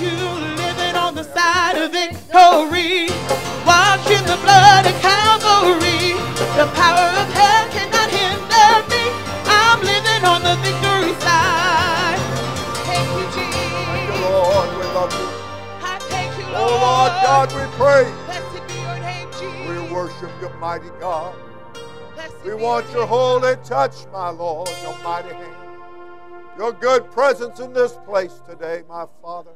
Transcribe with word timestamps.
you 0.00 0.16
living 0.56 0.96
on 0.96 1.14
the 1.14 1.24
side 1.24 1.76
of 1.76 1.92
victory. 1.92 3.10
In 4.10 4.24
the 4.24 4.36
blood 4.42 4.86
of 4.86 5.00
Calvary. 5.00 6.14
The 6.58 6.66
power 6.74 7.10
of 7.14 7.28
hell 7.32 7.68
cannot 7.70 8.10
hinder 8.10 8.88
me. 8.90 9.04
I'm 9.46 9.78
living 9.80 10.24
on 10.24 10.42
the 10.42 10.56
victory 10.64 11.14
side. 11.20 12.18
Thank 12.88 13.06
you, 13.06 13.24
Jesus. 13.30 13.70
Thank 13.70 14.08
you, 14.08 14.22
Lord. 14.22 14.68
We 14.76 14.84
love 14.98 15.12
you. 15.12 15.28
I 15.86 15.98
thank 16.10 16.36
you, 16.36 16.44
Oh, 16.56 16.74
Lord 16.82 17.12
God, 17.22 17.52
we 17.52 17.62
pray. 17.78 18.10
Blessed 18.26 18.66
be 18.66 18.74
your 18.80 18.98
name, 18.98 19.28
Jesus. 19.38 19.68
We 19.68 19.94
worship 19.94 20.32
your 20.40 20.54
mighty 20.54 20.90
God. 20.98 21.36
Blessed 22.14 22.44
We 22.44 22.54
want 22.54 22.86
your 22.86 22.98
your 22.98 23.06
holy 23.06 23.54
touch, 23.62 24.06
my 24.12 24.30
Lord, 24.30 24.68
your 24.82 24.98
mighty 25.04 25.32
hand. 25.32 25.56
Your 26.58 26.72
good 26.72 27.08
presence 27.12 27.60
in 27.60 27.72
this 27.72 27.96
place 28.06 28.40
today, 28.48 28.82
my 28.88 29.06
Father. 29.22 29.52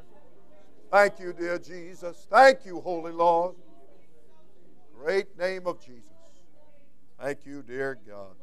Thank 0.95 1.19
you, 1.19 1.33
dear 1.33 1.59
Jesus. 1.59 2.25
Thank 2.29 2.65
you, 2.65 2.79
Holy 2.79 3.11
Lord. 3.11 3.55
Great 4.97 5.37
name 5.37 5.67
of 5.67 5.85
Jesus. 5.85 6.13
Thank 7.19 7.45
you, 7.45 7.61
dear 7.63 7.99
God. 8.07 8.37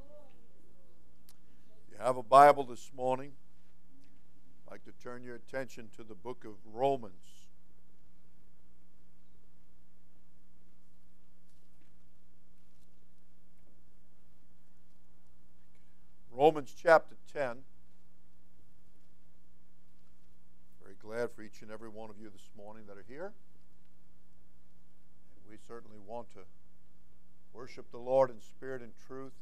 You 1.90 1.96
have 1.98 2.18
a 2.18 2.22
Bible 2.22 2.64
this 2.64 2.90
morning. 2.94 3.32
I'd 4.66 4.72
like 4.72 4.84
to 4.84 4.92
turn 5.02 5.22
your 5.22 5.36
attention 5.36 5.88
to 5.96 6.04
the 6.04 6.14
book 6.14 6.44
of 6.44 6.52
Romans. 6.74 7.24
Romans 16.30 16.74
chapter 16.78 17.16
10. 17.32 17.56
Very 20.82 20.96
glad 21.12 21.30
for 21.36 21.42
each 21.42 21.60
and 21.60 21.70
every 21.70 21.90
one 21.90 22.08
of 22.08 22.16
you 22.18 22.30
this 22.30 22.48
morning 22.56 22.84
that 22.88 22.96
are 22.96 23.04
here. 23.06 23.34
And 25.36 25.50
we 25.50 25.58
certainly 25.68 25.98
want 26.06 26.30
to 26.30 26.38
worship 27.52 27.90
the 27.90 27.98
Lord 27.98 28.30
in 28.30 28.40
spirit 28.40 28.80
and 28.80 28.92
truth. 29.06 29.34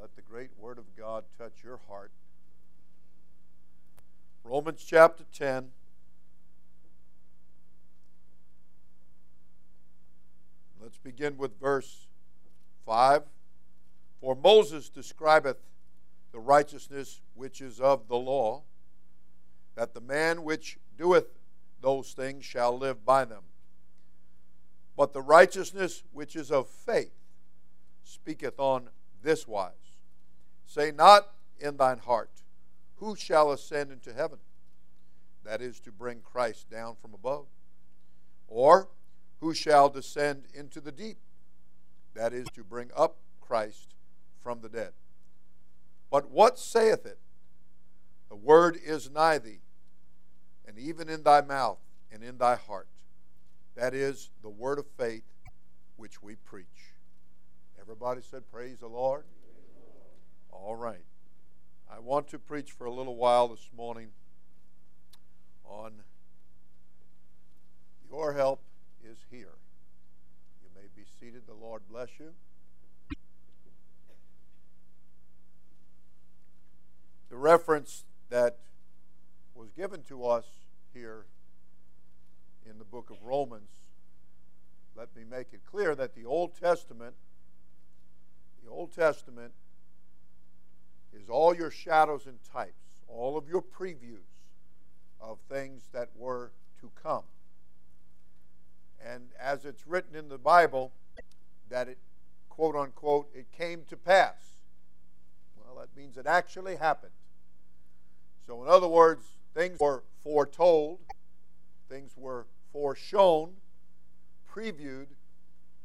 Let 0.00 0.16
the 0.16 0.22
great 0.22 0.50
Word 0.58 0.78
of 0.78 0.96
God 0.96 1.22
touch 1.38 1.62
your 1.62 1.78
heart. 1.88 2.10
Romans 4.42 4.84
chapter 4.84 5.22
10. 5.32 5.68
Let's 10.82 10.98
begin 10.98 11.36
with 11.36 11.52
verse 11.60 12.08
5. 12.84 13.22
For 14.20 14.34
Moses 14.34 14.88
describeth 14.88 15.58
the 16.32 16.40
righteousness 16.40 17.20
which 17.36 17.60
is 17.60 17.78
of 17.78 18.08
the 18.08 18.16
law, 18.16 18.64
that 19.78 19.94
the 19.94 20.00
man 20.00 20.42
which 20.42 20.76
doeth 20.96 21.38
those 21.80 22.10
things 22.10 22.44
shall 22.44 22.76
live 22.76 23.04
by 23.04 23.24
them. 23.24 23.44
But 24.96 25.12
the 25.12 25.22
righteousness 25.22 26.02
which 26.12 26.34
is 26.34 26.50
of 26.50 26.68
faith 26.68 27.14
speaketh 28.02 28.58
on 28.58 28.88
this 29.22 29.46
wise 29.46 29.72
Say 30.66 30.90
not 30.90 31.28
in 31.60 31.76
thine 31.76 31.98
heart, 31.98 32.42
Who 32.96 33.14
shall 33.14 33.52
ascend 33.52 33.92
into 33.92 34.12
heaven? 34.12 34.38
That 35.44 35.62
is 35.62 35.78
to 35.80 35.92
bring 35.92 36.22
Christ 36.22 36.68
down 36.68 36.96
from 37.00 37.14
above. 37.14 37.46
Or, 38.48 38.88
Who 39.38 39.54
shall 39.54 39.88
descend 39.88 40.46
into 40.52 40.80
the 40.80 40.90
deep? 40.90 41.18
That 42.14 42.32
is 42.32 42.48
to 42.56 42.64
bring 42.64 42.90
up 42.96 43.18
Christ 43.40 43.94
from 44.42 44.60
the 44.60 44.68
dead. 44.68 44.90
But 46.10 46.32
what 46.32 46.58
saith 46.58 47.06
it? 47.06 47.20
The 48.28 48.36
word 48.36 48.76
is 48.84 49.08
nigh 49.08 49.38
thee, 49.38 49.60
and 50.68 50.78
even 50.78 51.08
in 51.08 51.22
thy 51.22 51.40
mouth 51.40 51.78
and 52.12 52.22
in 52.22 52.36
thy 52.36 52.54
heart. 52.54 52.88
That 53.74 53.94
is 53.94 54.28
the 54.42 54.50
word 54.50 54.78
of 54.78 54.86
faith 54.98 55.24
which 55.96 56.22
we 56.22 56.34
preach. 56.34 56.66
Everybody 57.80 58.20
said, 58.20 58.42
Praise 58.52 58.78
the 58.80 58.88
Lord. 58.88 59.24
All 60.52 60.76
right. 60.76 61.04
I 61.90 62.00
want 62.00 62.28
to 62.28 62.38
preach 62.38 62.72
for 62.72 62.84
a 62.84 62.92
little 62.92 63.16
while 63.16 63.48
this 63.48 63.70
morning 63.74 64.08
on 65.64 65.92
Your 68.10 68.34
Help 68.34 68.60
is 69.02 69.16
Here. 69.30 69.56
You 70.62 70.68
may 70.74 70.88
be 70.94 71.06
seated. 71.18 71.42
The 71.46 71.54
Lord 71.54 71.82
bless 71.90 72.08
you. 72.18 72.32
The 77.30 77.36
reference 77.36 78.04
that 78.28 78.58
was 79.54 79.70
given 79.70 80.02
to 80.08 80.26
us 80.26 80.44
here 80.92 81.26
in 82.68 82.78
the 82.78 82.84
book 82.84 83.10
of 83.10 83.16
Romans, 83.22 83.70
let 84.96 85.14
me 85.16 85.22
make 85.28 85.48
it 85.52 85.60
clear 85.70 85.94
that 85.94 86.14
the 86.14 86.24
Old 86.24 86.58
Testament, 86.60 87.14
the 88.64 88.70
Old 88.70 88.92
Testament 88.94 89.52
is 91.14 91.28
all 91.28 91.54
your 91.54 91.70
shadows 91.70 92.26
and 92.26 92.38
types, 92.52 93.02
all 93.06 93.36
of 93.36 93.48
your 93.48 93.62
previews 93.62 94.26
of 95.20 95.38
things 95.48 95.82
that 95.92 96.08
were 96.16 96.52
to 96.80 96.90
come. 97.02 97.22
And 99.04 99.28
as 99.40 99.64
it's 99.64 99.86
written 99.86 100.16
in 100.16 100.28
the 100.28 100.38
Bible, 100.38 100.92
that 101.70 101.88
it, 101.88 101.98
quote 102.48 102.74
unquote, 102.74 103.28
it 103.34 103.46
came 103.52 103.82
to 103.88 103.96
pass. 103.96 104.34
Well, 105.56 105.76
that 105.76 105.96
means 105.96 106.16
it 106.16 106.26
actually 106.26 106.76
happened. 106.76 107.12
So, 108.46 108.62
in 108.62 108.68
other 108.68 108.88
words, 108.88 109.24
things 109.54 109.78
were 109.78 110.02
foretold, 110.28 110.98
things 111.88 112.12
were 112.14 112.46
foreshown, 112.74 113.48
previewed, 114.54 115.06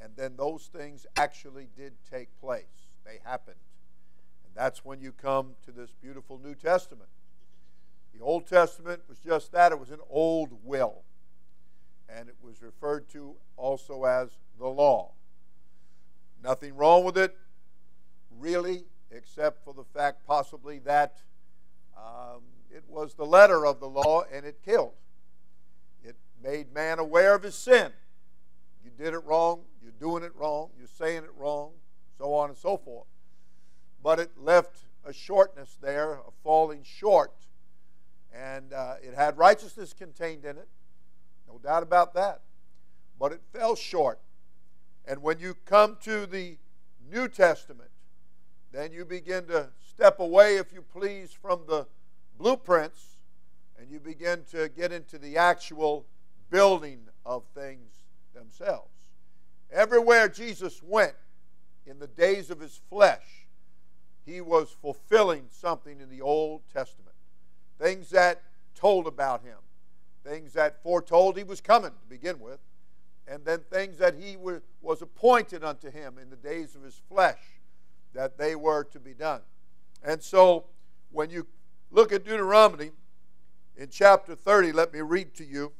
and 0.01 0.11
then 0.17 0.35
those 0.35 0.65
things 0.65 1.05
actually 1.15 1.69
did 1.77 1.93
take 2.11 2.27
place. 2.41 2.89
They 3.05 3.19
happened. 3.23 3.55
And 4.43 4.53
that's 4.53 4.83
when 4.83 4.99
you 4.99 5.13
come 5.13 5.51
to 5.63 5.71
this 5.71 5.93
beautiful 6.01 6.41
New 6.43 6.55
Testament. 6.55 7.07
The 8.13 8.19
Old 8.19 8.45
Testament 8.45 9.03
was 9.07 9.17
just 9.19 9.53
that 9.53 9.71
it 9.71 9.79
was 9.79 9.91
an 9.91 10.01
old 10.09 10.49
will. 10.61 11.03
And 12.09 12.27
it 12.27 12.35
was 12.41 12.61
referred 12.61 13.07
to 13.11 13.35
also 13.55 14.03
as 14.03 14.31
the 14.59 14.67
law. 14.67 15.11
Nothing 16.43 16.75
wrong 16.75 17.05
with 17.05 17.17
it, 17.17 17.33
really, 18.37 18.83
except 19.09 19.63
for 19.63 19.73
the 19.73 19.85
fact 19.85 20.27
possibly 20.27 20.79
that 20.79 21.19
um, 21.95 22.41
it 22.73 22.83
was 22.87 23.13
the 23.13 23.25
letter 23.25 23.65
of 23.65 23.79
the 23.79 23.87
law 23.87 24.23
and 24.31 24.45
it 24.45 24.59
killed. 24.65 24.93
It 26.03 26.15
made 26.43 26.73
man 26.73 26.99
aware 26.99 27.35
of 27.35 27.43
his 27.43 27.55
sin. 27.55 27.91
You 28.83 28.91
did 28.97 29.13
it 29.13 29.23
wrong, 29.23 29.61
you're 29.81 29.91
doing 29.99 30.23
it 30.23 30.35
wrong, 30.35 30.69
you're 30.77 30.87
saying 30.87 31.23
it 31.23 31.31
wrong, 31.37 31.71
so 32.17 32.33
on 32.33 32.49
and 32.49 32.57
so 32.57 32.77
forth. 32.77 33.07
But 34.01 34.19
it 34.19 34.31
left 34.37 34.79
a 35.05 35.13
shortness 35.13 35.77
there, 35.81 36.13
a 36.13 36.31
falling 36.43 36.83
short. 36.83 37.33
And 38.33 38.73
uh, 38.73 38.95
it 39.01 39.13
had 39.13 39.37
righteousness 39.37 39.93
contained 39.93 40.43
in 40.43 40.57
it, 40.57 40.67
no 41.47 41.59
doubt 41.59 41.83
about 41.83 42.13
that. 42.15 42.41
But 43.19 43.31
it 43.31 43.41
fell 43.53 43.75
short. 43.75 44.19
And 45.05 45.21
when 45.21 45.37
you 45.39 45.55
come 45.65 45.97
to 46.01 46.25
the 46.25 46.57
New 47.11 47.27
Testament, 47.27 47.91
then 48.71 48.91
you 48.91 49.05
begin 49.05 49.45
to 49.45 49.69
step 49.87 50.19
away, 50.19 50.57
if 50.57 50.73
you 50.73 50.81
please, 50.81 51.31
from 51.31 51.61
the 51.67 51.85
blueprints 52.37 53.17
and 53.79 53.89
you 53.89 53.99
begin 53.99 54.43
to 54.51 54.69
get 54.69 54.91
into 54.91 55.17
the 55.17 55.37
actual 55.37 56.05
building 56.49 56.99
of 57.25 57.43
things 57.55 57.91
themselves. 58.33 58.91
Everywhere 59.71 60.29
Jesus 60.29 60.81
went 60.83 61.15
in 61.85 61.99
the 61.99 62.07
days 62.07 62.49
of 62.49 62.59
his 62.59 62.79
flesh, 62.89 63.47
he 64.25 64.39
was 64.39 64.75
fulfilling 64.81 65.45
something 65.49 65.99
in 65.99 66.09
the 66.09 66.21
Old 66.21 66.61
Testament. 66.71 67.15
Things 67.79 68.09
that 68.11 68.43
told 68.75 69.07
about 69.07 69.41
him, 69.43 69.57
things 70.23 70.53
that 70.53 70.81
foretold 70.81 71.37
he 71.37 71.43
was 71.43 71.59
coming 71.59 71.91
to 71.91 72.07
begin 72.07 72.39
with, 72.39 72.59
and 73.27 73.43
then 73.45 73.59
things 73.59 73.97
that 73.97 74.15
he 74.15 74.37
was 74.37 75.01
appointed 75.01 75.63
unto 75.63 75.89
him 75.89 76.17
in 76.21 76.29
the 76.29 76.35
days 76.35 76.75
of 76.75 76.83
his 76.83 77.01
flesh 77.09 77.39
that 78.13 78.37
they 78.37 78.55
were 78.55 78.83
to 78.85 78.99
be 78.99 79.13
done. 79.13 79.41
And 80.03 80.21
so 80.21 80.65
when 81.11 81.29
you 81.29 81.47
look 81.93 82.11
at 82.11 82.25
Deuteronomy 82.25 82.91
in 83.77 83.87
chapter 83.89 84.35
30, 84.35 84.73
let 84.73 84.93
me 84.93 84.99
read 84.99 85.33
to 85.35 85.45
you. 85.45 85.71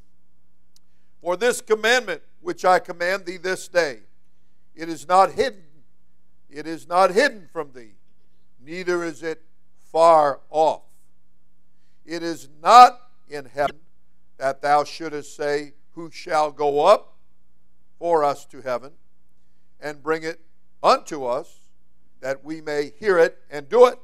For 1.22 1.36
this 1.36 1.60
commandment 1.60 2.22
which 2.40 2.64
I 2.64 2.80
command 2.80 3.26
thee 3.26 3.38
this 3.38 3.68
day, 3.68 4.00
it 4.76 4.90
is 4.90 5.08
not 5.08 5.34
hidden, 5.34 5.64
it 6.50 6.68
is 6.68 6.88
not 6.88 7.12
hidden 7.12 7.48
from 7.52 7.72
thee, 7.74 7.96
neither 8.64 9.04
is 9.04 9.24
it 9.24 9.42
far 9.92 10.40
off. 10.50 10.84
It 12.06 12.22
is 12.22 12.50
not 12.62 13.00
in 13.30 13.46
heaven 13.46 13.80
that 14.38 14.62
thou 14.62 14.84
shouldest 14.84 15.36
say, 15.36 15.74
Who 15.96 16.12
shall 16.12 16.52
go 16.52 16.86
up 16.86 17.16
for 17.98 18.24
us 18.24 18.46
to 18.48 18.62
heaven 18.62 18.92
and 19.80 20.04
bring 20.04 20.24
it 20.24 20.42
unto 20.82 21.26
us, 21.26 21.70
that 22.20 22.44
we 22.44 22.60
may 22.60 22.92
hear 23.00 23.18
it 23.18 23.38
and 23.50 23.70
do 23.70 23.86
it? 23.86 23.98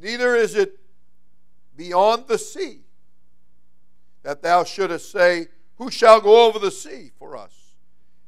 Neither 0.00 0.34
is 0.34 0.54
it 0.54 0.78
beyond 1.76 2.26
the 2.26 2.38
sea 2.38 2.80
that 4.22 4.42
thou 4.42 4.64
shouldest 4.64 5.12
say, 5.12 5.48
Who 5.76 5.90
shall 5.90 6.20
go 6.20 6.46
over 6.46 6.58
the 6.58 6.70
sea 6.70 7.10
for 7.18 7.36
us 7.36 7.74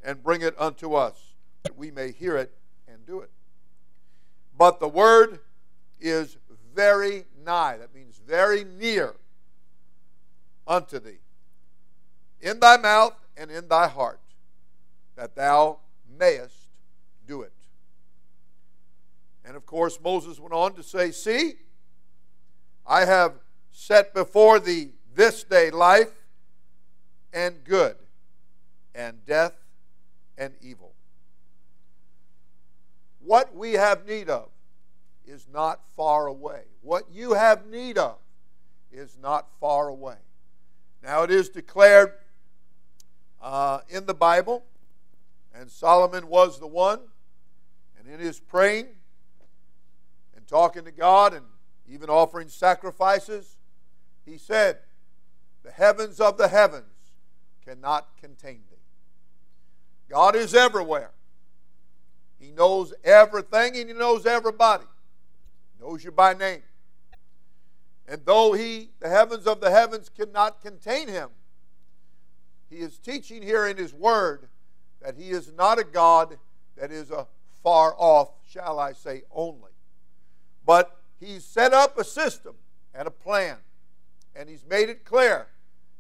and 0.04 0.22
bring 0.22 0.42
it 0.42 0.54
unto 0.58 0.94
us, 0.94 1.34
that 1.62 1.76
we 1.76 1.90
may 1.90 2.12
hear 2.12 2.36
it 2.36 2.54
and 2.86 3.06
do 3.06 3.20
it? 3.20 3.30
But 4.56 4.80
the 4.80 4.88
word 4.88 5.40
is 6.00 6.36
very 6.74 7.24
nigh. 7.44 7.78
That 7.78 7.94
means 7.94 8.20
very 8.26 8.64
near 8.64 9.14
unto 10.66 10.98
thee, 10.98 11.20
in 12.40 12.60
thy 12.60 12.76
mouth 12.76 13.14
and 13.36 13.50
in 13.50 13.68
thy 13.68 13.88
heart, 13.88 14.20
that 15.16 15.34
thou 15.34 15.78
mayest 16.18 16.68
do 17.26 17.42
it. 17.42 17.52
And 19.44 19.56
of 19.56 19.66
course, 19.66 19.98
Moses 20.02 20.38
went 20.38 20.54
on 20.54 20.74
to 20.74 20.82
say, 20.82 21.10
See, 21.10 21.54
I 22.86 23.04
have 23.04 23.34
set 23.70 24.14
before 24.14 24.60
thee 24.60 24.90
this 25.14 25.44
day 25.44 25.70
life 25.70 26.12
and 27.32 27.64
good, 27.64 27.96
and 28.94 29.24
death 29.24 29.54
and 30.36 30.54
evil. 30.60 30.92
What 33.20 33.54
we 33.54 33.74
have 33.74 34.06
need 34.06 34.28
of 34.28 34.48
is 35.26 35.46
not 35.52 35.80
far 35.96 36.26
away. 36.26 36.62
What 36.82 37.04
you 37.10 37.34
have 37.34 37.66
need 37.66 37.96
of 37.96 38.16
is 38.90 39.16
not 39.20 39.46
far 39.60 39.88
away. 39.88 40.16
Now, 41.02 41.22
it 41.22 41.30
is 41.30 41.48
declared 41.48 42.12
uh, 43.40 43.80
in 43.88 44.06
the 44.06 44.14
Bible, 44.14 44.64
and 45.54 45.70
Solomon 45.70 46.28
was 46.28 46.60
the 46.60 46.66
one, 46.66 47.00
and 47.98 48.08
in 48.12 48.20
his 48.20 48.38
praying 48.38 48.86
and 50.42 50.48
talking 50.48 50.84
to 50.84 50.90
God 50.90 51.34
and 51.34 51.44
even 51.88 52.10
offering 52.10 52.48
sacrifices, 52.48 53.58
he 54.26 54.38
said, 54.38 54.78
The 55.62 55.70
heavens 55.70 56.18
of 56.18 56.36
the 56.36 56.48
heavens 56.48 56.86
cannot 57.64 58.08
contain 58.20 58.62
thee. 58.68 58.76
God 60.08 60.34
is 60.34 60.52
everywhere. 60.52 61.12
He 62.40 62.50
knows 62.50 62.92
everything 63.04 63.76
and 63.76 63.88
He 63.88 63.94
knows 63.94 64.26
everybody. 64.26 64.84
He 65.78 65.84
knows 65.84 66.02
you 66.02 66.10
by 66.10 66.34
name. 66.34 66.62
And 68.08 68.22
though 68.24 68.52
He, 68.52 68.90
the 68.98 69.08
heavens 69.08 69.46
of 69.46 69.60
the 69.60 69.70
heavens, 69.70 70.08
cannot 70.08 70.60
contain 70.60 71.06
Him, 71.06 71.28
He 72.68 72.78
is 72.78 72.98
teaching 72.98 73.42
here 73.42 73.68
in 73.68 73.76
His 73.76 73.94
Word 73.94 74.48
that 75.02 75.14
He 75.14 75.30
is 75.30 75.52
not 75.52 75.78
a 75.78 75.84
God 75.84 76.36
that 76.76 76.90
is 76.90 77.12
a 77.12 77.28
far 77.62 77.94
off, 77.96 78.30
shall 78.50 78.80
I 78.80 78.92
say, 78.92 79.22
only. 79.30 79.71
But 80.64 80.98
He's 81.20 81.44
set 81.44 81.72
up 81.72 81.98
a 81.98 82.04
system 82.04 82.56
and 82.94 83.06
a 83.06 83.10
plan, 83.10 83.58
and 84.34 84.48
He's 84.48 84.64
made 84.68 84.88
it 84.88 85.04
clear 85.04 85.48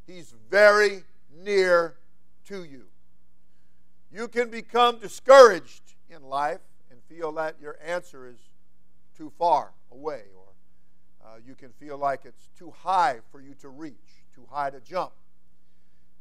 He's 0.06 0.34
very 0.50 1.04
near 1.42 1.94
to 2.46 2.64
you. 2.64 2.86
You 4.12 4.28
can 4.28 4.50
become 4.50 4.98
discouraged 4.98 5.94
in 6.10 6.22
life 6.24 6.60
and 6.90 7.00
feel 7.08 7.32
that 7.32 7.56
your 7.60 7.78
answer 7.84 8.26
is 8.26 8.38
too 9.16 9.32
far 9.38 9.72
away, 9.90 10.24
or 10.36 11.26
uh, 11.26 11.36
you 11.46 11.54
can 11.54 11.70
feel 11.70 11.96
like 11.96 12.24
it's 12.24 12.48
too 12.58 12.72
high 12.82 13.20
for 13.30 13.40
you 13.40 13.54
to 13.60 13.68
reach, 13.68 14.24
too 14.34 14.46
high 14.50 14.70
to 14.70 14.80
jump, 14.80 15.12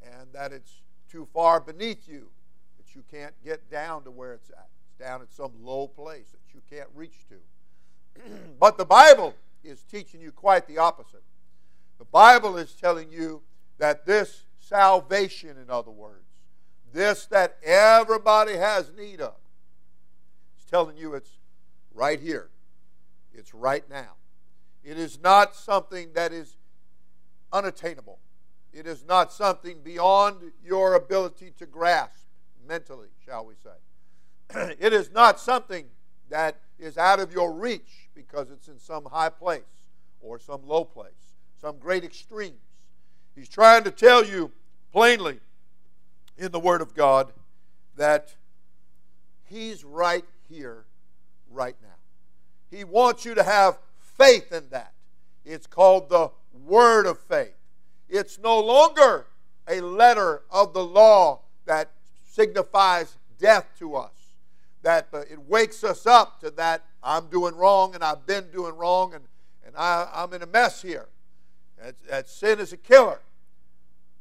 and 0.02 0.32
that 0.34 0.54
it's 0.54 0.82
too 1.10 1.28
far 1.34 1.60
beneath 1.60 2.08
you 2.08 2.30
that 2.78 2.96
you 2.96 3.04
can't 3.12 3.34
get 3.44 3.70
down 3.70 4.04
to 4.04 4.12
where 4.12 4.34
it's 4.34 4.50
at. 4.52 4.70
It's 4.86 5.00
down 5.00 5.22
at 5.22 5.34
some 5.34 5.52
low 5.62 5.88
place 5.88 6.32
that 6.32 6.54
you 6.54 6.62
can't 6.70 6.90
reach 6.96 7.28
to. 7.30 7.36
but 8.60 8.78
the 8.78 8.86
Bible 8.86 9.36
is 9.64 9.84
teaching 9.84 10.22
you 10.22 10.32
quite 10.32 10.68
the 10.68 10.78
opposite. 10.78 11.24
The 12.00 12.06
Bible 12.06 12.58
is 12.58 12.74
telling 12.74 13.12
you 13.12 13.42
that 13.78 14.06
this 14.06 14.46
salvation, 14.60 15.58
in 15.58 15.70
other 15.70 15.92
words, 15.92 16.26
this 16.94 17.26
that 17.28 17.58
everybody 17.64 18.54
has 18.54 18.92
need 18.98 19.22
of, 19.22 19.36
it's 20.56 20.66
telling 20.66 20.98
you 20.98 21.14
it's 21.14 21.38
right 21.94 22.20
here. 22.20 22.50
It's 23.34 23.54
right 23.54 23.88
now. 23.90 24.16
It 24.84 24.98
is 24.98 25.20
not 25.22 25.56
something 25.56 26.14
that 26.14 26.34
is 26.34 26.58
unattainable. 27.54 28.20
It 28.74 28.88
is 28.88 29.06
not 29.06 29.32
something 29.32 29.82
beyond 29.84 30.52
your 30.64 30.96
ability 30.96 31.54
to 31.60 31.66
grasp 31.66 32.26
mentally, 32.68 33.10
shall 33.26 33.46
we 33.46 33.54
say. 33.56 34.76
it 34.80 34.94
is 34.94 35.12
not 35.12 35.40
something 35.40 35.86
that 36.32 36.58
is 36.80 36.98
out 36.98 37.20
of 37.20 37.32
your 37.32 37.54
reach 37.54 38.10
because 38.16 38.50
it's 38.50 38.68
in 38.68 38.80
some 38.80 39.06
high 39.06 39.30
place 39.30 39.62
or 40.20 40.40
some 40.40 40.62
low 40.66 40.84
place, 40.84 41.38
some 41.60 41.78
great 41.78 42.04
extremes. 42.04 42.56
He's 43.36 43.50
trying 43.50 43.84
to 43.84 43.92
tell 43.92 44.26
you 44.26 44.52
plainly 44.92 45.40
in 46.38 46.52
the 46.52 46.60
Word 46.60 46.82
of 46.82 46.96
God 46.96 47.32
that 47.96 48.34
He's 49.44 49.84
right 49.84 50.26
here, 50.50 50.86
right 51.52 51.76
now. 51.82 51.88
He 52.76 52.84
wants 52.84 53.26
you 53.26 53.36
to 53.36 53.44
have 53.44 53.78
faith 54.00 54.52
in 54.52 54.70
that. 54.70 54.94
It's 55.46 55.68
called 55.68 56.10
the 56.10 56.32
Word 56.66 57.06
of 57.06 57.20
faith. 57.20 57.56
It's 58.10 58.40
no 58.40 58.60
longer 58.60 59.28
a 59.68 59.82
letter 59.82 60.42
of 60.50 60.74
the 60.74 60.84
law 60.84 61.42
that 61.66 61.92
signifies 62.26 63.18
death 63.40 63.68
to 63.80 63.96
us, 63.96 64.12
that 64.82 65.08
uh, 65.14 65.20
it 65.20 65.40
wakes 65.48 65.84
us 65.84 66.06
up 66.06 66.40
to 66.42 66.50
that 66.52 66.84
I'm 67.04 67.28
doing 67.28 67.56
wrong 67.56 67.96
and 67.96 68.04
I've 68.04 68.26
been 68.26 68.50
doing 68.52 68.76
wrong 68.76 69.14
and, 69.14 69.24
and 69.66 69.76
I, 69.78 70.08
I'm 70.14 70.34
in 70.34 70.42
a 70.42 70.48
mess 70.48 70.82
here. 70.82 71.08
That, 71.82 71.96
that 72.10 72.30
sin 72.30 72.60
is 72.60 72.74
a 72.74 72.78
killer. 72.78 73.20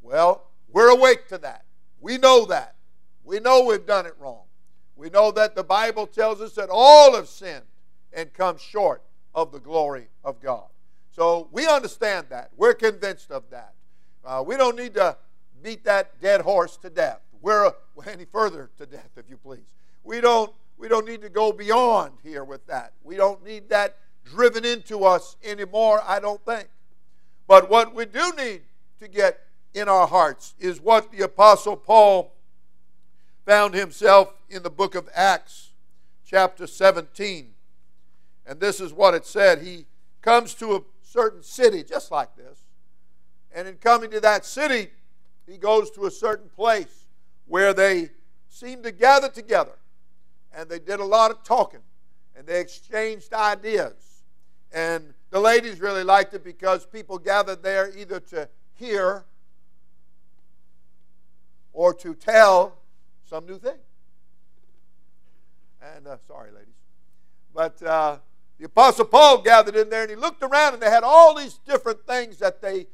Well, 0.02 0.46
we're 0.72 0.88
awake 0.88 1.28
to 1.28 1.38
that. 1.38 1.64
We 2.00 2.18
know 2.18 2.46
that. 2.46 2.76
We 3.24 3.38
know 3.40 3.64
we've 3.64 3.86
done 3.86 4.06
it 4.06 4.14
wrong. 4.18 4.44
We 4.96 5.10
know 5.10 5.30
that 5.32 5.54
the 5.54 5.64
Bible 5.64 6.06
tells 6.06 6.40
us 6.40 6.54
that 6.54 6.68
all 6.70 7.14
have 7.14 7.28
sinned 7.28 7.64
and 8.12 8.32
come 8.32 8.58
short 8.58 9.02
of 9.34 9.52
the 9.52 9.60
glory 9.60 10.08
of 10.24 10.40
God. 10.40 10.66
So 11.10 11.48
we 11.52 11.66
understand 11.66 12.26
that. 12.30 12.50
We're 12.56 12.74
convinced 12.74 13.30
of 13.30 13.44
that. 13.50 13.74
Uh, 14.24 14.42
we 14.46 14.56
don't 14.56 14.76
need 14.76 14.94
to 14.94 15.16
beat 15.62 15.84
that 15.84 16.20
dead 16.20 16.40
horse 16.42 16.76
to 16.78 16.90
death. 16.90 17.20
We're 17.40 17.72
any 18.06 18.24
further 18.24 18.70
to 18.78 18.86
death, 18.86 19.10
if 19.16 19.28
you 19.28 19.36
please. 19.36 19.74
We 20.04 20.20
don't. 20.20 20.52
We 20.78 20.88
don't 20.88 21.06
need 21.06 21.20
to 21.20 21.28
go 21.28 21.52
beyond 21.52 22.12
here 22.22 22.42
with 22.42 22.66
that. 22.68 22.94
We 23.04 23.16
don't 23.16 23.44
need 23.44 23.68
that 23.68 23.98
driven 24.24 24.64
into 24.64 25.04
us 25.04 25.36
anymore. 25.44 26.02
I 26.06 26.20
don't 26.20 26.42
think. 26.46 26.68
But 27.46 27.68
what 27.68 27.94
we 27.94 28.06
do 28.06 28.32
need 28.34 28.62
to 28.98 29.08
get 29.08 29.40
in 29.74 29.90
our 29.90 30.06
hearts 30.06 30.54
is 30.58 30.80
what 30.80 31.12
the 31.12 31.22
Apostle 31.22 31.76
Paul 31.76 32.32
found 33.44 33.74
himself 33.74 34.32
in 34.48 34.62
the 34.62 34.70
book 34.70 34.94
of 34.94 35.08
Acts, 35.14 35.72
chapter 36.24 36.66
17. 36.66 37.50
And 38.46 38.60
this 38.60 38.80
is 38.80 38.92
what 38.92 39.14
it 39.14 39.26
said. 39.26 39.60
He 39.60 39.86
comes 40.22 40.54
to 40.54 40.76
a 40.76 40.80
certain 41.02 41.42
city, 41.42 41.82
just 41.82 42.10
like 42.10 42.36
this. 42.36 42.60
And 43.52 43.68
in 43.68 43.74
coming 43.76 44.10
to 44.12 44.20
that 44.20 44.44
city, 44.44 44.90
he 45.46 45.58
goes 45.58 45.90
to 45.92 46.06
a 46.06 46.10
certain 46.10 46.48
place 46.48 47.06
where 47.46 47.74
they 47.74 48.10
seem 48.48 48.82
to 48.84 48.92
gather 48.92 49.28
together. 49.28 49.72
And 50.54 50.68
they 50.68 50.78
did 50.78 51.00
a 51.00 51.04
lot 51.04 51.30
of 51.30 51.42
talking. 51.42 51.80
And 52.36 52.46
they 52.46 52.60
exchanged 52.60 53.32
ideas. 53.32 54.22
And 54.72 55.14
the 55.30 55.40
ladies 55.40 55.80
really 55.80 56.04
liked 56.04 56.34
it 56.34 56.44
because 56.44 56.86
people 56.86 57.18
gathered 57.18 57.62
there 57.62 57.90
either 57.96 58.20
to 58.20 58.48
hear 58.74 59.24
or 61.72 61.94
to 61.94 62.14
tell 62.14 62.78
some 63.28 63.46
new 63.46 63.58
thing. 63.58 63.78
And 65.96 66.06
uh, 66.06 66.16
sorry, 66.26 66.50
ladies. 66.50 66.74
But 67.54 67.82
uh, 67.82 68.18
the 68.58 68.66
Apostle 68.66 69.06
Paul 69.06 69.42
gathered 69.42 69.76
in 69.76 69.88
there 69.88 70.02
and 70.02 70.10
he 70.10 70.16
looked 70.16 70.42
around 70.42 70.74
and 70.74 70.82
they 70.82 70.90
had 70.90 71.02
all 71.02 71.34
these 71.34 71.54
different 71.66 72.06
things 72.06 72.38
that 72.38 72.60
they 72.60 72.86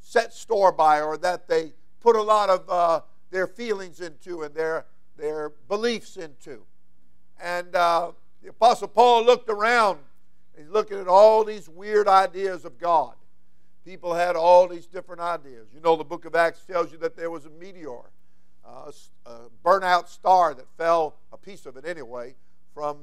set 0.00 0.32
store 0.32 0.72
by 0.72 1.00
or 1.00 1.16
that 1.18 1.48
they 1.48 1.72
put 2.00 2.16
a 2.16 2.22
lot 2.22 2.50
of 2.50 2.68
uh, 2.68 3.00
their 3.30 3.46
feelings 3.46 4.00
into 4.00 4.42
and 4.42 4.54
their, 4.54 4.86
their 5.16 5.50
beliefs 5.68 6.16
into. 6.16 6.64
And 7.42 7.74
uh, 7.74 8.12
the 8.42 8.50
Apostle 8.50 8.88
Paul 8.88 9.24
looked 9.24 9.50
around. 9.50 9.98
He's 10.56 10.68
looking 10.68 10.98
at 10.98 11.08
all 11.08 11.44
these 11.44 11.68
weird 11.68 12.06
ideas 12.06 12.64
of 12.64 12.78
God. 12.78 13.14
People 13.84 14.14
had 14.14 14.36
all 14.36 14.68
these 14.68 14.86
different 14.86 15.20
ideas. 15.20 15.66
You 15.74 15.80
know, 15.80 15.96
the 15.96 16.04
book 16.04 16.24
of 16.24 16.36
Acts 16.36 16.64
tells 16.64 16.92
you 16.92 16.98
that 16.98 17.16
there 17.16 17.30
was 17.30 17.46
a 17.46 17.50
meteor 17.50 18.02
uh, 18.64 18.92
a, 19.26 19.30
burnout 19.64 20.08
star 20.08 20.54
that 20.54 20.66
fell, 20.76 21.16
a 21.32 21.36
piece 21.36 21.66
of 21.66 21.76
it 21.76 21.84
anyway, 21.84 22.34
from 22.74 22.96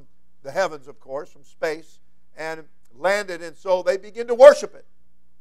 the 0.43 0.51
heavens, 0.51 0.87
of 0.87 0.99
course, 1.01 1.29
from 1.29 1.43
space, 1.43 1.99
and 2.37 2.63
landed. 2.97 3.41
And 3.41 3.57
so 3.57 3.83
they 3.83 3.97
begin 3.97 4.27
to 4.27 4.35
worship 4.35 4.73
it. 4.73 4.85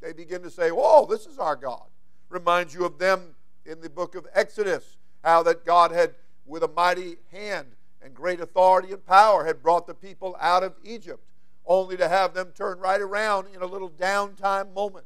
They 0.00 0.12
begin 0.12 0.43
to 0.43 0.50
say, 0.50 0.71
Whoa, 0.71 1.07
this 1.07 1.26
is 1.26 1.38
our 1.38 1.57
God. 1.57 1.87
Reminds 2.28 2.75
you 2.75 2.85
of 2.85 2.99
them 2.99 3.37
in 3.64 3.81
the 3.81 3.88
book 3.88 4.14
of 4.14 4.26
Exodus, 4.35 4.97
how 5.23 5.43
that 5.45 5.64
God 5.64 5.93
had, 5.93 6.14
with 6.47 6.62
a 6.62 6.69
mighty 6.69 7.17
hand 7.31 7.67
and 8.02 8.14
great 8.14 8.40
authority 8.40 8.93
and 8.93 9.05
power, 9.05 9.45
had 9.45 9.62
brought 9.62 9.87
the 9.87 9.95
people 9.95 10.37
out 10.40 10.62
of 10.62 10.75
Egypt, 10.85 11.23
only 11.67 11.97
to 11.97 12.09
have 12.09 12.35
them 12.35 12.52
turn 12.55 12.78
right 12.78 13.00
around 13.00 13.47
in 13.55 13.62
a 13.62 13.67
little 13.67 13.90
downtime 13.90 14.73
moment. 14.75 15.05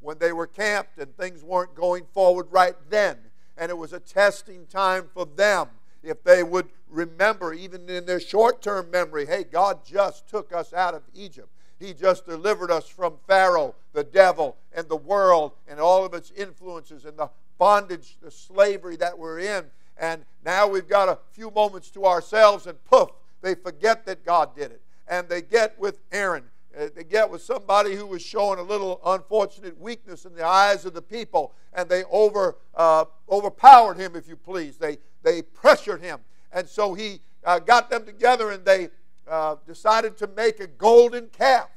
when 0.00 0.18
they 0.18 0.32
were 0.32 0.48
camped 0.48 0.98
and 0.98 1.16
things 1.16 1.44
weren't 1.44 1.74
going 1.74 2.04
forward 2.12 2.46
right 2.50 2.74
then. 2.90 3.16
And 3.56 3.70
it 3.70 3.78
was 3.78 3.92
a 3.92 4.00
testing 4.00 4.66
time 4.66 5.08
for 5.14 5.24
them 5.24 5.68
if 6.02 6.24
they 6.24 6.42
would 6.42 6.68
remember, 6.88 7.52
even 7.54 7.88
in 7.88 8.06
their 8.06 8.20
short 8.20 8.60
term 8.60 8.90
memory, 8.90 9.26
hey, 9.26 9.44
God 9.44 9.84
just 9.84 10.28
took 10.28 10.52
us 10.52 10.72
out 10.72 10.94
of 10.94 11.02
Egypt. 11.14 11.48
He 11.78 11.94
just 11.94 12.26
delivered 12.26 12.70
us 12.70 12.88
from 12.88 13.14
Pharaoh, 13.26 13.74
the 13.92 14.04
devil, 14.04 14.56
and 14.72 14.88
the 14.88 14.96
world, 14.96 15.52
and 15.68 15.80
all 15.80 16.04
of 16.04 16.14
its 16.14 16.32
influences, 16.32 17.04
and 17.04 17.16
the 17.16 17.30
bondage, 17.58 18.16
the 18.20 18.30
slavery 18.30 18.96
that 18.96 19.18
we're 19.18 19.38
in. 19.38 19.66
And 19.96 20.24
now 20.44 20.66
we've 20.66 20.88
got 20.88 21.08
a 21.08 21.18
few 21.32 21.50
moments 21.50 21.90
to 21.90 22.04
ourselves, 22.04 22.66
and 22.66 22.82
poof, 22.84 23.10
they 23.40 23.54
forget 23.54 24.06
that 24.06 24.24
God 24.24 24.56
did 24.56 24.70
it. 24.70 24.82
And 25.08 25.28
they 25.28 25.42
get 25.42 25.78
with 25.78 26.00
Aaron. 26.10 26.44
Uh, 26.76 26.88
they 26.94 27.04
get 27.04 27.30
with 27.30 27.42
somebody 27.42 27.94
who 27.94 28.06
was 28.06 28.22
showing 28.22 28.58
a 28.58 28.62
little 28.62 29.00
unfortunate 29.04 29.78
weakness 29.78 30.24
in 30.24 30.34
the 30.34 30.44
eyes 30.44 30.84
of 30.84 30.94
the 30.94 31.02
people, 31.02 31.52
and 31.74 31.88
they 31.88 32.04
over, 32.04 32.56
uh, 32.74 33.04
overpowered 33.30 33.98
him, 33.98 34.16
if 34.16 34.28
you 34.28 34.36
please. 34.36 34.78
They, 34.78 34.98
they 35.22 35.42
pressured 35.42 36.00
him. 36.00 36.20
And 36.52 36.68
so 36.68 36.94
he 36.94 37.20
uh, 37.44 37.58
got 37.58 37.90
them 37.90 38.04
together 38.04 38.50
and 38.50 38.64
they 38.64 38.88
uh, 39.28 39.56
decided 39.66 40.16
to 40.18 40.26
make 40.26 40.60
a 40.60 40.66
golden 40.66 41.28
calf 41.28 41.68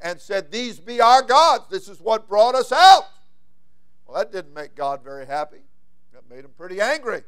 and 0.00 0.20
said, 0.20 0.50
These 0.50 0.78
be 0.78 1.00
our 1.00 1.22
gods. 1.22 1.64
This 1.70 1.88
is 1.88 2.00
what 2.00 2.28
brought 2.28 2.54
us 2.54 2.72
out. 2.72 3.04
Well, 4.06 4.18
that 4.18 4.32
didn't 4.32 4.54
make 4.54 4.74
God 4.74 5.02
very 5.02 5.26
happy. 5.26 5.60
That 6.12 6.28
made 6.28 6.44
him 6.44 6.52
pretty 6.56 6.80
angry. 6.80 7.22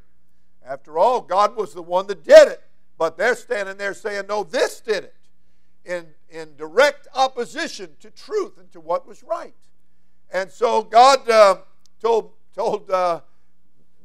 After 0.67 0.99
all, 0.99 1.21
God 1.21 1.57
was 1.57 1.75
the 1.75 1.83
one 1.83 2.07
that 2.09 2.25
did 2.25 2.49
it. 2.49 2.63
But 2.99 3.17
they're 3.17 3.35
standing 3.35 3.79
there 3.79 3.95
saying, 3.95 4.25
No, 4.29 4.45
this 4.45 4.81
did 4.81 5.05
it. 5.05 5.15
In, 5.85 6.07
in 6.29 6.55
direct 6.57 7.09
opposition 7.15 7.91
to 8.01 8.11
truth 8.11 8.59
and 8.59 8.71
to 8.73 8.81
what 8.81 9.09
was 9.09 9.23
right. 9.23 9.55
And 10.31 10.51
so 10.51 10.83
God 10.83 11.29
uh, 11.29 11.57
told, 12.01 12.33
told 12.55 12.91
uh, 12.91 13.21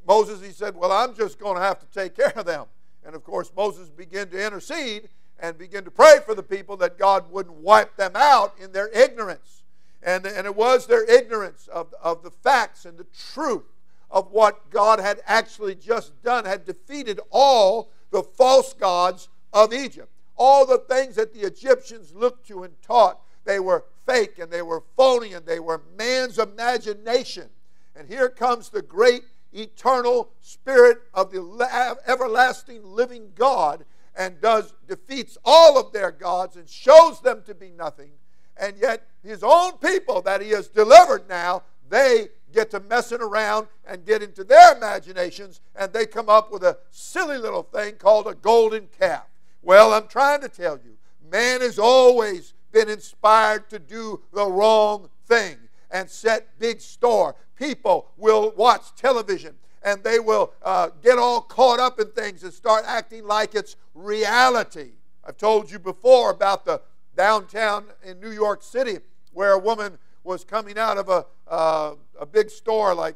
Moses, 0.08 0.42
He 0.42 0.52
said, 0.52 0.76
Well, 0.76 0.92
I'm 0.92 1.14
just 1.14 1.40
going 1.40 1.56
to 1.56 1.62
have 1.62 1.80
to 1.80 1.86
take 1.88 2.16
care 2.16 2.34
of 2.38 2.46
them. 2.46 2.68
And 3.06 3.16
of 3.16 3.24
course, 3.24 3.52
Moses 3.56 3.90
began 3.90 4.30
to 4.30 4.44
intercede 4.44 5.10
and 5.40 5.58
begin 5.58 5.84
to 5.84 5.92
pray 5.92 6.20
for 6.26 6.34
the 6.34 6.44
people 6.44 6.78
that 6.78 6.98
God 6.98 7.30
wouldn't 7.30 7.58
wipe 7.58 7.98
them 7.98 8.14
out 8.16 8.56
in 8.60 8.72
their 8.72 8.88
ignorance. 8.88 9.64
And, 10.02 10.26
and 10.26 10.46
it 10.46 10.56
was 10.56 10.88
their 10.88 11.04
ignorance 11.04 11.68
of, 11.68 11.94
of 12.02 12.24
the 12.24 12.32
facts 12.32 12.86
and 12.86 12.98
the 12.98 13.08
truth 13.34 13.66
of 14.10 14.32
what 14.32 14.70
God 14.70 15.00
had 15.00 15.22
actually 15.26 15.76
just 15.76 16.22
done, 16.24 16.46
had 16.46 16.66
defeated 16.66 17.20
all 17.32 17.92
the 18.12 18.24
false 18.24 18.74
gods 18.74 19.30
of 19.54 19.74
Egypt. 19.74 20.10
All 20.38 20.66
the 20.66 20.78
things 20.78 21.16
that 21.16 21.34
the 21.34 21.42
Egyptians 21.42 22.14
looked 22.14 22.48
to 22.48 22.64
and 22.64 22.74
taught, 22.82 23.22
they 23.46 23.60
were 23.60 23.86
fake 24.06 24.40
and 24.40 24.52
they 24.52 24.62
were 24.62 24.84
phony 24.96 25.34
and 25.34 25.46
they 25.46 25.60
were 25.60 25.82
man's 25.98 26.40
imagination. 26.40 27.50
And 27.96 28.08
here 28.08 28.30
comes 28.30 28.70
the 28.70 28.82
great 28.82 29.24
eternal 29.54 30.30
spirit 30.42 31.00
of 31.14 31.32
the 31.32 31.98
everlasting 32.06 32.84
living 32.84 33.32
God 33.36 33.86
and 34.18 34.40
does 34.42 34.74
defeats 34.88 35.38
all 35.44 35.78
of 35.78 35.92
their 35.94 36.12
gods 36.12 36.56
and 36.56 36.68
shows 36.68 37.22
them 37.22 37.44
to 37.46 37.56
be 37.56 37.72
nothing. 37.72 38.12
And 38.58 38.76
yet 38.78 39.08
his 39.24 39.44
own 39.44 39.74
people 39.80 40.22
that 40.22 40.42
he 40.42 40.50
has 40.52 40.68
delivered 40.68 41.28
now, 41.28 41.64
they 41.90 42.30
get 42.56 42.72
to 42.72 42.80
messing 42.80 43.22
around 43.22 43.68
and 43.86 44.06
get 44.06 44.24
into 44.24 44.44
their 44.44 44.76
imaginations 44.76 45.62
and 45.76 45.92
they 45.94 46.06
come 46.06 46.30
up 46.30 46.52
with 46.52 46.64
a 46.64 46.78
silly 46.90 47.38
little 47.38 47.64
thing 47.64 47.96
called 47.96 48.26
a 48.26 48.34
golden 48.34 48.88
calf. 48.98 49.26
Well, 49.62 49.94
I'm 49.94 50.08
trying 50.08 50.42
to 50.42 50.50
tell 50.50 50.80
you, 50.84 50.98
man 51.30 51.62
has 51.62 51.78
always 51.78 52.54
been 52.72 52.90
inspired 52.90 53.70
to 53.70 53.80
do 53.80 54.22
the 54.34 54.46
wrong 54.46 55.10
thing 55.28 55.58
and 55.92 56.10
set 56.10 56.58
big 56.58 56.82
store. 56.82 57.36
People 57.56 58.08
will 58.18 58.54
watch 58.56 58.96
television 58.96 59.56
and 59.84 60.04
they 60.04 60.20
will 60.20 60.54
uh, 60.64 60.90
get 61.04 61.20
all 61.20 61.42
caught 61.42 61.80
up 61.80 62.00
in 62.00 62.08
things 62.12 62.44
and 62.44 62.54
start 62.54 62.86
acting 62.88 63.26
like 63.26 63.54
it's 63.54 63.76
reality. 63.94 64.92
I've 65.24 65.38
told 65.38 65.70
you 65.70 65.78
before 65.78 66.32
about 66.32 66.66
the 66.66 66.82
downtown 67.16 67.86
in 68.04 68.20
New 68.20 68.32
York 68.32 68.64
City 68.64 69.00
where 69.34 69.52
a 69.52 69.60
woman 69.60 69.98
was 70.26 70.44
coming 70.44 70.78
out 70.78 70.98
of 70.98 71.08
a, 71.08 71.26
uh, 71.48 71.94
a 72.20 72.26
big 72.26 72.50
store 72.50 72.94
like 72.94 73.16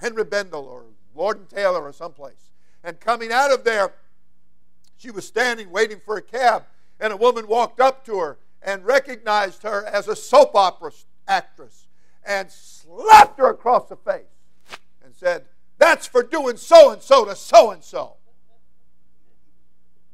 Henri 0.00 0.24
Bendel 0.24 0.64
or 0.64 0.84
Lord 1.14 1.38
and 1.38 1.48
Taylor 1.48 1.82
or 1.82 1.92
someplace. 1.92 2.50
And 2.82 2.98
coming 2.98 3.30
out 3.30 3.52
of 3.52 3.62
there, 3.62 3.92
she 4.96 5.10
was 5.10 5.26
standing 5.26 5.70
waiting 5.70 6.00
for 6.04 6.16
a 6.16 6.22
cab, 6.22 6.64
and 6.98 7.12
a 7.12 7.16
woman 7.16 7.46
walked 7.46 7.80
up 7.80 8.04
to 8.06 8.18
her 8.18 8.38
and 8.62 8.84
recognized 8.84 9.62
her 9.62 9.84
as 9.84 10.08
a 10.08 10.16
soap 10.16 10.54
opera 10.54 10.90
actress 11.28 11.86
and 12.24 12.50
slapped 12.50 13.38
her 13.38 13.50
across 13.50 13.88
the 13.88 13.96
face 13.96 14.24
and 15.04 15.14
said, 15.14 15.44
that's 15.78 16.06
for 16.06 16.22
doing 16.22 16.56
so 16.56 16.90
and 16.90 17.02
so 17.02 17.24
to 17.26 17.36
so 17.36 17.70
and 17.70 17.84
so. 17.84 18.14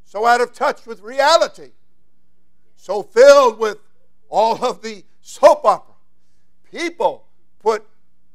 So 0.04 0.26
out 0.26 0.40
of 0.40 0.52
touch 0.52 0.84
with 0.86 1.00
reality. 1.00 1.70
So 2.76 3.02
filled 3.02 3.58
with 3.58 3.78
all 4.28 4.62
of 4.64 4.82
the 4.82 5.04
soap 5.20 5.64
opera. 5.64 5.91
People 6.72 7.26
put, 7.60 7.86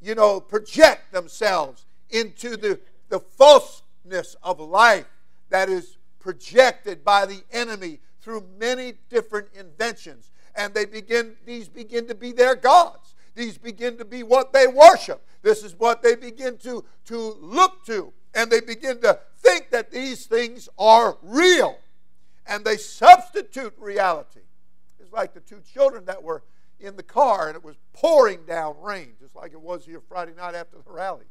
you 0.01 0.15
know, 0.15 0.39
project 0.39 1.11
themselves 1.11 1.85
into 2.11 2.55
the, 2.55 2.79
the 3.09 3.19
falseness 3.19 4.35
of 4.43 4.59
life 4.59 5.07
that 5.49 5.69
is 5.69 5.97
projected 6.19 7.03
by 7.03 7.25
the 7.25 7.41
enemy 7.51 7.99
through 8.21 8.45
many 8.59 8.93
different 9.09 9.47
inventions. 9.57 10.31
And 10.55 10.73
they 10.73 10.85
begin, 10.85 11.35
these 11.45 11.67
begin 11.67 12.07
to 12.07 12.15
be 12.15 12.31
their 12.31 12.55
gods. 12.55 13.15
These 13.35 13.57
begin 13.57 13.97
to 13.97 14.05
be 14.05 14.23
what 14.23 14.53
they 14.53 14.67
worship. 14.67 15.25
This 15.41 15.63
is 15.63 15.75
what 15.75 16.01
they 16.01 16.15
begin 16.15 16.57
to, 16.59 16.83
to 17.05 17.37
look 17.39 17.85
to. 17.85 18.13
And 18.33 18.51
they 18.51 18.61
begin 18.61 19.01
to 19.01 19.19
think 19.39 19.69
that 19.71 19.91
these 19.91 20.25
things 20.25 20.69
are 20.77 21.17
real. 21.21 21.77
And 22.45 22.63
they 22.63 22.77
substitute 22.77 23.73
reality. 23.77 24.41
It's 24.99 25.11
like 25.11 25.33
the 25.33 25.39
two 25.39 25.61
children 25.73 26.05
that 26.05 26.21
were 26.21 26.43
in 26.79 26.95
the 26.95 27.03
car 27.03 27.47
and 27.47 27.55
it 27.55 27.63
was 27.63 27.77
pouring 27.93 28.45
down 28.45 28.75
rain, 28.81 29.13
just 29.19 29.35
like 29.35 29.53
it 29.53 29.61
was 29.61 29.85
here 29.85 30.01
Friday 30.07 30.33
night 30.35 30.55
after 30.55 30.77
the 30.77 30.91
rally. 30.91 31.25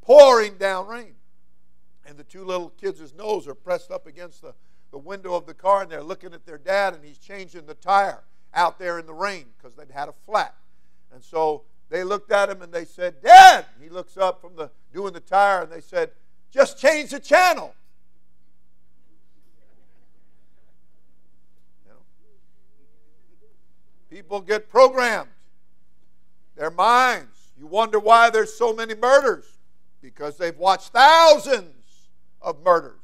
Pouring 0.00 0.56
down 0.56 0.86
rain. 0.86 1.14
And 2.06 2.16
the 2.16 2.24
two 2.24 2.44
little 2.44 2.70
kids' 2.70 3.14
nose 3.14 3.46
are 3.46 3.54
pressed 3.54 3.90
up 3.90 4.06
against 4.06 4.42
the, 4.42 4.54
the 4.90 4.98
window 4.98 5.34
of 5.34 5.46
the 5.46 5.54
car 5.54 5.82
and 5.82 5.90
they're 5.90 6.02
looking 6.02 6.34
at 6.34 6.46
their 6.46 6.58
dad 6.58 6.94
and 6.94 7.04
he's 7.04 7.18
changing 7.18 7.66
the 7.66 7.74
tire 7.74 8.24
out 8.54 8.78
there 8.78 8.98
in 8.98 9.06
the 9.06 9.14
rain 9.14 9.46
because 9.56 9.76
they'd 9.76 9.90
had 9.90 10.08
a 10.08 10.14
flat. 10.26 10.54
And 11.12 11.22
so 11.22 11.62
they 11.88 12.04
looked 12.04 12.32
at 12.32 12.50
him 12.50 12.62
and 12.62 12.72
they 12.72 12.84
said, 12.84 13.22
Dad! 13.22 13.66
He 13.80 13.88
looks 13.88 14.16
up 14.16 14.40
from 14.40 14.56
the 14.56 14.70
doing 14.92 15.12
the 15.12 15.20
tire 15.20 15.62
and 15.62 15.72
they 15.72 15.80
said, 15.80 16.10
just 16.50 16.78
change 16.78 17.10
the 17.10 17.20
channel. 17.20 17.74
You 21.84 21.92
know, 21.92 21.98
people 24.10 24.40
get 24.40 24.68
programmed. 24.68 25.30
Their 26.56 26.70
minds. 26.70 27.52
You 27.56 27.66
wonder 27.66 27.98
why 27.98 28.30
there's 28.30 28.52
so 28.52 28.74
many 28.74 28.94
murders. 28.94 29.46
Because 30.02 30.36
they've 30.36 30.56
watched 30.56 30.88
thousands 30.88 32.08
of 32.42 32.62
murders. 32.62 32.96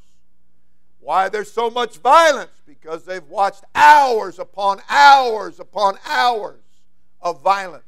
Why 1.01 1.29
there's 1.29 1.53
so 1.53 1.71
much 1.71 1.99
violence? 1.99 2.63
Because 2.67 3.05
they've 3.05 3.27
watched 3.29 3.65
hours 3.75 4.39
upon 4.39 4.81
hours 4.89 5.61
upon 5.61 5.99
hours 6.07 6.63
of 7.23 7.43
violence 7.43 7.85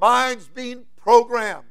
minds 0.00 0.48
being 0.48 0.84
programmed 0.96 1.66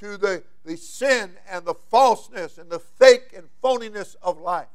to 0.00 0.16
the, 0.16 0.42
the 0.64 0.76
sin 0.76 1.32
and 1.48 1.64
the 1.64 1.74
falseness 1.74 2.58
and 2.58 2.70
the 2.70 2.78
fake 2.78 3.34
and 3.36 3.48
phoniness 3.62 4.16
of 4.22 4.40
life. 4.40 4.68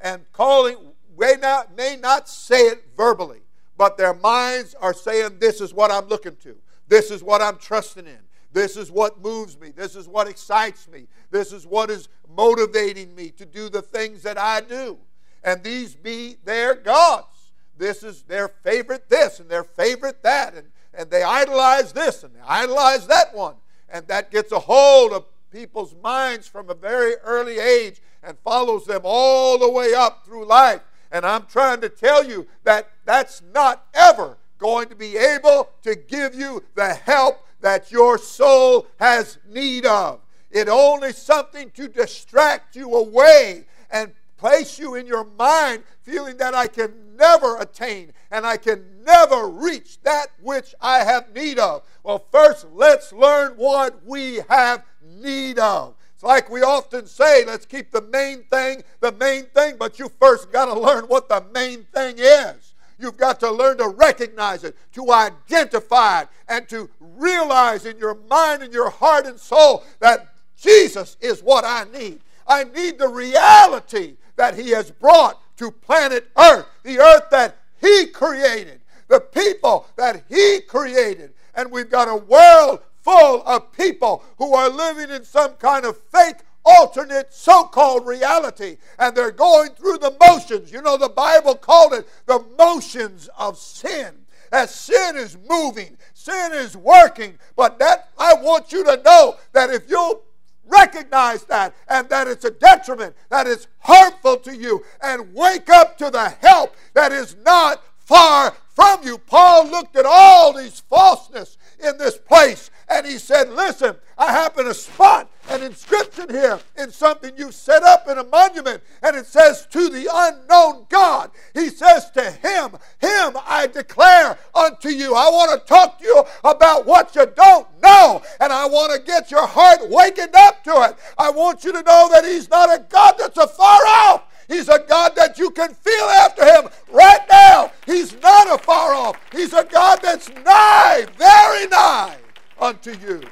And 0.00 0.30
calling, 0.32 0.76
may 1.18 1.34
not, 1.40 1.76
may 1.76 1.96
not 1.96 2.28
say 2.28 2.60
it 2.60 2.84
verbally, 2.96 3.40
but 3.78 3.96
their 3.96 4.12
minds 4.12 4.74
are 4.80 4.92
saying, 4.92 5.38
This 5.38 5.60
is 5.62 5.72
what 5.72 5.90
I'm 5.90 6.08
looking 6.08 6.36
to. 6.42 6.56
This 6.88 7.10
is 7.10 7.22
what 7.22 7.40
I'm 7.40 7.56
trusting 7.56 8.06
in. 8.06 8.18
This 8.52 8.76
is 8.76 8.90
what 8.90 9.22
moves 9.22 9.58
me. 9.58 9.70
This 9.70 9.94
is 9.94 10.08
what 10.08 10.26
excites 10.26 10.88
me. 10.88 11.06
This 11.30 11.52
is 11.52 11.66
what 11.66 11.90
is 11.90 12.08
motivating 12.34 13.14
me 13.14 13.30
to 13.30 13.46
do 13.46 13.68
the 13.68 13.82
things 13.82 14.22
that 14.22 14.38
I 14.38 14.60
do. 14.60 14.98
And 15.44 15.62
these 15.62 15.94
be 15.94 16.36
their 16.44 16.74
gods. 16.74 17.52
This 17.76 18.02
is 18.02 18.22
their 18.22 18.48
favorite 18.48 19.08
this 19.08 19.38
and 19.38 19.48
their 19.48 19.64
favorite 19.64 20.22
that. 20.22 20.54
And 20.54 20.66
and 20.98 21.10
they 21.10 21.22
idolize 21.22 21.92
this 21.92 22.24
and 22.24 22.34
they 22.34 22.40
idolize 22.40 23.06
that 23.06 23.34
one. 23.34 23.54
And 23.88 24.06
that 24.08 24.30
gets 24.30 24.52
a 24.52 24.58
hold 24.58 25.12
of 25.12 25.26
people's 25.50 25.94
minds 26.02 26.46
from 26.48 26.68
a 26.68 26.74
very 26.74 27.14
early 27.22 27.58
age 27.58 28.02
and 28.22 28.36
follows 28.40 28.84
them 28.84 29.02
all 29.04 29.58
the 29.58 29.70
way 29.70 29.94
up 29.94 30.26
through 30.26 30.44
life. 30.44 30.82
And 31.10 31.24
I'm 31.24 31.46
trying 31.46 31.80
to 31.80 31.88
tell 31.88 32.24
you 32.24 32.46
that 32.64 32.90
that's 33.04 33.42
not 33.54 33.86
ever 33.94 34.36
going 34.58 34.88
to 34.88 34.94
be 34.94 35.16
able 35.16 35.70
to 35.82 35.94
give 35.94 36.34
you 36.34 36.62
the 36.74 36.94
help 36.94 37.46
that 37.60 37.90
your 37.90 38.18
soul 38.18 38.86
has 38.98 39.38
need 39.48 39.86
of. 39.86 40.20
It 40.50 40.68
only 40.68 41.12
something 41.12 41.70
to 41.72 41.88
distract 41.88 42.76
you 42.76 42.94
away 42.94 43.66
and 43.90 44.12
place 44.36 44.78
you 44.78 44.94
in 44.94 45.06
your 45.06 45.24
mind 45.38 45.82
feeling 46.02 46.36
that 46.38 46.54
I 46.54 46.66
can 46.66 47.16
never 47.16 47.58
attain 47.58 48.12
and 48.30 48.46
I 48.46 48.56
can 48.56 48.84
never 49.04 49.48
reach 49.48 50.00
that 50.02 50.28
which 50.40 50.74
I 50.80 51.00
have 51.00 51.34
need 51.34 51.58
of. 51.58 51.82
Well, 52.02 52.24
first, 52.30 52.66
let's 52.72 53.12
learn 53.12 53.52
what 53.52 54.04
we 54.06 54.40
have 54.48 54.84
need 55.02 55.58
of. 55.58 55.94
It's 56.18 56.24
like 56.24 56.50
we 56.50 56.62
often 56.62 57.06
say, 57.06 57.44
let's 57.44 57.64
keep 57.64 57.92
the 57.92 58.02
main 58.02 58.42
thing 58.42 58.82
the 58.98 59.12
main 59.12 59.44
thing, 59.44 59.76
but 59.78 60.00
you 60.00 60.10
first 60.18 60.50
got 60.50 60.64
to 60.64 60.76
learn 60.76 61.04
what 61.04 61.28
the 61.28 61.44
main 61.54 61.84
thing 61.94 62.16
is. 62.18 62.74
You've 62.98 63.16
got 63.16 63.38
to 63.38 63.52
learn 63.52 63.78
to 63.78 63.86
recognize 63.86 64.64
it, 64.64 64.76
to 64.94 65.12
identify 65.12 66.22
it, 66.22 66.28
and 66.48 66.68
to 66.70 66.90
realize 66.98 67.86
in 67.86 67.98
your 67.98 68.16
mind 68.28 68.64
and 68.64 68.74
your 68.74 68.90
heart 68.90 69.26
and 69.26 69.38
soul 69.38 69.84
that 70.00 70.34
Jesus 70.60 71.16
is 71.20 71.40
what 71.40 71.64
I 71.64 71.84
need. 71.96 72.18
I 72.48 72.64
need 72.64 72.98
the 72.98 73.06
reality 73.06 74.16
that 74.34 74.58
He 74.58 74.70
has 74.70 74.90
brought 74.90 75.40
to 75.58 75.70
planet 75.70 76.28
Earth, 76.36 76.66
the 76.82 76.98
earth 76.98 77.30
that 77.30 77.58
He 77.80 78.06
created, 78.06 78.80
the 79.06 79.20
people 79.20 79.86
that 79.94 80.24
He 80.28 80.62
created. 80.62 81.32
And 81.54 81.70
we've 81.70 81.90
got 81.90 82.08
a 82.08 82.16
world 82.16 82.80
full 83.08 83.42
of 83.46 83.72
people 83.72 84.22
who 84.36 84.54
are 84.54 84.68
living 84.68 85.08
in 85.08 85.24
some 85.24 85.52
kind 85.54 85.86
of 85.86 85.96
fake 86.12 86.36
alternate 86.62 87.32
so 87.32 87.64
called 87.64 88.06
reality. 88.06 88.76
And 88.98 89.16
they're 89.16 89.30
going 89.30 89.70
through 89.70 89.98
the 89.98 90.14
motions. 90.20 90.70
You 90.70 90.82
know, 90.82 90.98
the 90.98 91.08
Bible 91.08 91.54
called 91.54 91.94
it 91.94 92.06
the 92.26 92.44
motions 92.58 93.30
of 93.38 93.56
sin. 93.56 94.14
As 94.52 94.74
sin 94.74 95.16
is 95.16 95.38
moving, 95.48 95.96
sin 96.12 96.52
is 96.52 96.76
working. 96.76 97.38
But 97.56 97.78
that 97.78 98.10
I 98.18 98.34
want 98.34 98.72
you 98.72 98.84
to 98.84 99.00
know 99.02 99.36
that 99.52 99.70
if 99.70 99.88
you'll 99.88 100.22
recognize 100.66 101.44
that 101.44 101.74
and 101.88 102.10
that 102.10 102.28
it's 102.28 102.44
a 102.44 102.50
detriment, 102.50 103.16
that 103.30 103.46
it's 103.46 103.68
harmful 103.78 104.36
to 104.36 104.54
you, 104.54 104.84
and 105.02 105.32
wake 105.32 105.70
up 105.70 105.96
to 105.96 106.10
the 106.10 106.28
help 106.42 106.76
that 106.92 107.12
is 107.12 107.36
not 107.42 107.82
far 107.96 108.54
from 108.68 109.00
you. 109.02 109.16
Paul 109.18 109.66
looked 109.68 109.96
at 109.96 110.06
all 110.06 110.52
these 110.52 110.80
falseness 110.80 111.56
in 111.82 111.96
this 111.98 112.18
place 112.18 112.70
and 112.88 113.06
he 113.06 113.18
said, 113.18 113.50
Listen, 113.50 113.96
I 114.16 114.32
happen 114.32 114.64
to 114.64 114.74
spot 114.74 115.30
an 115.50 115.62
inscription 115.62 116.28
here 116.30 116.58
in 116.76 116.90
something 116.90 117.32
you 117.36 117.52
set 117.52 117.82
up 117.82 118.08
in 118.08 118.18
a 118.18 118.24
monument, 118.24 118.82
and 119.02 119.16
it 119.16 119.26
says, 119.26 119.66
To 119.70 119.88
the 119.88 120.08
unknown 120.12 120.86
God. 120.88 121.30
He 121.54 121.68
says 121.68 122.10
to 122.12 122.30
him, 122.30 122.72
Him 122.98 123.36
I 123.46 123.68
declare 123.72 124.38
unto 124.54 124.88
you. 124.88 125.14
I 125.14 125.28
want 125.28 125.60
to 125.60 125.66
talk 125.66 125.98
to 125.98 126.04
you 126.04 126.24
about 126.44 126.86
what 126.86 127.14
you 127.14 127.26
don't 127.36 127.66
know, 127.82 128.22
and 128.40 128.52
I 128.52 128.66
want 128.66 128.92
to 128.92 129.06
get 129.06 129.30
your 129.30 129.46
heart 129.46 129.88
wakened 129.88 130.34
up 130.34 130.64
to 130.64 130.82
it. 130.82 130.96
I 131.18 131.30
want 131.30 131.64
you 131.64 131.72
to 131.72 131.82
know 131.82 132.08
that 132.12 132.24
He's 132.24 132.48
not 132.48 132.70
a 132.70 132.84
God 132.88 133.14
that's 133.18 133.36
afar 133.36 133.80
off. 133.86 134.24
He's 134.48 134.70
a 134.70 134.82
God 134.88 135.14
that 135.16 135.38
you 135.38 135.50
can 135.50 135.74
feel 135.74 136.04
after 136.04 136.42
him 136.42 136.70
right 136.90 137.20
now. 137.30 137.70
He's 137.84 138.18
not 138.22 138.50
afar 138.50 138.94
off. 138.94 139.18
He's 139.30 139.52
a 139.52 139.62
God 139.62 139.98
that's 140.02 140.30
nigh, 140.30 141.04
very 141.18 141.66
nigh 141.66 142.16
unto 142.60 142.92
you, 142.92 143.22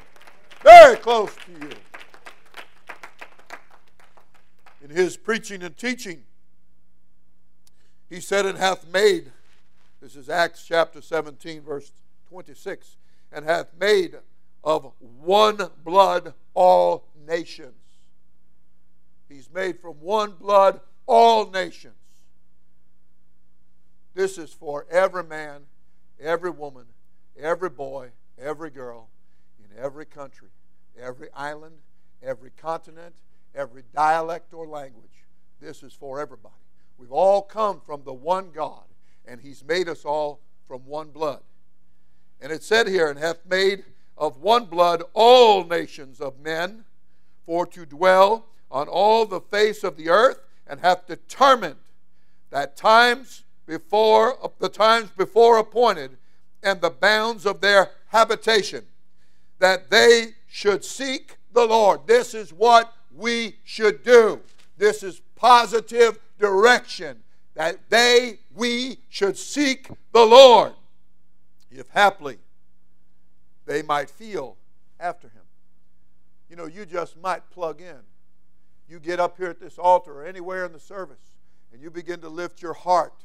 very 0.62 0.97
close 0.97 1.35
to 1.47 1.52
you. 1.52 1.71
In 4.83 4.90
his 4.90 5.16
preaching 5.16 5.62
and 5.62 5.76
teaching, 5.76 6.23
he 8.09 8.21
said, 8.21 8.47
and 8.47 8.56
hath 8.56 8.87
made, 8.92 9.33
this 10.00 10.14
is 10.14 10.28
Acts 10.28 10.64
chapter 10.64 11.00
17, 11.00 11.62
verse 11.62 11.90
26, 12.28 12.97
and 13.33 13.45
hath 13.45 13.68
made 13.78 14.16
of 14.62 14.92
one 15.00 15.59
blood 15.85 16.35
all 16.54 17.09
nations. 17.26 17.75
He's 19.28 19.50
made 19.52 19.80
from 19.80 19.95
one 19.95 20.33
blood 20.40 20.80
all 21.06 21.50
nations. 21.50 21.95
This 24.14 24.38
is 24.38 24.52
for 24.52 24.87
every 24.90 25.25
man, 25.25 25.62
every 26.21 26.50
woman, 26.50 26.85
every 27.38 27.71
boy, 27.71 28.11
every 28.38 28.71
girl, 28.71 29.09
every 29.76 30.06
country, 30.06 30.49
every 30.99 31.28
island, 31.35 31.76
every 32.23 32.50
continent, 32.50 33.14
every 33.55 33.83
dialect 33.94 34.53
or 34.53 34.66
language. 34.66 35.24
This 35.61 35.83
is 35.83 35.92
for 35.92 36.20
everybody. 36.20 36.55
We've 36.98 37.12
all 37.12 37.42
come 37.42 37.81
from 37.81 38.03
the 38.05 38.12
one 38.12 38.50
God, 38.50 38.85
and 39.27 39.40
He's 39.40 39.64
made 39.64 39.88
us 39.88 40.05
all 40.05 40.40
from 40.66 40.87
one 40.87 41.11
blood. 41.11 41.40
And 42.40 42.53
it 42.53 42.62
said 42.62 42.88
here, 42.88 43.09
and 43.09 43.18
hath 43.18 43.46
made 43.46 43.85
of 44.16 44.38
one 44.38 44.66
blood 44.66 45.03
all 45.14 45.64
nations 45.64 46.20
of 46.20 46.40
men 46.40 46.85
for 47.44 47.66
to 47.66 47.87
dwell 47.87 48.46
on 48.70 48.88
all 48.88 49.27
the 49.27 49.40
face 49.40 49.85
of 49.85 49.96
the 49.96 50.09
earth, 50.09 50.40
and 50.66 50.81
hath 50.81 51.07
determined 51.07 51.77
that 52.50 52.77
times 52.77 53.44
before 53.66 54.37
the 54.59 54.68
times 54.68 55.11
before 55.11 55.59
appointed 55.59 56.16
and 56.62 56.81
the 56.81 56.90
bounds 56.90 57.46
of 57.46 57.61
their 57.61 57.90
habitation 58.09 58.85
that 59.59 59.90
they 59.90 60.35
should 60.49 60.85
seek 60.85 61.37
the 61.53 61.66
Lord. 61.66 62.01
This 62.07 62.35
is 62.35 62.53
what 62.53 62.92
we 63.14 63.57
should 63.64 64.03
do. 64.03 64.40
This 64.77 65.03
is 65.03 65.21
positive 65.35 66.19
direction 66.38 67.23
that 67.55 67.88
they, 67.88 68.38
we 68.55 68.99
should 69.09 69.38
seek 69.38 69.88
the 70.12 70.25
Lord, 70.25 70.73
if 71.71 71.88
haply 71.88 72.37
they 73.64 73.83
might 73.83 74.11
feel 74.11 74.57
after 75.01 75.29
him. 75.29 75.42
You 76.51 76.57
know, 76.57 76.66
you 76.66 76.85
just 76.85 77.16
might 77.16 77.49
plug 77.51 77.81
in. 77.81 78.01
You 78.88 79.01
get 79.01 79.19
up 79.19 79.38
here 79.38 79.49
at 79.49 79.59
this 79.59 79.79
altar 79.79 80.21
or 80.21 80.27
anywhere 80.27 80.64
in 80.64 80.73
the 80.73 80.79
service, 80.79 81.35
and 81.73 81.83
you 81.83 81.90
begin 81.90 82.21
to 82.21 82.29
lift 82.29 82.61
your 82.61 82.75
heart 82.75 83.25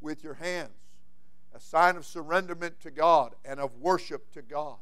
with 0.00 0.24
your 0.24 0.34
hands, 0.34 0.72
a 1.54 1.60
sign 1.60 1.96
of 1.96 2.04
surrenderment 2.04 2.78
to 2.80 2.90
God 2.90 3.34
and 3.44 3.60
of 3.60 3.76
worship 3.76 4.32
to 4.32 4.42
God 4.42 4.76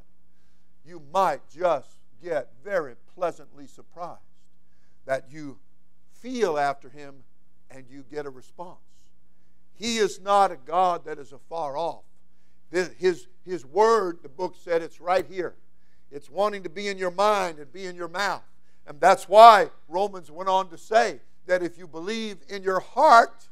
you 0.86 1.02
might 1.12 1.40
just 1.48 1.96
get 2.22 2.50
very 2.62 2.94
pleasantly 3.14 3.66
surprised 3.66 4.20
that 5.06 5.26
you 5.30 5.58
feel 6.10 6.58
after 6.58 6.88
him 6.88 7.14
and 7.70 7.84
you 7.90 8.04
get 8.10 8.26
a 8.26 8.30
response. 8.30 8.78
He 9.74 9.98
is 9.98 10.20
not 10.20 10.52
a 10.52 10.56
God 10.56 11.04
that 11.04 11.18
is 11.18 11.32
afar 11.32 11.76
off. 11.76 12.04
His, 12.70 13.26
his 13.44 13.64
word, 13.66 14.18
the 14.22 14.28
book 14.28 14.54
said, 14.60 14.82
it's 14.82 15.00
right 15.00 15.26
here. 15.28 15.54
It's 16.10 16.30
wanting 16.30 16.62
to 16.62 16.68
be 16.68 16.88
in 16.88 16.98
your 16.98 17.10
mind 17.10 17.58
and 17.58 17.72
be 17.72 17.86
in 17.86 17.96
your 17.96 18.08
mouth. 18.08 18.42
And 18.86 19.00
that's 19.00 19.28
why 19.28 19.70
Romans 19.88 20.30
went 20.30 20.48
on 20.48 20.68
to 20.70 20.78
say 20.78 21.20
that 21.46 21.62
if 21.62 21.78
you 21.78 21.86
believe 21.86 22.38
in 22.48 22.62
your 22.62 22.80
heart, 22.80 23.48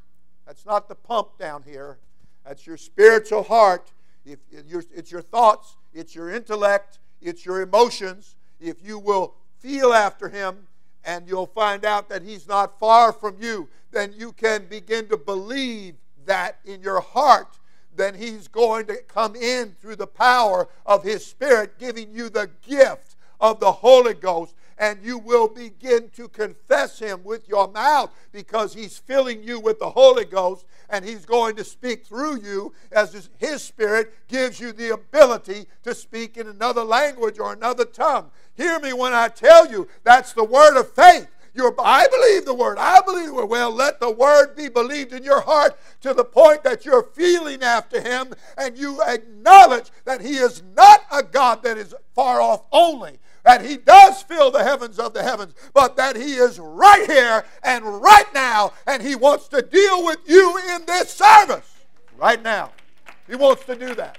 that's 0.47 0.64
not 0.66 0.88
the 0.88 0.95
pump 0.95 1.38
down 1.38 1.62
here, 1.62 1.99
that's 2.45 2.66
your 2.66 2.77
spiritual 2.77 3.42
heart. 3.42 3.92
If 4.25 4.38
it's 4.51 5.11
your 5.11 5.23
thoughts, 5.23 5.77
it's 5.92 6.14
your 6.14 6.31
intellect, 6.31 7.01
it's 7.22 7.46
your 7.46 7.62
emotions. 7.62 8.37
If 8.61 8.85
you 8.85 8.98
will 8.98 9.35
feel 9.58 9.92
after 9.92 10.28
Him 10.28 10.66
and 11.04 11.28
you'll 11.28 11.46
find 11.46 11.85
out 11.85 12.08
that 12.08 12.22
He's 12.22 12.46
not 12.46 12.78
far 12.78 13.12
from 13.12 13.37
you, 13.40 13.68
then 13.90 14.12
you 14.16 14.32
can 14.32 14.66
begin 14.66 15.08
to 15.08 15.16
believe 15.16 15.94
that 16.26 16.58
in 16.64 16.82
your 16.82 17.00
heart. 17.00 17.58
Then 17.94 18.14
He's 18.14 18.48
going 18.48 18.87
to 18.87 18.96
come 19.02 19.37
in 19.37 19.76
through 19.80 19.96
the 19.96 20.06
power 20.06 20.68
of 20.87 21.04
His 21.04 21.24
Spirit, 21.24 21.78
giving 21.78 22.12
you 22.12 22.28
the 22.28 22.50
gift 22.66 23.16
of 23.40 23.61
the 23.61 23.72
Holy 23.72 24.14
Ghost 24.14 24.54
and 24.78 25.02
you 25.02 25.18
will 25.18 25.48
begin 25.48 26.08
to 26.11 26.28
confess 26.28 26.98
him 26.98 27.22
with 27.24 27.48
your 27.48 27.68
mouth 27.68 28.11
because 28.32 28.74
he's 28.74 28.98
filling 28.98 29.42
you 29.42 29.61
with 29.61 29.78
the 29.78 29.90
Holy 29.90 30.24
Ghost 30.24 30.66
and 30.88 31.04
he's 31.04 31.24
going 31.24 31.56
to 31.56 31.64
speak 31.64 32.04
through 32.04 32.40
you 32.40 32.72
as 32.90 33.28
his 33.38 33.62
spirit 33.62 34.12
gives 34.28 34.61
you 34.61 34.72
the 34.72 34.90
ability 34.90 35.66
to 35.82 35.94
speak 35.94 36.37
in 36.37 36.46
another 36.46 36.85
language 36.85 37.38
or 37.38 37.52
another 37.52 37.85
tongue. 37.85 38.30
Hear 38.54 38.78
me 38.80 38.92
when 38.92 39.14
I 39.14 39.28
tell 39.28 39.70
you 39.70 39.88
that's 40.04 40.32
the 40.32 40.44
word 40.44 40.78
of 40.78 40.92
faith. 40.92 41.28
I 41.78 42.06
believe 42.08 42.44
the 42.44 42.54
word. 42.54 42.78
I 42.78 43.00
believe 43.04 43.26
the 43.26 43.35
word. 43.35 43.50
Well, 43.50 43.70
let 43.70 44.00
the 44.00 44.11
word 44.11 44.56
be 44.56 44.68
believed 44.68 45.12
in 45.12 45.22
your 45.22 45.42
heart 45.42 45.78
to 46.00 46.14
the 46.14 46.24
point 46.24 46.64
that 46.64 46.85
you're 46.85 47.02
feeling 47.02 47.62
after 47.62 48.00
him 48.00 48.32
and 48.56 48.76
you 48.76 49.02
acknowledge 49.02 49.90
that 50.04 50.20
he 50.20 50.37
is 50.37 50.62
not 50.74 51.04
a 51.11 51.22
God 51.22 51.62
that 51.62 51.76
is 51.76 51.94
far 52.14 52.40
off 52.40 52.64
only, 52.72 53.18
that 53.44 53.64
He 53.64 53.76
does 53.76 54.22
fill 54.22 54.50
the 54.50 54.64
heavens 54.64 54.98
of 54.98 55.14
the 55.14 55.22
heavens, 55.22 55.55
but 55.74 55.96
that 55.96 56.16
He 56.16 56.35
is 56.35 56.59
right 56.59 57.07
here 57.07 57.44
and 57.62 57.85
right 58.02 58.33
now, 58.35 58.72
and 58.87 59.02
He 59.02 59.14
wants 59.14 59.48
to 59.48 59.62
deal 59.62 60.05
with 60.05 60.18
you 60.26 60.59
in 60.74 60.87
this 60.87 61.12
service 61.12 61.87
right 62.16 62.42
now. 62.42 62.72
He 63.28 63.37
wants 63.37 63.64
to 63.64 63.74
do 63.74 63.94
that. 63.94 64.18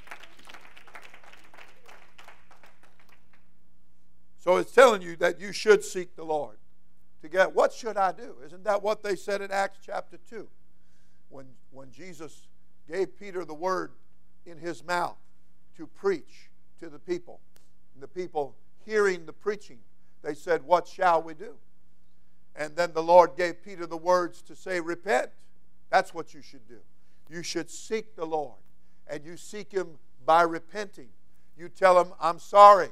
So 4.40 4.58
it's 4.58 4.72
telling 4.72 5.02
you 5.02 5.16
that 5.18 5.40
you 5.40 5.54
should 5.54 5.86
seek 5.86 6.16
the 6.16 6.26
Lord 6.26 6.58
to 7.22 7.30
get 7.30 7.56
what 7.56 7.72
should 7.72 7.96
I 7.96 8.12
do? 8.12 8.36
Isn't 8.46 8.66
that 8.66 8.84
what 8.84 9.02
they 9.02 9.16
said 9.16 9.42
in 9.42 9.52
Acts 9.52 9.80
chapter 9.86 10.18
2? 10.30 10.48
When, 11.30 11.46
when 11.72 11.92
Jesus 11.92 12.48
gave 12.92 13.18
Peter 13.18 13.46
the 13.46 13.54
word 13.54 13.92
in 14.46 14.58
his 14.58 14.84
mouth 14.84 15.18
to 15.78 15.88
preach 15.88 16.50
to 16.82 16.90
the 16.90 17.00
people. 17.00 17.40
And 17.94 18.04
the 18.04 18.08
people 18.08 18.56
hearing 18.86 19.26
the 19.26 19.34
preaching, 19.34 19.80
they 20.22 20.34
said, 20.34 20.64
What 20.64 20.88
shall 20.88 21.22
we 21.22 21.34
do? 21.34 21.56
And 22.56 22.76
then 22.76 22.94
the 22.94 23.04
Lord 23.04 23.32
gave 23.36 23.64
Peter 23.64 23.86
the 23.86 23.98
words 23.98 24.42
to 24.44 24.56
say, 24.56 24.80
Repent. 24.80 25.30
That's 25.90 26.14
what 26.14 26.34
you 26.34 26.42
should 26.42 26.68
do. 26.68 26.80
You 27.30 27.44
should 27.44 27.70
seek 27.70 28.16
the 28.16 28.26
Lord, 28.26 28.58
and 29.08 29.24
you 29.24 29.38
seek 29.38 29.72
Him 29.72 29.98
by 30.26 30.42
repenting. 30.42 31.10
You 31.58 31.70
tell 31.70 32.02
Him, 32.02 32.14
I'm 32.20 32.40
sorry. 32.40 32.90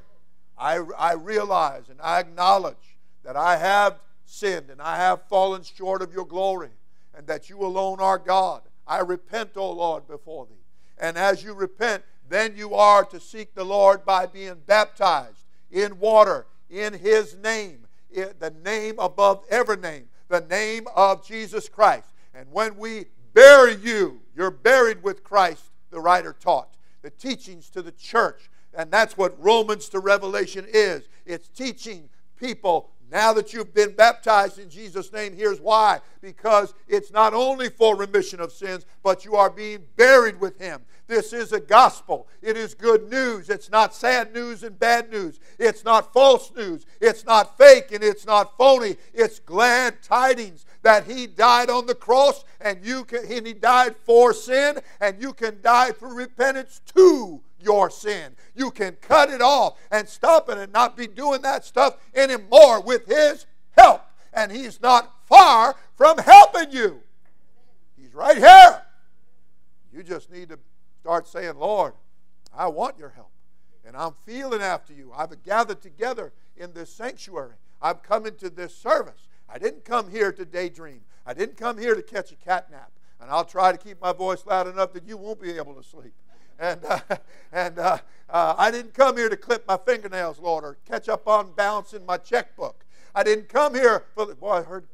I, 0.58 0.76
I 0.98 1.14
realize 1.14 1.90
and 1.90 2.00
I 2.02 2.20
acknowledge 2.20 2.98
that 3.24 3.36
I 3.36 3.58
have 3.58 4.00
sinned 4.26 4.70
and 4.70 4.82
I 4.82 4.98
have 4.98 5.24
fallen 5.28 5.64
short 5.64 6.02
of 6.02 6.14
your 6.14 6.26
glory, 6.26 6.70
and 7.16 7.26
that 7.28 7.50
you 7.50 7.60
alone 7.66 8.00
are 8.00 8.18
God. 8.18 8.62
I 8.88 9.00
repent, 9.00 9.52
O 9.56 9.72
Lord, 9.72 10.08
before 10.08 10.46
thee. 10.46 10.64
And 10.98 11.18
as 11.18 11.44
you 11.44 11.54
repent, 11.54 12.04
then 12.30 12.56
you 12.56 12.76
are 12.76 13.04
to 13.06 13.20
seek 13.20 13.54
the 13.54 13.64
Lord 13.64 14.06
by 14.06 14.26
being 14.26 14.62
baptized 14.66 15.41
in 15.72 16.00
water 16.00 16.46
in 16.70 16.94
His 16.94 17.36
name, 17.36 17.88
the 18.14 18.54
name 18.64 18.96
above 19.00 19.44
every 19.50 19.78
name, 19.78 20.10
the 20.30 20.42
name 20.42 20.88
of 20.96 21.26
Jesus 21.26 21.68
Christ. 21.70 22.08
And 22.34 22.48
when 22.52 22.78
we 22.78 23.06
bury 23.34 23.76
you, 23.76 24.22
you're 24.36 24.52
buried 24.52 25.04
with 25.04 25.24
Christ, 25.24 25.64
the 25.90 26.00
writer 26.00 26.36
taught. 26.40 26.70
The 27.02 27.10
teachings 27.10 27.70
to 27.72 27.82
the 27.82 27.92
church. 27.92 28.50
And 28.74 28.92
that's 28.92 29.18
what 29.18 29.42
Romans 29.42 29.90
to 29.90 30.00
Revelation 30.00 30.66
is 30.72 31.04
it's 31.26 31.48
teaching 31.50 32.10
people 32.40 32.92
now 33.12 33.34
that 33.34 33.52
you've 33.52 33.74
been 33.74 33.94
baptized 33.94 34.58
in 34.58 34.70
Jesus' 34.70 35.12
name, 35.12 35.36
here's 35.36 35.60
why. 35.60 36.00
Because 36.22 36.74
it's 36.88 37.12
not 37.12 37.34
only 37.34 37.68
for 37.70 37.98
remission 37.98 38.40
of 38.40 38.54
sins, 38.54 38.86
but 39.04 39.26
you 39.26 39.36
are 39.36 39.50
being 39.50 39.84
buried 39.98 40.40
with 40.40 40.58
Him. 40.60 40.82
This 41.08 41.34
is 41.34 41.52
a 41.52 41.60
gospel. 41.60 42.28
It 42.42 42.56
is 42.56 42.74
good 42.74 43.10
news. 43.10 43.50
It's 43.50 43.70
not 43.70 43.94
sad 43.94 44.34
news 44.34 44.64
and 44.64 44.80
bad 44.80 45.12
news. 45.12 45.42
It's 45.60 45.84
not 45.84 46.14
false 46.14 46.54
news. 46.56 46.86
It's 47.02 47.26
not 47.26 47.58
fake 47.58 47.92
and 47.92 48.02
it's 48.02 48.26
not 48.26 48.58
phony. 48.58 48.96
It's 49.14 49.40
glad 49.40 50.02
tidings 50.02 50.66
that 50.84 51.06
He 51.06 51.28
died 51.28 51.70
on 51.70 51.88
the 51.88 51.96
cross 51.96 52.46
and 52.62 52.86
you 52.86 53.04
can, 53.04 53.26
and 53.30 53.46
He 53.46 53.54
died 53.54 53.98
for 54.06 54.34
sin, 54.34 54.80
and 55.02 55.22
you 55.22 55.34
can 55.34 55.62
die 55.62 55.92
through 55.92 56.16
repentance 56.16 56.80
too 56.96 57.42
your 57.62 57.90
sin. 57.90 58.36
You 58.56 58.72
can 58.72 58.98
cut 59.02 59.30
it 59.30 59.42
off 59.42 59.78
and 59.92 60.08
stop 60.08 60.50
it 60.50 60.58
and 60.58 60.72
not 60.72 60.98
be 60.98 61.08
doing 61.08 61.42
that 61.42 61.66
stuff 61.66 61.98
anymore 62.14 62.82
with 62.82 63.06
His 63.06 63.46
help. 63.78 64.04
And 64.34 64.52
He's 64.52 64.82
not 64.82 65.14
far 65.26 65.76
from 65.96 66.18
helping 66.18 66.72
you, 66.72 67.02
He's 67.98 68.14
right 68.14 68.38
here. 68.38 68.82
You 69.94 70.04
just 70.04 70.32
need 70.32 70.50
to 70.50 70.60
start 71.02 71.28
saying, 71.28 71.58
Lord, 71.58 71.94
I 72.56 72.68
want 72.68 72.98
your 72.98 73.10
help. 73.10 73.32
And 73.86 73.96
I'm 73.98 74.14
feeling 74.26 74.62
after 74.62 74.94
you. 74.94 75.12
I've 75.16 75.44
gathered 75.44 75.82
together 75.82 76.32
in 76.56 76.74
this 76.74 76.94
sanctuary. 76.94 77.56
I've 77.82 78.04
come 78.04 78.26
into 78.26 78.50
this 78.50 78.76
service. 78.76 79.28
I 79.50 79.58
didn't 79.58 79.84
come 79.84 80.10
here 80.10 80.32
to 80.32 80.46
daydream. 80.46 81.02
I 81.26 81.34
didn't 81.34 81.58
come 81.58 81.78
here 81.78 81.96
to 81.96 82.02
catch 82.02 82.32
a 82.32 82.36
cat 82.36 82.72
nap. 82.72 82.92
And 83.20 83.30
I'll 83.30 83.46
try 83.46 83.72
to 83.72 83.78
keep 83.78 84.02
my 84.02 84.14
voice 84.14 84.46
loud 84.46 84.68
enough 84.68 84.94
that 84.94 85.08
you 85.08 85.18
won't 85.18 85.42
be 85.42 85.52
able 85.52 85.74
to 85.76 85.84
sleep. 85.84 86.14
And, 86.62 86.86
uh, 86.86 87.00
and 87.52 87.80
uh, 87.80 87.98
uh, 88.30 88.56
I 88.58 88.72
didn't 88.72 88.94
come 88.94 89.18
here 89.18 89.28
to 89.28 89.36
clip 89.36 89.68
my 89.68 89.78
fingernails, 89.78 90.40
Lord, 90.40 90.64
or 90.64 90.78
catch 90.88 91.10
up 91.10 91.28
on 91.28 91.52
balance 91.52 91.94
in 91.94 92.06
my 92.06 92.18
checkbook. 92.18 92.86
I 93.14 93.24
didn't 93.24 93.50
come 93.50 93.74
here 93.74 94.06
for 94.16 94.26
the, 94.26 94.36
boy, 94.36 94.52
I 94.52 94.62
heard 94.62 94.86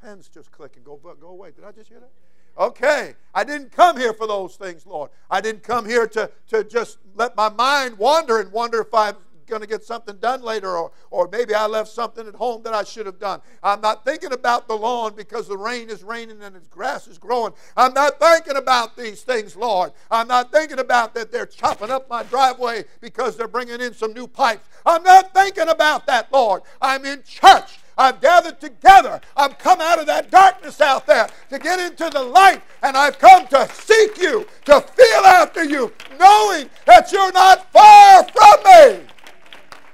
pens 0.00 0.28
just 0.28 0.50
clicking. 0.50 0.82
Go, 0.82 0.96
go 0.96 1.28
away. 1.28 1.52
Did 1.52 1.64
I 1.64 1.70
just 1.70 1.88
hear 1.88 2.00
that? 2.00 2.10
Okay. 2.58 3.14
I 3.34 3.44
didn't 3.44 3.70
come 3.70 3.96
here 3.96 4.12
for 4.12 4.26
those 4.26 4.56
things, 4.56 4.84
Lord. 4.84 5.10
I 5.30 5.40
didn't 5.40 5.62
come 5.62 5.86
here 5.86 6.06
to, 6.08 6.30
to 6.48 6.64
just 6.64 6.98
let 7.14 7.36
my 7.36 7.48
mind 7.50 7.98
wander 7.98 8.40
and 8.40 8.50
wonder 8.50 8.80
if 8.80 8.92
I'm 8.92 9.16
going 9.52 9.60
to 9.60 9.68
get 9.68 9.84
something 9.84 10.16
done 10.16 10.40
later, 10.42 10.74
or, 10.78 10.90
or 11.10 11.28
maybe 11.30 11.54
I 11.54 11.66
left 11.66 11.90
something 11.90 12.26
at 12.26 12.34
home 12.34 12.62
that 12.62 12.72
I 12.72 12.84
should 12.84 13.04
have 13.04 13.18
done. 13.18 13.42
I'm 13.62 13.82
not 13.82 14.02
thinking 14.02 14.32
about 14.32 14.66
the 14.66 14.74
lawn 14.74 15.12
because 15.14 15.46
the 15.46 15.58
rain 15.58 15.90
is 15.90 16.02
raining 16.02 16.42
and 16.42 16.56
the 16.56 16.60
grass 16.70 17.06
is 17.06 17.18
growing. 17.18 17.52
I'm 17.76 17.92
not 17.92 18.18
thinking 18.18 18.56
about 18.56 18.96
these 18.96 19.20
things, 19.20 19.54
Lord. 19.54 19.92
I'm 20.10 20.26
not 20.26 20.50
thinking 20.50 20.78
about 20.78 21.14
that 21.14 21.30
they're 21.30 21.44
chopping 21.44 21.90
up 21.90 22.08
my 22.08 22.22
driveway 22.22 22.86
because 23.02 23.36
they're 23.36 23.46
bringing 23.46 23.82
in 23.82 23.92
some 23.92 24.14
new 24.14 24.26
pipes. 24.26 24.66
I'm 24.86 25.02
not 25.02 25.34
thinking 25.34 25.68
about 25.68 26.06
that, 26.06 26.32
Lord. 26.32 26.62
I'm 26.80 27.04
in 27.04 27.22
church. 27.22 27.78
I've 27.98 28.22
gathered 28.22 28.58
together. 28.58 29.20
I've 29.36 29.58
come 29.58 29.82
out 29.82 30.00
of 30.00 30.06
that 30.06 30.30
darkness 30.30 30.80
out 30.80 31.06
there 31.06 31.28
to 31.50 31.58
get 31.58 31.78
into 31.78 32.08
the 32.08 32.22
light, 32.22 32.62
and 32.82 32.96
I've 32.96 33.18
come 33.18 33.46
to 33.48 33.68
seek 33.74 34.16
you, 34.16 34.46
to 34.64 34.80
feel 34.80 35.24
after 35.26 35.62
you, 35.62 35.92
knowing 36.18 36.70
that 36.86 37.12
you're 37.12 37.32
not 37.32 37.70
far 37.70 38.24
from 38.24 38.64
me. 38.64 39.11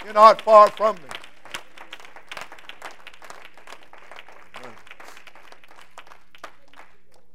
You're 0.09 0.15
not 0.15 0.41
far 0.41 0.71
from 0.71 0.97
me. 0.97 1.03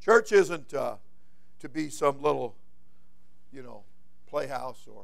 Church 0.04 0.32
isn't 0.32 0.74
uh, 0.74 0.96
to 1.60 1.70
be 1.70 1.92
some 1.92 2.20
little, 2.20 2.56
you 3.52 3.62
know, 3.62 3.84
playhouse 4.28 4.88
or 4.88 5.04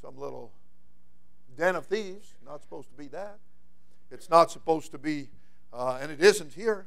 some 0.00 0.18
little 0.18 0.50
den 1.56 1.76
of 1.76 1.86
thieves. 1.86 2.34
Not 2.44 2.62
supposed 2.62 2.90
to 2.90 2.96
be 2.96 3.06
that. 3.10 3.38
It's 4.10 4.28
not 4.28 4.50
supposed 4.50 4.90
to 4.90 4.98
be, 4.98 5.28
uh, 5.72 6.00
and 6.02 6.10
it 6.10 6.20
isn't 6.20 6.54
here, 6.54 6.86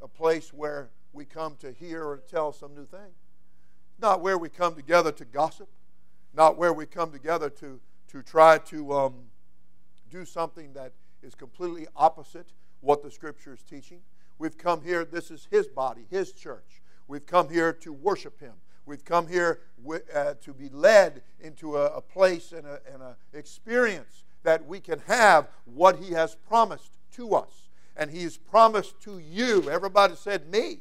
a 0.00 0.06
place 0.06 0.52
where 0.52 0.90
we 1.12 1.24
come 1.24 1.56
to 1.56 1.72
hear 1.72 2.04
or 2.04 2.18
tell 2.18 2.52
some 2.52 2.72
new 2.72 2.86
thing. 2.86 3.10
Not 3.98 4.20
where 4.20 4.38
we 4.38 4.48
come 4.48 4.76
together 4.76 5.10
to 5.10 5.24
gossip. 5.24 5.70
Not 6.32 6.56
where 6.56 6.72
we 6.72 6.86
come 6.86 7.10
together 7.10 7.50
to 7.50 7.80
to 8.08 8.22
try 8.22 8.58
to 8.58 8.92
um, 8.92 9.14
do 10.10 10.24
something 10.24 10.72
that 10.74 10.92
is 11.22 11.34
completely 11.34 11.86
opposite 11.96 12.52
what 12.80 13.02
the 13.02 13.10
Scripture 13.10 13.54
is 13.54 13.62
teaching. 13.62 14.00
We've 14.38 14.58
come 14.58 14.82
here, 14.82 15.04
this 15.04 15.30
is 15.30 15.48
His 15.50 15.66
body, 15.66 16.06
His 16.10 16.32
church. 16.32 16.82
We've 17.08 17.26
come 17.26 17.48
here 17.48 17.72
to 17.72 17.92
worship 17.92 18.40
Him. 18.40 18.54
We've 18.86 19.04
come 19.04 19.26
here 19.26 19.60
uh, 20.14 20.34
to 20.42 20.52
be 20.52 20.68
led 20.68 21.22
into 21.40 21.76
a, 21.76 21.86
a 21.86 22.00
place 22.00 22.52
and 22.52 22.66
an 22.66 23.14
experience 23.32 24.24
that 24.42 24.66
we 24.66 24.80
can 24.80 25.00
have 25.06 25.48
what 25.64 25.96
He 25.96 26.12
has 26.12 26.34
promised 26.34 26.98
to 27.12 27.34
us. 27.34 27.68
And 27.96 28.10
He 28.10 28.22
has 28.24 28.36
promised 28.36 29.00
to 29.02 29.18
you, 29.18 29.70
everybody 29.70 30.16
said, 30.16 30.50
me. 30.50 30.80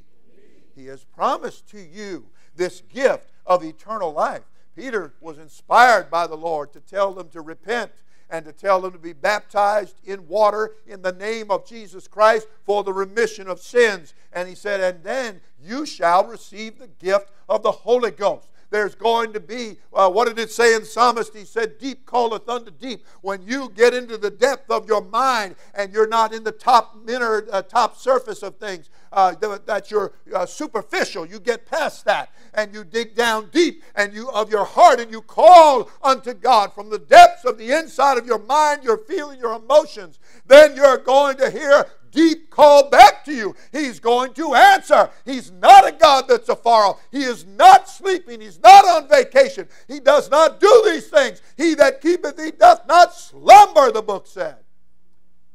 He 0.76 0.88
has 0.88 1.04
promised 1.04 1.70
to 1.70 1.80
you 1.80 2.26
this 2.56 2.82
gift 2.82 3.32
of 3.46 3.64
eternal 3.64 4.12
life. 4.12 4.44
Peter 4.76 5.14
was 5.22 5.38
inspired 5.38 6.10
by 6.10 6.28
the 6.28 6.36
Lord 6.36 6.74
to 6.74 6.80
tell 6.80 7.14
them 7.14 7.30
to 7.30 7.42
repent 7.42 7.92
and 8.30 8.46
to 8.46 8.52
tell 8.52 8.82
them 8.82 8.92
to 8.94 8.98
be 8.98 9.14
baptized 9.14 10.00
in 10.04 10.28
water 10.28 10.72
in 10.88 11.02
the 11.02 11.12
name 11.12 11.52
of 11.52 11.68
Jesus 11.68 12.08
Christ 12.08 12.48
for 12.66 12.84
the 12.84 12.94
remission 12.94 13.48
of 13.48 13.60
sins. 13.60 14.14
And 14.32 14.50
he 14.50 14.56
said, 14.56 14.80
And 14.80 15.04
then 15.04 15.42
you 15.62 15.86
shall 15.86 16.26
receive 16.26 16.80
the 16.80 16.88
gift 16.88 17.30
of 17.48 17.62
the 17.62 17.72
Holy 17.72 18.12
Ghost 18.12 18.48
there's 18.74 18.96
going 18.96 19.32
to 19.34 19.40
be, 19.40 19.78
uh, 19.94 20.10
what 20.10 20.28
did 20.28 20.40
it 20.40 20.52
say 20.52 20.74
in 20.74 20.84
Psalmist? 20.84 21.36
He 21.36 21.46
said, 21.46 21.78
Deep 21.78 22.10
calleth 22.10 22.50
unto 22.50 22.72
deep. 22.72 23.06
When 23.22 23.44
you 23.44 23.72
get 23.76 23.94
into 23.94 24.18
the 24.18 24.32
depth 24.32 24.72
of 24.72 24.88
your 24.88 25.02
mind 25.02 25.56
and 25.76 25.94
you're 25.94 26.08
not 26.08 26.34
in 26.34 26.44
the 26.44 26.52
top 26.52 26.98
inner, 27.08 27.46
uh, 27.52 27.62
top 27.62 27.96
surface 27.96 28.42
of 28.42 28.58
things, 28.58 28.90
uh, 29.12 29.36
that 29.68 29.92
you're 29.92 30.14
uh, 30.34 30.48
superficial, 30.48 31.24
you 31.24 31.40
get 31.40 31.68
past 31.68 32.04
that 32.06 32.32
and 32.56 32.74
you 32.74 32.84
dig 32.84 33.14
down 33.16 33.48
deep 33.52 33.84
and 33.94 34.12
you 34.12 34.28
of 34.32 34.50
your 34.50 34.66
heart 34.66 35.00
and 35.00 35.12
you 35.12 35.22
call 35.22 35.88
unto 36.02 36.34
God 36.34 36.74
from 36.74 36.90
the 36.90 36.98
depths 36.98 37.46
of 37.46 37.60
the 37.60 37.72
inside 37.72 38.18
of 38.18 38.26
your 38.26 38.40
mind, 38.40 38.84
your 38.84 38.98
feeling, 38.98 39.38
your 39.38 39.54
emotions, 39.54 40.18
then 40.48 40.76
you're 40.76 40.98
going 40.98 41.38
to 41.38 41.52
hear 41.52 41.86
deep 42.14 42.50
call 42.50 42.90
back 42.90 43.26
to 43.26 43.34
you. 43.34 43.56
He's 43.72 44.00
going 44.00 44.34
to 44.36 44.54
answer. 44.54 45.10
He's 45.26 45.52
not 45.52 45.88
a 45.88 45.92
God 45.92 46.26
that's 46.30 46.48
afar 46.48 46.86
off. 46.86 47.02
He 47.12 47.24
is 47.24 47.46
not 47.46 47.90
sleeping. 47.90 48.40
He's 48.40 48.62
not 48.62 48.86
on 48.86 49.10
vacation. 49.10 49.68
He 49.88 50.00
does 50.00 50.32
not 50.32 50.62
do 50.62 50.84
these 50.86 51.08
things. 51.08 51.42
He 51.58 51.74
that 51.76 52.00
keepeth 52.00 52.38
thee 52.38 52.52
doth 52.58 52.88
not 52.88 53.14
slumber, 53.14 53.92
the 53.92 54.02
book 54.02 54.28
said. 54.28 54.58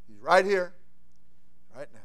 He's 0.07 0.21
right 0.21 0.45
here, 0.45 0.75
right 1.75 1.89
now. 1.95 2.01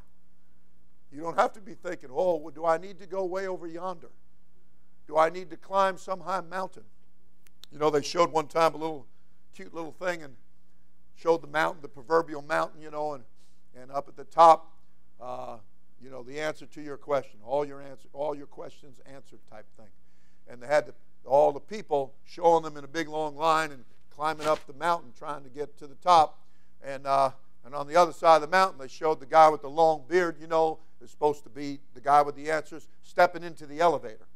You 1.11 1.21
don't 1.21 1.37
have 1.37 1.51
to 1.53 1.61
be 1.61 1.73
thinking, 1.73 2.09
oh, 2.13 2.49
do 2.51 2.65
I 2.65 2.77
need 2.77 2.99
to 2.99 3.07
go 3.07 3.25
way 3.25 3.47
over 3.47 3.67
yonder? 3.67 4.11
Do 5.07 5.17
I 5.17 5.29
need 5.29 5.49
to 5.49 5.57
climb 5.57 5.97
some 5.97 6.21
high 6.21 6.41
mountain? 6.41 6.83
You 7.71 7.79
know, 7.79 7.89
they 7.89 8.01
showed 8.01 8.31
one 8.31 8.47
time 8.47 8.75
a 8.75 8.77
little 8.77 9.07
cute 9.53 9.73
little 9.73 9.91
thing 9.91 10.21
and 10.23 10.35
showed 11.15 11.41
the 11.41 11.47
mountain, 11.47 11.81
the 11.81 11.87
proverbial 11.87 12.41
mountain, 12.41 12.81
you 12.81 12.91
know, 12.91 13.13
and 13.13 13.23
and 13.79 13.91
up 13.91 14.07
at 14.07 14.15
the 14.15 14.23
top, 14.23 14.71
uh, 15.21 15.57
you 16.01 16.09
know, 16.09 16.23
the 16.23 16.39
answer 16.39 16.65
to 16.65 16.81
your 16.81 16.97
question, 16.97 17.39
all 17.45 17.65
your 17.65 17.81
answer, 17.81 18.07
all 18.13 18.35
your 18.35 18.45
questions 18.45 18.99
answered 19.05 19.39
type 19.49 19.65
thing. 19.77 19.87
And 20.49 20.61
they 20.61 20.67
had 20.67 20.87
the, 20.87 20.93
all 21.25 21.51
the 21.51 21.59
people 21.59 22.13
showing 22.25 22.63
them 22.63 22.77
in 22.77 22.83
a 22.83 22.87
big 22.87 23.07
long 23.07 23.37
line 23.37 23.71
and 23.71 23.85
climbing 24.09 24.47
up 24.47 24.65
the 24.67 24.73
mountain 24.73 25.11
trying 25.17 25.43
to 25.43 25.49
get 25.49 25.77
to 25.79 25.87
the 25.87 25.95
top. 25.95 26.39
And 26.85 27.07
uh, 27.07 27.31
and 27.65 27.73
on 27.73 27.87
the 27.87 27.95
other 27.95 28.11
side 28.11 28.35
of 28.35 28.41
the 28.41 28.47
mountain, 28.47 28.77
they 28.77 28.89
showed 28.89 29.21
the 29.21 29.25
guy 29.25 29.47
with 29.47 29.61
the 29.61 29.69
long 29.69 30.03
beard, 30.07 30.35
you 30.39 30.47
know, 30.47 30.79
is 31.01 31.09
supposed 31.09 31.43
to 31.43 31.49
be 31.49 31.79
the 31.93 32.01
guy 32.01 32.21
with 32.21 32.35
the 32.35 32.51
answers, 32.51 32.89
stepping 33.03 33.41
into 33.41 33.65
the 33.65 33.79
elevator. 33.79 34.27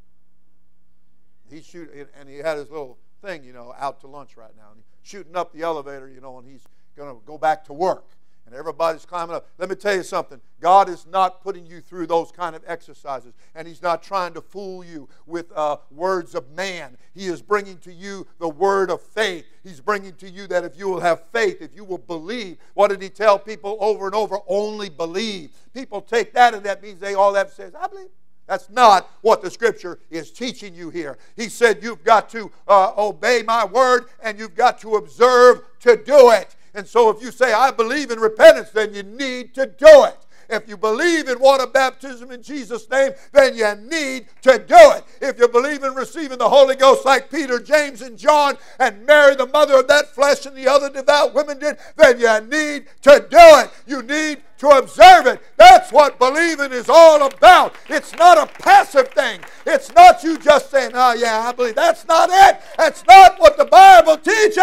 He's 1.49 1.65
shooting, 1.65 2.05
and 2.17 2.29
he 2.29 2.37
had 2.37 2.57
his 2.57 2.69
little 2.69 2.97
thing, 3.21 3.43
you 3.43 3.51
know, 3.51 3.73
out 3.77 3.99
to 4.01 4.07
lunch 4.07 4.37
right 4.37 4.55
now. 4.55 4.71
And 4.71 4.81
he's 5.01 5.09
shooting 5.09 5.35
up 5.35 5.51
the 5.51 5.61
elevator, 5.61 6.07
you 6.07 6.21
know, 6.21 6.37
and 6.37 6.47
he's 6.47 6.63
going 6.95 7.13
to 7.13 7.21
go 7.25 7.37
back 7.37 7.65
to 7.65 7.73
work 7.73 8.16
and 8.47 8.55
everybody's 8.55 9.05
climbing 9.05 9.35
up. 9.35 9.45
Let 9.57 9.69
me 9.69 9.75
tell 9.75 9.93
you 9.93 10.03
something. 10.03 10.39
God 10.61 10.89
is 10.89 11.05
not 11.05 11.43
putting 11.43 11.65
you 11.65 11.81
through 11.81 12.07
those 12.07 12.31
kind 12.31 12.55
of 12.55 12.63
exercises, 12.65 13.33
and 13.53 13.67
He's 13.67 13.81
not 13.81 14.01
trying 14.01 14.33
to 14.33 14.41
fool 14.41 14.83
you 14.83 15.09
with 15.25 15.51
uh, 15.53 15.77
words 15.91 16.33
of 16.33 16.49
man. 16.51 16.97
He 17.13 17.25
is 17.25 17.41
bringing 17.41 17.77
to 17.79 17.93
you 17.93 18.25
the 18.39 18.47
word 18.47 18.89
of 18.89 19.01
faith. 19.01 19.45
He's 19.63 19.81
bringing 19.81 20.13
to 20.13 20.29
you 20.29 20.47
that 20.47 20.63
if 20.63 20.77
you 20.77 20.87
will 20.87 21.01
have 21.01 21.27
faith, 21.27 21.61
if 21.61 21.75
you 21.75 21.83
will 21.83 21.97
believe, 21.97 22.57
what 22.73 22.87
did 22.87 23.01
He 23.01 23.09
tell 23.09 23.37
people 23.37 23.77
over 23.81 24.05
and 24.05 24.15
over? 24.15 24.37
Only 24.47 24.89
believe. 24.89 25.51
People 25.73 26.01
take 26.01 26.33
that, 26.33 26.53
and 26.53 26.63
that 26.63 26.81
means 26.81 26.99
they 26.99 27.15
all 27.15 27.33
have 27.33 27.49
to 27.49 27.55
say 27.55 27.69
I 27.77 27.87
believe. 27.87 28.09
That's 28.47 28.69
not 28.69 29.11
what 29.21 29.41
the 29.41 29.51
scripture 29.51 29.99
is 30.09 30.31
teaching 30.31 30.73
you 30.73 30.89
here. 30.89 31.17
He 31.35 31.49
said 31.49 31.83
you've 31.83 32.05
got 32.05 32.29
to 32.29 32.49
uh, 32.65 32.93
obey 32.97 33.43
my 33.45 33.65
word 33.65 34.05
and 34.23 34.39
you've 34.39 34.55
got 34.55 34.79
to 34.81 34.95
observe 34.95 35.63
to 35.81 35.97
do 35.97 36.31
it. 36.31 36.55
And 36.77 36.87
so 36.87 37.09
if 37.09 37.23
you 37.23 37.31
say, 37.31 37.53
I 37.53 37.71
believe 37.71 38.11
in 38.11 38.19
repentance, 38.19 38.69
then 38.69 38.93
you 38.93 39.01
need 39.01 39.55
to 39.55 39.65
do 39.65 40.05
it. 40.05 40.15
If 40.47 40.69
you 40.69 40.77
believe 40.77 41.27
in 41.27 41.39
water 41.39 41.65
baptism 41.65 42.29
in 42.29 42.43
Jesus' 42.43 42.87
name, 42.87 43.13
then 43.33 43.55
you 43.55 43.73
need 43.89 44.27
to 44.43 44.59
do 44.59 44.75
it. 44.91 45.03
If 45.19 45.39
you 45.39 45.47
believe 45.47 45.83
in 45.83 45.95
receiving 45.95 46.37
the 46.37 46.47
Holy 46.47 46.75
Ghost 46.75 47.03
like 47.03 47.31
Peter, 47.31 47.59
James, 47.59 48.03
and 48.03 48.15
John, 48.15 48.59
and 48.79 49.07
Mary, 49.07 49.35
the 49.35 49.47
mother 49.47 49.79
of 49.79 49.87
that 49.87 50.13
flesh, 50.13 50.45
and 50.45 50.55
the 50.55 50.67
other 50.67 50.91
devout 50.91 51.33
women 51.33 51.57
did, 51.57 51.79
then 51.95 52.19
you 52.19 52.41
need 52.41 52.85
to 53.01 53.25
do 53.27 53.37
it. 53.37 53.71
You 53.87 54.03
need 54.03 54.43
to 54.59 54.67
observe 54.69 55.25
it. 55.25 55.41
That's 55.57 55.91
what 55.91 56.19
believing 56.19 56.71
is 56.71 56.89
all 56.89 57.25
about. 57.25 57.73
It's 57.89 58.13
not 58.13 58.37
a 58.37 58.45
passive 58.61 59.07
thing. 59.09 59.39
It's 59.65 59.91
not 59.95 60.23
you 60.23 60.37
just 60.37 60.69
saying, 60.69 60.91
oh, 60.93 61.13
yeah, 61.13 61.39
I 61.39 61.53
believe. 61.53 61.73
That's 61.73 62.07
not 62.07 62.29
it. 62.31 62.61
That's 62.77 63.03
not 63.07 63.39
what 63.39 63.57
the 63.57 63.65
Bible 63.65 64.17
teaches 64.17 64.57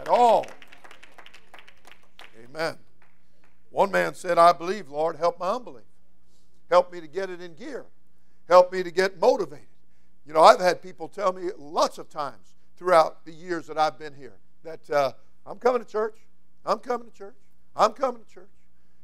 at 0.00 0.08
all. 0.08 0.46
Amen. 2.60 2.76
One 3.70 3.90
man 3.90 4.14
said, 4.14 4.36
I 4.36 4.52
believe, 4.52 4.90
Lord, 4.90 5.16
help 5.16 5.40
my 5.40 5.48
unbelief. 5.52 5.84
Help 6.68 6.92
me 6.92 7.00
to 7.00 7.06
get 7.06 7.30
it 7.30 7.40
in 7.40 7.54
gear. 7.54 7.86
Help 8.48 8.70
me 8.70 8.82
to 8.82 8.90
get 8.90 9.18
motivated. 9.18 9.66
You 10.26 10.34
know, 10.34 10.42
I've 10.42 10.60
had 10.60 10.82
people 10.82 11.08
tell 11.08 11.32
me 11.32 11.50
lots 11.56 11.96
of 11.96 12.10
times 12.10 12.54
throughout 12.76 13.24
the 13.24 13.32
years 13.32 13.66
that 13.68 13.78
I've 13.78 13.98
been 13.98 14.12
here 14.14 14.34
that 14.62 14.90
uh, 14.90 15.12
I'm 15.46 15.58
coming 15.58 15.82
to 15.82 15.90
church. 15.90 16.18
I'm 16.66 16.80
coming 16.80 17.08
to 17.10 17.16
church. 17.16 17.36
I'm 17.74 17.92
coming 17.92 18.22
to 18.22 18.28
church. 18.28 18.50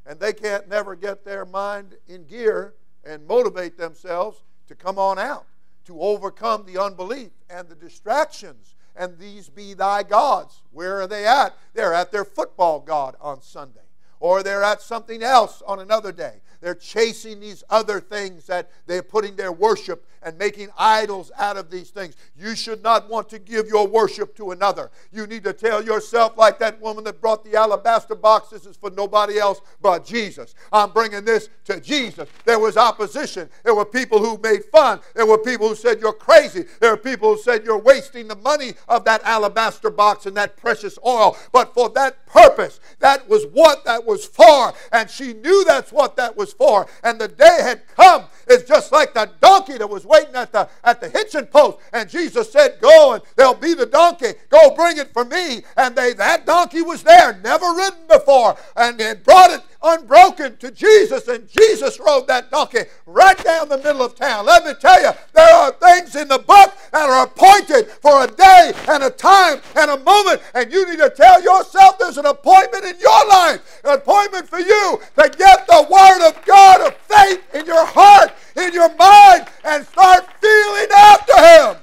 And 0.05 0.21
they 0.21 0.35
can't 0.35 0.69
never 0.69 0.95
get 0.95 1.25
their 1.25 1.47
mind 1.47 1.95
in 2.09 2.25
gear 2.25 2.75
and 3.07 3.27
motivate 3.27 3.79
themselves 3.79 4.43
to 4.69 4.75
come 4.75 4.99
on 4.99 5.19
out, 5.19 5.47
to 5.87 5.99
overcome 5.99 6.67
the 6.67 6.79
unbelief 6.81 7.31
and 7.49 7.69
the 7.69 7.75
distractions. 7.75 8.75
And 8.97 9.19
these 9.19 9.49
be 9.49 9.75
thy 9.75 10.03
gods. 10.03 10.63
Where 10.73 11.01
are 11.01 11.07
they 11.07 11.27
at? 11.27 11.55
They're 11.75 11.95
at 11.95 12.13
their 12.13 12.25
football 12.25 12.81
god 12.81 13.17
on 13.21 13.43
Sunday 13.43 13.81
or 14.21 14.43
they're 14.43 14.63
at 14.63 14.81
something 14.81 15.23
else 15.23 15.63
on 15.67 15.79
another 15.79 16.13
day. 16.13 16.41
They're 16.61 16.75
chasing 16.75 17.41
these 17.41 17.65
other 17.71 18.01
things 18.01 18.47
that 18.47 18.71
they're 18.87 19.03
putting 19.03 19.37
their 19.37 19.53
worship 19.53 20.07
and 20.27 20.37
making 20.39 20.69
idols 20.77 21.31
out 21.39 21.57
of 21.57 21.71
these 21.71 21.91
things. 21.91 22.17
You 22.37 22.57
should 22.57 22.83
not 22.83 23.09
want 23.09 23.29
to 23.29 23.39
give 23.39 23.69
your 23.69 23.87
worship 23.87 24.37
to 24.37 24.51
another. 24.51 24.91
You 25.13 25.27
need 25.27 25.45
to 25.45 25.53
tell 25.53 25.83
yourself, 25.85 26.37
like 26.37 26.59
that 26.59 26.81
woman 26.81 27.05
that 27.05 27.21
brought 27.21 27.45
the 27.45 27.55
alabaster 27.57 28.17
box, 28.17 28.49
this 28.51 28.67
is 28.67 28.77
for 28.77 28.91
nobody 28.91 29.39
else 29.39 29.61
but 29.81 30.05
Jesus. 30.05 30.57
I'm 30.73 30.91
bringing 30.91 31.25
this 31.25 31.49
to 31.67 31.81
Jesus. 31.81 32.29
There 32.45 32.59
was 32.59 32.77
opposition. 32.77 33.49
There 33.63 33.75
were 33.75 33.85
people 33.85 34.19
who 34.19 34.37
made 34.39 34.65
fun. 34.65 35.01
There 35.15 35.27
were 35.27 35.39
people 35.39 35.69
who 35.69 35.77
said, 35.77 36.01
You're 36.01 36.13
crazy. 36.13 36.65
There 36.81 36.91
were 36.91 36.97
people 36.97 37.35
who 37.35 37.41
said, 37.41 37.65
You're 37.65 37.79
wasting 37.79 38.27
the 38.27 38.37
money 38.37 38.75
of 38.89 39.05
that 39.05 39.23
alabaster 39.23 39.91
box 39.91 40.27
and 40.27 40.37
that 40.37 40.57
precious 40.57 40.99
oil. 41.07 41.37
But 41.53 41.73
for 41.73 41.89
that 41.91 42.27
purpose, 42.27 42.81
that 42.99 43.29
was 43.29 43.47
what 43.53 43.85
that 43.85 44.05
was 44.05 44.27
for. 44.27 44.73
And 44.91 45.09
she 45.09 45.35
knew 45.35 45.65
that's 45.65 45.93
what 45.93 46.17
that 46.17 46.37
was 46.37 46.46
for. 46.53 46.87
And 47.03 47.21
the 47.21 47.29
day 47.29 47.59
had 47.61 47.83
come. 47.89 48.25
It's 48.49 48.69
just 48.69 48.93
like 48.93 49.15
the 49.15 49.31
donkey 49.41 49.79
that 49.79 49.89
was 49.89 50.07
waiting 50.07 50.35
at 50.35 50.53
the, 50.53 50.69
at 50.85 51.01
the 51.01 51.09
hitching 51.09 51.47
post. 51.47 51.79
And 51.93 52.09
Jesus 52.09 52.51
said, 52.53 52.79
Go 52.81 53.15
and 53.15 53.23
there'll 53.37 53.55
be 53.55 53.75
the 53.75 53.87
donkey. 53.87 54.35
Go 54.51 54.75
bring 54.75 54.99
it 54.99 55.13
for 55.13 55.25
me. 55.25 55.63
And 55.77 55.97
they 55.97 56.13
that 56.15 56.47
donkey 56.47 56.83
was 56.83 57.03
there, 57.03 57.39
never 57.43 57.67
ridden 57.73 58.07
before. 58.09 58.57
And 58.77 58.99
they 58.99 59.15
brought 59.15 59.51
it 59.51 59.63
unbroken 59.83 60.57
to 60.59 60.71
Jesus. 60.71 61.29
And 61.29 61.49
Jesus 61.49 62.01
rode 62.01 62.27
that 62.29 62.51
donkey 62.51 62.81
right 63.07 63.43
down 63.43 63.69
the 63.69 63.79
middle 63.79 64.03
of 64.03 64.15
town. 64.15 64.47
Let 64.47 64.65
me 64.65 64.73
tell 64.81 65.01
you, 65.03 65.11
there 65.35 65.55
are 65.55 65.73
things 65.73 66.17
in 66.17 66.29
the 66.29 66.39
book 66.39 66.75
that 66.93 67.09
are 67.09 67.25
appointed 67.25 67.91
for 67.91 68.25
a 68.25 68.27
day 68.27 68.73
and 68.89 69.03
a 69.03 69.11
time 69.11 69.61
and 69.77 69.91
a 69.91 69.99
moment. 69.99 70.43
And 70.55 70.73
you 70.73 70.89
need 70.89 70.99
to 70.99 71.11
tell 71.11 71.43
yourself 71.43 71.99
there's 71.99 72.19
an 72.19 72.27
appointment 72.27 72.85
in 72.85 72.99
your 73.01 73.29
life, 73.29 73.81
an 73.85 73.95
appointment 73.95 74.49
for 74.49 74.59
you 74.59 75.01
to 75.19 75.29
get 75.37 75.67
the 75.67 75.87
Word 75.91 76.29
of 76.29 76.45
God 76.45 76.87
of 76.87 76.97
faith 76.97 77.43
in 77.55 77.67
your 77.67 77.87
heart, 77.87 78.33
in 78.57 78.73
your 78.73 78.95
mind, 78.97 79.47
and 79.65 79.87
start 79.87 80.27
feeling 80.41 80.89
after 80.97 81.37
Him. 81.37 81.77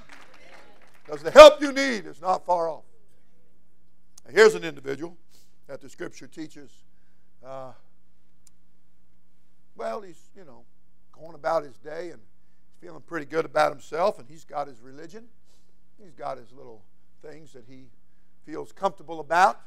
Because 1.05 1.21
the 1.21 1.31
help 1.31 1.61
you 1.61 1.71
need 1.71 2.05
is 2.05 2.21
not 2.21 2.45
far 2.45 2.69
off. 2.69 2.83
Now, 4.25 4.33
here's 4.33 4.55
an 4.55 4.63
individual 4.63 5.17
that 5.67 5.81
the 5.81 5.89
Scripture 5.89 6.27
teaches. 6.27 6.71
Uh, 7.45 7.71
well, 9.75 10.01
he's, 10.01 10.29
you 10.35 10.45
know, 10.45 10.63
going 11.11 11.35
about 11.35 11.63
his 11.63 11.77
day 11.77 12.09
and 12.09 12.19
he's 12.19 12.79
feeling 12.81 13.01
pretty 13.01 13.25
good 13.25 13.45
about 13.45 13.71
himself, 13.71 14.19
and 14.19 14.27
he's 14.27 14.45
got 14.45 14.67
his 14.67 14.81
religion. 14.81 15.25
He's 16.01 16.13
got 16.13 16.37
his 16.37 16.51
little 16.51 16.83
things 17.21 17.53
that 17.53 17.65
he 17.67 17.85
feels 18.45 18.71
comfortable 18.71 19.19
about, 19.19 19.61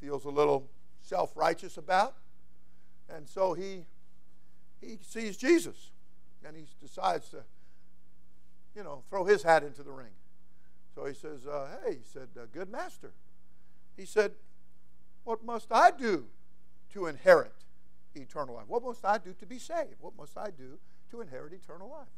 feels 0.00 0.24
a 0.24 0.30
little 0.30 0.68
self 1.02 1.36
righteous 1.36 1.76
about. 1.76 2.14
And 3.08 3.28
so 3.28 3.52
he, 3.52 3.84
he 4.80 4.98
sees 5.02 5.36
Jesus 5.36 5.90
and 6.44 6.56
he 6.56 6.64
decides 6.80 7.28
to, 7.30 7.44
you 8.74 8.82
know, 8.82 9.02
throw 9.10 9.24
his 9.24 9.42
hat 9.42 9.62
into 9.62 9.82
the 9.82 9.92
ring. 9.92 10.12
So 10.94 11.04
he 11.04 11.14
says, 11.14 11.46
uh, 11.46 11.68
Hey, 11.84 11.94
he 11.94 12.04
said, 12.04 12.28
uh, 12.36 12.46
Good 12.52 12.70
master. 12.70 13.12
He 13.96 14.04
said, 14.04 14.32
What 15.24 15.44
must 15.44 15.70
I 15.70 15.90
do 15.90 16.26
to 16.94 17.06
inherit 17.06 17.52
eternal 18.14 18.54
life? 18.56 18.64
What 18.68 18.82
must 18.82 19.04
I 19.04 19.18
do 19.18 19.32
to 19.34 19.46
be 19.46 19.58
saved? 19.58 19.96
What 20.00 20.16
must 20.16 20.36
I 20.36 20.50
do 20.50 20.78
to 21.10 21.20
inherit 21.20 21.52
eternal 21.52 21.90
life? 21.90 22.08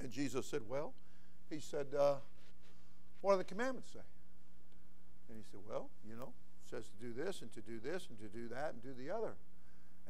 And 0.00 0.10
Jesus 0.10 0.46
said, 0.46 0.62
Well, 0.68 0.92
he 1.48 1.60
said, 1.60 1.86
uh, 1.98 2.16
What 3.20 3.32
do 3.32 3.38
the 3.38 3.44
commandments 3.44 3.90
say? 3.92 4.00
And 5.28 5.38
he 5.38 5.44
said, 5.50 5.60
Well, 5.68 5.88
you 6.08 6.16
know, 6.16 6.32
says 6.70 6.84
to 6.88 7.06
do 7.06 7.12
this 7.12 7.42
and 7.42 7.52
to 7.52 7.60
do 7.60 7.78
this 7.80 8.06
and 8.08 8.18
to 8.18 8.28
do 8.36 8.48
that 8.48 8.72
and 8.72 8.82
do 8.82 8.94
the 9.02 9.12
other. 9.12 9.34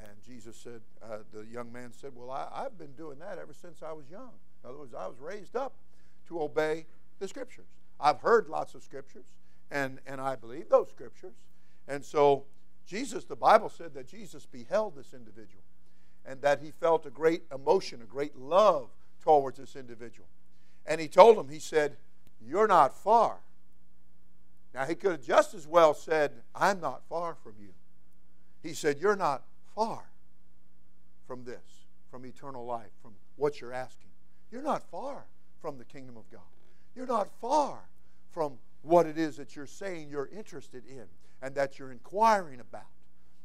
And 0.02 0.12
Jesus 0.26 0.56
said, 0.56 0.80
uh, 1.02 1.18
the 1.33 1.44
young 1.44 1.72
man 1.72 1.92
said, 1.92 2.12
Well, 2.14 2.30
I, 2.30 2.62
have 2.62 2.78
been 2.78 2.92
doing 2.92 3.18
that 3.18 3.38
ever 3.38 3.52
since 3.52 3.83
I 3.83 3.92
was 3.92 4.04
young. 4.11 4.30
In 4.62 4.70
other 4.70 4.78
words, 4.78 4.94
I 4.94 5.06
was 5.06 5.18
raised 5.18 5.56
up 5.56 5.74
to 6.28 6.42
obey 6.42 6.87
the 7.18 7.28
scriptures. 7.28 7.66
I've 7.98 8.20
heard 8.20 8.48
lots 8.48 8.74
of 8.74 8.83
scriptures, 8.83 9.26
and, 9.70 9.98
and 10.06 10.20
I 10.20 10.37
believe 10.37 10.68
those 10.68 10.88
scriptures. 10.88 11.35
And 11.87 12.04
so, 12.04 12.44
Jesus, 12.87 13.25
the 13.25 13.37
Bible 13.37 13.69
said 13.69 13.95
that 13.95 14.09
Jesus 14.09 14.47
beheld 14.47 14.97
this 14.97 15.14
individual 15.14 15.62
and 16.27 16.40
that 16.43 16.61
he 16.61 16.71
felt 16.71 17.07
a 17.07 17.11
great 17.11 17.43
emotion, 17.55 18.01
a 18.03 18.07
great 18.07 18.37
love 18.37 18.88
towards 19.23 19.59
this 19.59 19.77
individual. 19.77 20.27
And 20.87 21.01
he 21.01 21.09
told 21.09 21.38
him, 21.38 21.49
He 21.49 21.59
said, 21.59 21.97
You're 22.40 22.66
not 22.66 22.95
far. 22.95 23.38
Now, 24.75 24.85
he 24.85 24.95
could 24.95 25.12
have 25.12 25.23
just 25.25 25.55
as 25.55 25.66
well 25.66 25.95
said, 25.95 26.33
I'm 26.55 26.81
not 26.81 27.03
far 27.09 27.35
from 27.35 27.55
you. 27.61 27.71
He 28.62 28.75
said, 28.75 28.99
You're 28.99 29.16
not 29.16 29.43
far 29.75 30.05
from 31.27 31.45
this, 31.45 31.87
from 32.11 32.27
eternal 32.27 32.64
life, 32.64 32.90
from 33.03 33.14
what 33.37 33.61
you're 33.61 33.73
asking. 33.73 34.11
You're 34.51 34.62
not 34.62 34.83
far 34.90 35.25
from 35.61 35.79
the 35.79 35.85
kingdom 35.85 36.16
of 36.16 36.31
God. 36.31 36.40
You're 36.95 37.07
not 37.07 37.29
far 37.40 37.79
from 38.33 38.59
what 38.83 39.07
it 39.07 39.19
is 39.19 39.37
that 39.37 39.55
you're 39.55 39.66
saying 39.66 40.09
you're 40.11 40.31
interested 40.37 40.85
in 40.87 41.05
and 41.42 41.55
that 41.55 41.79
you're 41.79 41.92
inquiring 41.92 42.61
about. 42.61 42.87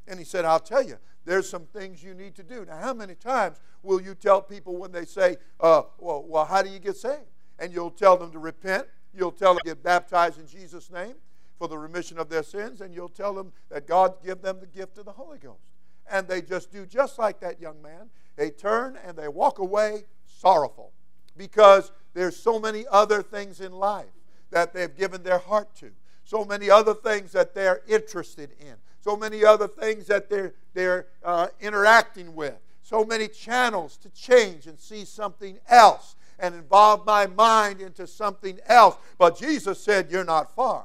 And 0.08 0.20
he 0.20 0.26
said, 0.26 0.46
I'll 0.46 0.60
tell 0.60 0.84
you, 0.84 0.98
there's 1.26 1.50
some 1.50 1.66
things 1.66 2.04
you 2.04 2.14
need 2.14 2.36
to 2.36 2.44
do. 2.44 2.66
Now, 2.66 2.78
how 2.78 2.94
many 2.94 3.16
times 3.16 3.60
will 3.82 4.02
you 4.02 4.14
tell 4.14 4.42
people 4.42 4.78
when 4.78 4.92
they 4.92 5.06
say, 5.06 5.38
uh, 5.60 5.84
well, 5.98 6.24
well, 6.28 6.46
how 6.46 6.62
do 6.62 6.70
you 6.70 6.80
get 6.80 6.98
saved? 6.98 7.26
And 7.58 7.74
you'll 7.74 7.92
tell 7.92 8.16
them 8.16 8.32
to 8.32 8.40
repent. 8.40 8.86
You'll 9.14 9.32
tell 9.32 9.54
them 9.54 9.62
to 9.64 9.70
get 9.72 9.84
baptized 9.84 10.40
in 10.40 10.48
Jesus' 10.48 10.92
name 10.92 11.16
for 11.58 11.68
the 11.68 11.78
remission 11.78 12.20
of 12.20 12.30
their 12.30 12.44
sins. 12.44 12.82
And 12.82 12.94
you'll 12.94 13.10
tell 13.10 13.34
them 13.34 13.52
that 13.70 13.88
God 13.88 14.16
give 14.24 14.42
them 14.42 14.60
the 14.60 14.68
gift 14.68 14.98
of 14.98 15.06
the 15.06 15.14
Holy 15.14 15.40
Ghost. 15.40 15.64
And 16.12 16.28
they 16.28 16.42
just 16.42 16.72
do 16.72 16.86
just 16.86 17.18
like 17.18 17.40
that 17.40 17.60
young 17.60 17.82
man. 17.82 18.10
They 18.36 18.52
turn 18.52 19.00
and 19.04 19.18
they 19.18 19.28
walk 19.28 19.58
away 19.58 20.04
sorrowful 20.28 20.92
because 21.38 21.92
there's 22.14 22.36
so 22.36 22.60
many 22.60 22.86
other 22.92 23.24
things 23.24 23.62
in 23.62 23.72
life 23.72 24.06
that 24.52 24.74
they've 24.74 24.96
given 24.96 25.24
their 25.24 25.40
heart 25.40 25.74
to 25.78 25.92
so 26.26 26.44
many 26.44 26.70
other 26.70 26.94
things 26.94 27.32
that 27.32 27.56
they're 27.56 27.82
interested 27.88 28.52
in, 28.60 28.76
so 29.00 29.16
many 29.16 29.46
other 29.46 29.68
things 29.68 30.08
that 30.08 30.30
they're, 30.30 30.54
they're 30.74 31.08
uh, 31.24 31.48
interacting 31.62 32.36
with, 32.36 32.56
so 32.82 33.06
many 33.06 33.28
channels 33.28 33.96
to 33.98 34.10
change 34.10 34.68
and 34.68 34.78
see 34.78 35.06
something 35.06 35.58
else 35.70 36.16
and 36.38 36.54
involve 36.54 37.06
my 37.06 37.26
mind 37.26 37.80
into 37.80 38.06
something 38.06 38.60
else. 38.68 38.98
But 39.18 39.38
Jesus 39.38 39.80
said, 39.82 40.12
You're 40.12 40.26
not 40.26 40.54
far. 40.54 40.84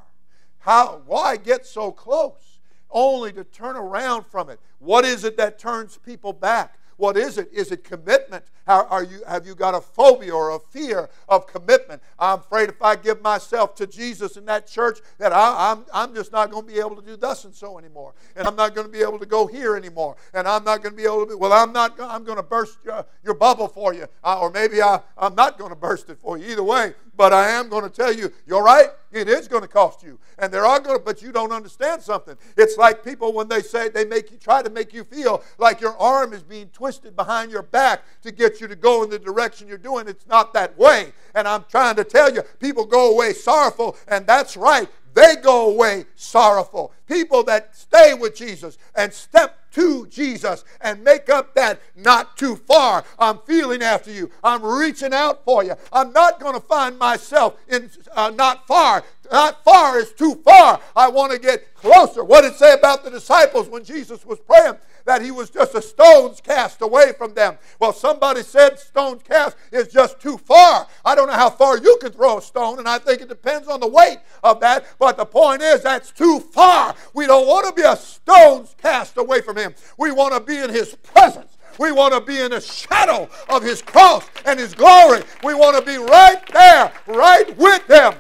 How, 0.61 1.03
why 1.07 1.37
get 1.37 1.67
so 1.67 1.91
close? 1.91 2.51
only 2.91 3.33
to 3.33 3.45
turn 3.45 3.77
around 3.77 4.27
from 4.27 4.51
it. 4.51 4.61
What 4.79 5.05
is 5.05 5.25
it 5.25 5.37
that 5.37 5.59
turns 5.59 5.99
people 5.99 6.33
back? 6.33 6.77
What 7.01 7.17
is 7.17 7.39
it? 7.39 7.49
Is 7.51 7.73
it 7.73 7.83
commitment? 7.83 8.45
How, 8.67 8.85
are 8.91 9.03
you, 9.03 9.23
have 9.27 9.47
you 9.47 9.55
got 9.55 9.75
a 9.75 9.81
phobia 9.81 10.35
or 10.35 10.51
a 10.51 10.59
fear 10.59 11.09
of 11.31 11.47
commitment? 11.47 12.03
I'm 12.19 12.41
afraid 12.41 12.69
if 12.69 12.83
I 12.83 12.95
give 12.95 13.23
myself 13.23 13.75
to 13.77 13.87
Jesus 13.87 14.37
in 14.37 14.45
that 14.45 14.67
church, 14.67 14.99
that 15.17 15.33
I, 15.33 15.73
I'm, 15.73 15.87
I'm 15.95 16.15
just 16.15 16.31
not 16.31 16.51
going 16.51 16.67
to 16.67 16.73
be 16.73 16.79
able 16.79 16.97
to 16.97 17.03
do 17.03 17.17
thus 17.17 17.47
and 17.47 17.55
so 17.55 17.79
anymore. 17.79 18.13
And 18.37 18.47
I'm 18.47 18.55
not 18.55 18.75
going 18.75 18.87
to 18.87 18.93
be 18.93 19.01
able 19.01 19.19
to 19.19 19.25
go 19.25 19.47
here 19.47 19.77
anymore. 19.77 20.17
And 20.35 20.47
I'm 20.47 20.63
not 20.63 20.83
going 20.83 20.95
to 20.95 20.97
be 20.97 21.05
able 21.05 21.25
to 21.25 21.31
be, 21.31 21.35
well, 21.35 21.55
I'm 21.55 21.73
not, 21.73 21.99
I'm 21.99 22.23
going 22.23 22.37
to 22.37 22.43
burst 22.43 22.77
your, 22.85 23.07
your 23.25 23.35
bubble 23.35 23.67
for 23.67 23.95
you. 23.95 24.07
Uh, 24.23 24.39
or 24.39 24.51
maybe 24.51 24.83
I, 24.83 25.01
I'm 25.17 25.35
not 25.35 25.59
going 25.59 25.71
to 25.71 25.77
burst 25.77 26.11
it 26.11 26.19
for 26.19 26.37
you. 26.37 26.53
Either 26.53 26.63
way, 26.63 26.93
but 27.17 27.33
I 27.33 27.49
am 27.49 27.71
going 27.71 27.85
to 27.85 27.91
tell 27.91 28.13
you, 28.13 28.31
you're 28.47 28.63
right, 28.63 28.89
it 29.13 29.29
is 29.29 29.49
going 29.49 29.63
to 29.63 29.69
cost 29.69 30.03
you. 30.03 30.19
And 30.39 30.53
there 30.53 30.65
are 30.65 30.81
going 30.81 30.99
to, 30.99 31.05
but 31.05 31.23
you 31.23 31.33
don't 31.33 31.53
understand 31.53 32.03
something. 32.03 32.37
It's 32.57 32.77
like 32.77 33.05
people 33.05 33.33
when 33.33 33.49
they 33.49 33.63
say 33.63 33.89
they 33.89 34.05
make 34.05 34.31
you 34.31 34.39
try 34.39 34.63
to 34.63 34.71
make 34.71 34.93
you 34.93 35.05
feel 35.05 35.43
like 35.59 35.81
your 35.81 35.97
arm 35.99 36.33
is 36.33 36.43
being 36.43 36.69
twisted 36.69 37.17
behind 37.17 37.51
your 37.51 37.63
back 37.63 38.03
to 38.23 38.31
get 38.31 38.61
you 38.61 38.69
to 38.69 38.77
go 38.77 39.03
in 39.03 39.11
the 39.11 39.19
direction 39.19 39.69
you're 39.69 39.79
doing. 39.79 40.09
It's 40.09 40.27
not 40.27 40.55
that 40.55 40.79
way. 40.79 41.13
And 41.35 41.49
I'm 41.49 41.65
trying 41.69 41.97
to 41.97 42.05
tell 42.05 42.33
you, 42.33 42.43
people 42.59 42.85
go 42.85 43.13
away 43.13 43.33
sorrowful, 43.33 43.97
and 44.09 44.27
that's 44.27 44.57
right. 44.57 44.89
They 45.15 45.37
go 45.37 45.71
away 45.71 46.05
sorrowful. 46.15 46.93
People 47.07 47.43
that 47.45 47.75
stay 47.75 48.15
with 48.15 48.37
Jesus 48.37 48.79
and 48.95 49.13
step 49.13 49.60
to 49.73 50.07
Jesus 50.07 50.65
and 50.81 51.03
make 51.05 51.29
up 51.29 51.55
that 51.55 51.81
not 51.97 52.37
too 52.37 52.57
far. 52.57 53.05
I'm 53.19 53.39
feeling 53.39 53.83
after 53.83 54.11
you. 54.11 54.31
I'm 54.43 54.65
reaching 54.65 55.13
out 55.13 55.45
for 55.45 55.65
you. 55.65 55.75
I'm 55.93 56.13
not 56.13 56.41
going 56.41 56.55
to 56.55 56.61
find 56.61 56.99
myself 56.99 57.57
in 57.69 57.91
uh, 58.13 58.31
not 58.31 58.67
far. 58.67 59.05
Not 59.31 59.63
far 59.65 59.99
is 59.99 60.13
too 60.13 60.35
far. 60.45 60.81
I 60.97 61.09
want 61.09 61.33
to 61.33 61.39
get 61.39 61.75
closer. 61.75 62.25
What 62.25 62.43
did 62.43 62.53
it 62.53 62.59
say 62.59 62.73
about 62.75 63.05
the 63.05 63.11
disciples 63.11 63.69
when 63.69 63.85
Jesus 63.85 64.27
was 64.27 64.39
praying? 64.41 64.75
That 65.11 65.23
he 65.23 65.33
was 65.33 65.51
just 65.51 65.75
a 65.75 65.83
stone's 65.83 66.41
cast 66.41 66.83
away 66.83 67.11
from 67.19 67.35
them. 67.35 67.59
Well, 67.81 67.93
somebody 67.93 68.45
said 68.45 68.79
stone's 68.79 69.25
cast 69.25 69.57
is 69.73 69.89
just 69.89 70.21
too 70.21 70.39
far. 70.39 70.87
I 71.05 71.17
don't 71.17 71.27
know 71.27 71.35
how 71.35 71.51
far 71.51 71.79
you 71.79 71.99
can 72.01 72.13
throw 72.13 72.39
a 72.39 72.41
stone, 72.41 72.79
and 72.79 72.87
I 72.87 72.99
think 72.99 73.21
it 73.21 73.29
depends 73.29 73.67
on 73.67 73.81
the 73.81 73.89
weight 73.89 74.19
of 74.45 74.61
that. 74.61 74.87
But 75.01 75.17
the 75.17 75.27
point 75.27 75.63
is, 75.63 75.83
that's 75.83 76.13
too 76.13 76.39
far. 76.39 76.95
We 77.13 77.27
don't 77.27 77.49
want 77.49 77.67
to 77.67 77.73
be 77.73 77.83
a 77.83 77.97
stone's 77.97 78.77
cast 78.81 79.17
away 79.17 79.41
from 79.41 79.57
him. 79.57 79.75
We 79.99 80.13
want 80.13 80.33
to 80.33 80.39
be 80.39 80.59
in 80.59 80.71
his 80.71 80.95
presence. 80.95 81.59
We 81.81 81.91
want 81.91 82.15
to 82.15 82.21
be 82.21 82.39
in 82.39 82.53
the 82.53 82.61
shadow 82.61 83.29
of 83.49 83.65
his 83.65 83.83
cross 83.83 84.25
and 84.47 84.61
his 84.61 84.75
glory. 84.75 85.25
We 85.43 85.55
want 85.55 85.77
to 85.77 85.83
be 85.85 85.97
right 85.97 86.41
there, 86.53 86.93
right 87.09 87.59
with 87.59 87.85
him. 87.89 88.15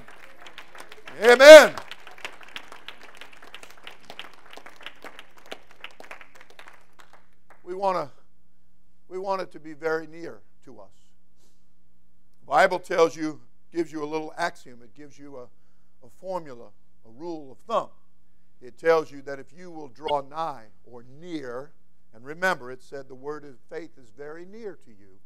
Amen. 1.22 1.72
We 7.70 7.76
want 7.76 7.98
to 7.98 8.10
we 9.08 9.16
want 9.16 9.42
it 9.42 9.52
to 9.52 9.60
be 9.60 9.74
very 9.74 10.08
near 10.08 10.40
to 10.64 10.80
us. 10.80 10.90
The 12.40 12.46
Bible 12.46 12.80
tells 12.80 13.14
you, 13.14 13.40
gives 13.72 13.92
you 13.92 14.02
a 14.02 14.06
little 14.06 14.34
axiom, 14.36 14.80
it 14.82 14.92
gives 14.92 15.16
you 15.16 15.36
a, 15.36 15.42
a 16.04 16.10
formula, 16.20 16.66
a 17.06 17.10
rule 17.10 17.52
of 17.52 17.58
thumb. 17.58 17.90
It 18.60 18.76
tells 18.76 19.12
you 19.12 19.22
that 19.22 19.38
if 19.38 19.52
you 19.56 19.70
will 19.70 19.86
draw 19.86 20.20
nigh 20.20 20.64
or 20.84 21.04
near, 21.20 21.70
and 22.12 22.24
remember, 22.24 22.72
it 22.72 22.82
said 22.82 23.06
the 23.06 23.14
word 23.14 23.44
of 23.44 23.54
faith 23.72 23.96
is 24.02 24.10
very 24.10 24.44
near 24.44 24.76
to 24.84 24.90
you. 24.90 25.20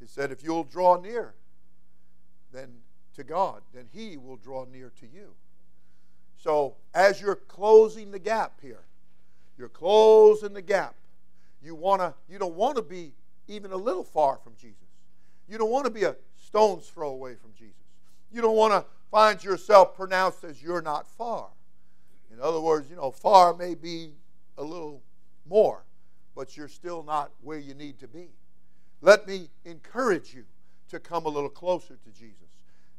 It 0.00 0.08
said 0.08 0.32
if 0.32 0.42
you'll 0.42 0.64
draw 0.64 0.98
near, 0.98 1.34
then 2.50 2.78
to 3.14 3.24
God, 3.24 3.60
then 3.74 3.88
He 3.92 4.16
will 4.16 4.36
draw 4.36 4.64
near 4.64 4.90
to 5.00 5.06
you. 5.06 5.34
So 6.34 6.76
as 6.94 7.20
you're 7.20 7.36
closing 7.36 8.10
the 8.10 8.18
gap 8.18 8.58
here, 8.62 8.86
you're 9.58 9.68
closing 9.68 10.54
the 10.54 10.62
gap. 10.62 10.94
You 11.62 11.74
wanna, 11.74 12.14
you 12.28 12.38
don't 12.38 12.54
want 12.54 12.76
to 12.76 12.82
be 12.82 13.12
even 13.48 13.72
a 13.72 13.76
little 13.76 14.04
far 14.04 14.36
from 14.36 14.54
Jesus. 14.60 14.76
You 15.48 15.58
don't 15.58 15.70
want 15.70 15.86
to 15.86 15.90
be 15.90 16.04
a 16.04 16.16
stone's 16.36 16.88
throw 16.88 17.10
away 17.10 17.34
from 17.34 17.52
Jesus. 17.54 17.74
You 18.30 18.42
don't 18.42 18.56
want 18.56 18.72
to 18.72 18.84
find 19.10 19.42
yourself 19.42 19.96
pronounced 19.96 20.44
as 20.44 20.62
you're 20.62 20.82
not 20.82 21.06
far. 21.06 21.48
In 22.32 22.40
other 22.40 22.60
words, 22.60 22.88
you 22.90 22.96
know, 22.96 23.10
far 23.10 23.54
may 23.54 23.74
be 23.74 24.12
a 24.58 24.62
little 24.62 25.02
more, 25.48 25.84
but 26.36 26.56
you're 26.56 26.68
still 26.68 27.02
not 27.02 27.30
where 27.40 27.58
you 27.58 27.74
need 27.74 27.98
to 28.00 28.08
be. 28.08 28.28
Let 29.00 29.26
me 29.26 29.48
encourage 29.64 30.34
you 30.34 30.44
to 30.90 31.00
come 31.00 31.24
a 31.24 31.28
little 31.28 31.48
closer 31.48 31.96
to 31.96 32.10
Jesus. 32.10 32.48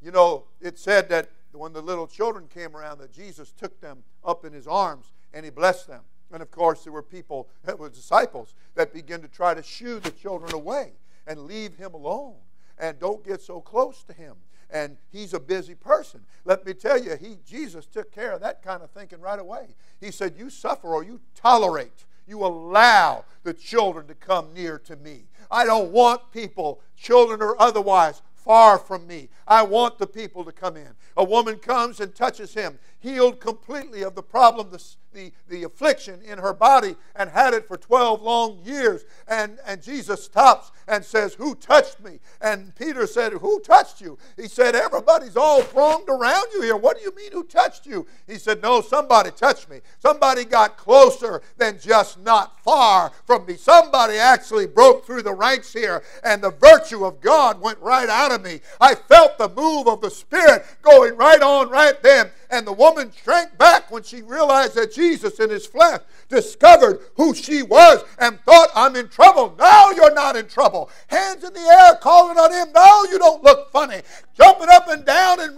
You 0.01 0.11
know, 0.11 0.45
it 0.61 0.79
said 0.79 1.09
that 1.09 1.29
when 1.51 1.73
the 1.73 1.81
little 1.81 2.07
children 2.07 2.47
came 2.47 2.75
around, 2.75 2.99
that 2.99 3.11
Jesus 3.11 3.51
took 3.51 3.79
them 3.81 4.03
up 4.23 4.45
in 4.45 4.53
his 4.53 4.67
arms 4.67 5.11
and 5.33 5.45
he 5.45 5.51
blessed 5.51 5.87
them. 5.87 6.01
And 6.31 6.41
of 6.41 6.51
course, 6.51 6.83
there 6.83 6.93
were 6.93 7.03
people, 7.03 7.49
that 7.63 7.79
were 7.79 7.89
disciples, 7.89 8.53
that 8.75 8.93
began 8.93 9.21
to 9.21 9.27
try 9.27 9.53
to 9.53 9.63
shoo 9.63 9.99
the 9.99 10.11
children 10.11 10.53
away 10.53 10.91
and 11.25 11.41
leave 11.41 11.75
him 11.75 11.93
alone 11.93 12.35
and 12.77 12.99
don't 12.99 13.25
get 13.25 13.41
so 13.41 13.59
close 13.59 14.03
to 14.03 14.13
him. 14.13 14.35
And 14.71 14.97
he's 15.11 15.33
a 15.33 15.39
busy 15.39 15.73
person. 15.73 16.21
Let 16.45 16.65
me 16.65 16.73
tell 16.73 17.01
you, 17.01 17.15
he, 17.15 17.37
Jesus 17.45 17.85
took 17.87 18.11
care 18.11 18.33
of 18.33 18.41
that 18.41 18.61
kind 18.61 18.83
of 18.83 18.91
thinking 18.91 19.19
right 19.19 19.39
away. 19.39 19.75
He 19.99 20.11
said, 20.11 20.35
You 20.37 20.49
suffer 20.49 20.87
or 20.87 21.03
you 21.03 21.19
tolerate, 21.33 22.05
you 22.27 22.45
allow 22.45 23.25
the 23.43 23.53
children 23.53 24.05
to 24.07 24.15
come 24.15 24.53
near 24.53 24.77
to 24.79 24.95
me. 24.95 25.23
I 25.49 25.65
don't 25.65 25.91
want 25.91 26.31
people, 26.31 26.81
children 26.95 27.41
or 27.41 27.59
otherwise, 27.59 28.21
far 28.35 28.77
from 28.77 29.07
me. 29.07 29.29
I 29.47 29.63
want 29.63 29.97
the 29.97 30.07
people 30.07 30.45
to 30.45 30.51
come 30.51 30.77
in. 30.77 30.89
A 31.17 31.23
woman 31.23 31.57
comes 31.57 31.99
and 31.99 32.13
touches 32.13 32.53
him, 32.53 32.77
healed 32.99 33.39
completely 33.39 34.03
of 34.03 34.15
the 34.15 34.23
problem, 34.23 34.69
the, 34.69 34.83
the, 35.13 35.31
the 35.47 35.63
affliction 35.63 36.21
in 36.21 36.39
her 36.39 36.53
body, 36.53 36.95
and 37.15 37.29
had 37.29 37.53
it 37.53 37.67
for 37.67 37.77
12 37.77 38.21
long 38.21 38.59
years. 38.63 39.05
And, 39.27 39.59
and 39.65 39.81
Jesus 39.81 40.23
stops 40.23 40.71
and 40.87 41.05
says, 41.05 41.35
Who 41.35 41.53
touched 41.55 41.99
me? 42.03 42.19
And 42.41 42.73
Peter 42.75 43.05
said, 43.05 43.33
Who 43.33 43.59
touched 43.59 44.01
you? 44.01 44.17
He 44.35 44.47
said, 44.47 44.75
Everybody's 44.75 45.37
all 45.37 45.61
thronged 45.61 46.09
around 46.09 46.47
you 46.53 46.63
here. 46.63 46.77
What 46.77 46.97
do 46.97 47.03
you 47.03 47.13
mean, 47.15 47.31
who 47.31 47.43
touched 47.43 47.85
you? 47.85 48.07
He 48.25 48.37
said, 48.37 48.63
No, 48.63 48.81
somebody 48.81 49.29
touched 49.29 49.69
me. 49.69 49.81
Somebody 49.99 50.45
got 50.45 50.75
closer 50.75 51.43
than 51.57 51.79
just 51.79 52.19
not 52.19 52.59
far 52.63 53.11
from 53.25 53.45
me. 53.45 53.55
Somebody 53.55 54.17
actually 54.17 54.65
broke 54.65 55.05
through 55.05 55.21
the 55.21 55.33
ranks 55.33 55.71
here, 55.71 56.01
and 56.23 56.41
the 56.41 56.51
virtue 56.51 57.05
of 57.05 57.21
God 57.21 57.61
went 57.61 57.79
right 57.79 58.09
out 58.09 58.31
of 58.31 58.39
of 58.39 58.45
me. 58.51 58.61
I 58.79 58.95
felt 58.95 59.37
the 59.37 59.49
move 59.49 59.87
of 59.87 60.01
the 60.01 60.09
Spirit 60.09 60.65
going 60.81 61.15
right 61.15 61.41
on 61.41 61.69
right 61.69 62.01
then. 62.01 62.31
And 62.49 62.65
the 62.65 62.73
woman 62.73 63.11
shrank 63.23 63.57
back 63.57 63.91
when 63.91 64.01
she 64.03 64.21
realized 64.21 64.75
that 64.75 64.93
Jesus 64.93 65.39
in 65.39 65.49
his 65.49 65.67
flesh 65.67 65.99
discovered 66.29 66.99
who 67.15 67.35
she 67.35 67.61
was 67.61 68.03
and 68.17 68.39
thought, 68.41 68.69
I'm 68.75 68.95
in 68.95 69.07
trouble. 69.07 69.55
Now 69.57 69.91
you're 69.91 70.13
not 70.13 70.35
in 70.35 70.47
trouble. 70.47 70.89
Hands 71.07 71.43
in 71.43 71.53
the 71.53 71.59
air, 71.59 71.95
calling 72.01 72.37
on 72.37 72.51
him. 72.51 72.73
Now 72.73 73.03
you 73.03 73.19
don't 73.19 73.43
look 73.43 73.71
funny. 73.71 74.01
Jumping 74.35 74.69
up 74.69 74.87
and 74.87 75.05
down 75.05 75.39
and 75.39 75.55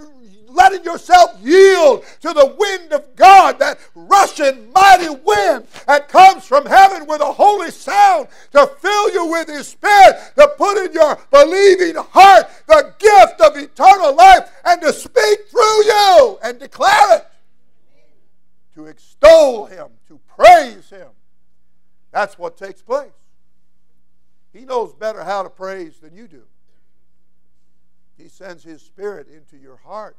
letting 0.54 0.84
yourself 0.84 1.38
yield 1.42 2.04
to 2.22 2.34
the 2.34 2.56
wind 2.58 2.94
of 2.94 3.16
God, 3.16 3.60
that 3.60 3.80
rushing 3.96 4.72
mighty 4.72 5.10
wind 5.10 5.68
that 5.88 6.10
comes 6.10 6.46
from 6.46 6.66
heaven 6.66 7.08
with 7.08 7.22
a 7.22 7.32
holy 7.32 7.72
sound 7.72 8.28
to 8.52 8.68
fill 8.80 9.14
you 9.14 9.28
with 9.28 9.48
His 9.48 9.68
Spirit, 9.68 10.20
to 10.38 10.48
put 10.58 10.86
in 10.86 10.94
your 10.94 11.18
believing 11.32 11.96
heart 11.96 12.50
the 12.68 12.94
gift 13.00 13.42
of 13.42 13.56
eternal 13.58 14.16
life, 14.16 14.50
and 14.66 14.82
to 14.82 14.94
speak 14.94 15.40
through 15.50 15.86
you 15.86 16.40
and 16.44 16.60
declare 16.60 17.18
it, 17.18 17.28
to 18.76 18.86
extol 18.86 19.66
Him, 19.66 19.88
to 20.08 20.20
praise 20.38 20.90
Him. 20.90 21.10
That's 22.12 22.38
what 22.38 22.58
takes 22.58 22.82
place. 22.82 23.12
He 24.54 24.66
knows 24.66 24.94
better 24.94 25.24
how 25.24 25.44
to 25.44 25.50
praise 25.50 26.00
than 26.00 26.14
you 26.14 26.28
do. 26.28 26.44
He 28.18 28.28
sends 28.28 28.64
His 28.64 28.82
Spirit 28.82 29.28
into 29.28 29.58
your 29.58 29.78
heart 29.78 30.18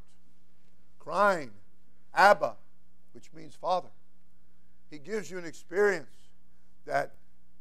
crying, 1.03 1.51
Abba, 2.15 2.55
which 3.13 3.33
means 3.35 3.57
Father. 3.57 3.89
He 4.89 4.99
gives 4.99 5.31
you 5.31 5.39
an 5.39 5.45
experience 5.45 6.15
that 6.87 7.15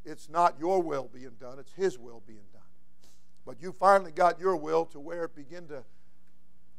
it's 0.06 0.30
not 0.30 0.56
your 0.60 0.82
will 0.82 1.10
being 1.12 1.32
done, 1.40 1.58
it's 1.58 1.74
His 1.74 1.98
will 1.98 2.22
being 2.28 2.46
done. 2.54 2.62
But 3.46 3.60
you 3.60 3.72
finally 3.72 4.12
got 4.12 4.40
your 4.40 4.56
will 4.56 4.86
to 4.88 5.00
where 5.00 5.24
it 5.24 5.36
began 5.36 5.66
to 5.68 5.84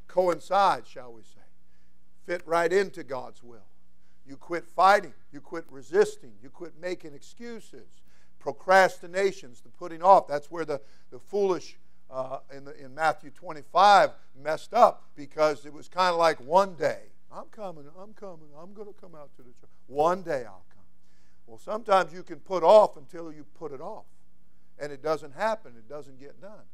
coincide, 0.07 0.87
shall 0.87 1.13
we 1.13 1.23
say, 1.23 1.41
fit 2.25 2.43
right 2.47 2.73
into 2.73 3.03
God's 3.03 3.43
will. 3.43 3.67
You 4.25 4.37
quit 4.37 4.65
fighting, 4.65 5.15
you 5.33 5.41
quit 5.41 5.65
resisting, 5.69 6.33
you 6.41 6.49
quit 6.49 6.75
making 6.81 7.13
excuses, 7.13 7.89
procrastinations, 8.39 9.63
the 9.63 9.69
putting 9.69 10.01
off. 10.03 10.29
That's 10.29 10.49
where 10.49 10.65
the, 10.65 10.81
the 11.11 11.19
foolish 11.19 11.77
uh, 12.13 12.39
in, 12.55 12.65
the, 12.65 12.85
in 12.85 12.95
Matthew 12.95 13.31
25 13.31 14.11
messed 14.43 14.75
up 14.75 15.05
because 15.17 15.65
it 15.65 15.73
was 15.73 15.89
kind 15.89 16.13
of 16.13 16.19
like 16.19 16.39
one 16.41 16.75
day. 16.75 17.05
I'm 17.33 17.47
coming, 17.51 17.85
I'm 17.99 18.13
coming, 18.13 18.49
I'm 18.61 18.75
going 18.75 18.89
to 18.89 19.01
come 19.01 19.15
out 19.15 19.35
to 19.37 19.43
the 19.43 19.49
church. 19.49 19.71
One 19.87 20.23
day 20.23 20.45
I'll 20.45 20.65
come. 20.69 20.85
Well, 21.47 21.59
sometimes 21.59 22.13
you 22.13 22.23
can 22.23 22.41
put 22.41 22.63
off 22.63 22.97
until 22.97 23.33
you 23.33 23.47
put 23.59 23.73
it 23.73 23.81
off. 23.81 24.05
And 24.79 24.93
it 24.93 25.03
doesn't 25.03 25.35
happen, 25.35 25.73
it 25.77 25.89
doesn't 25.89 26.21
get 26.21 26.41
done. 26.41 26.65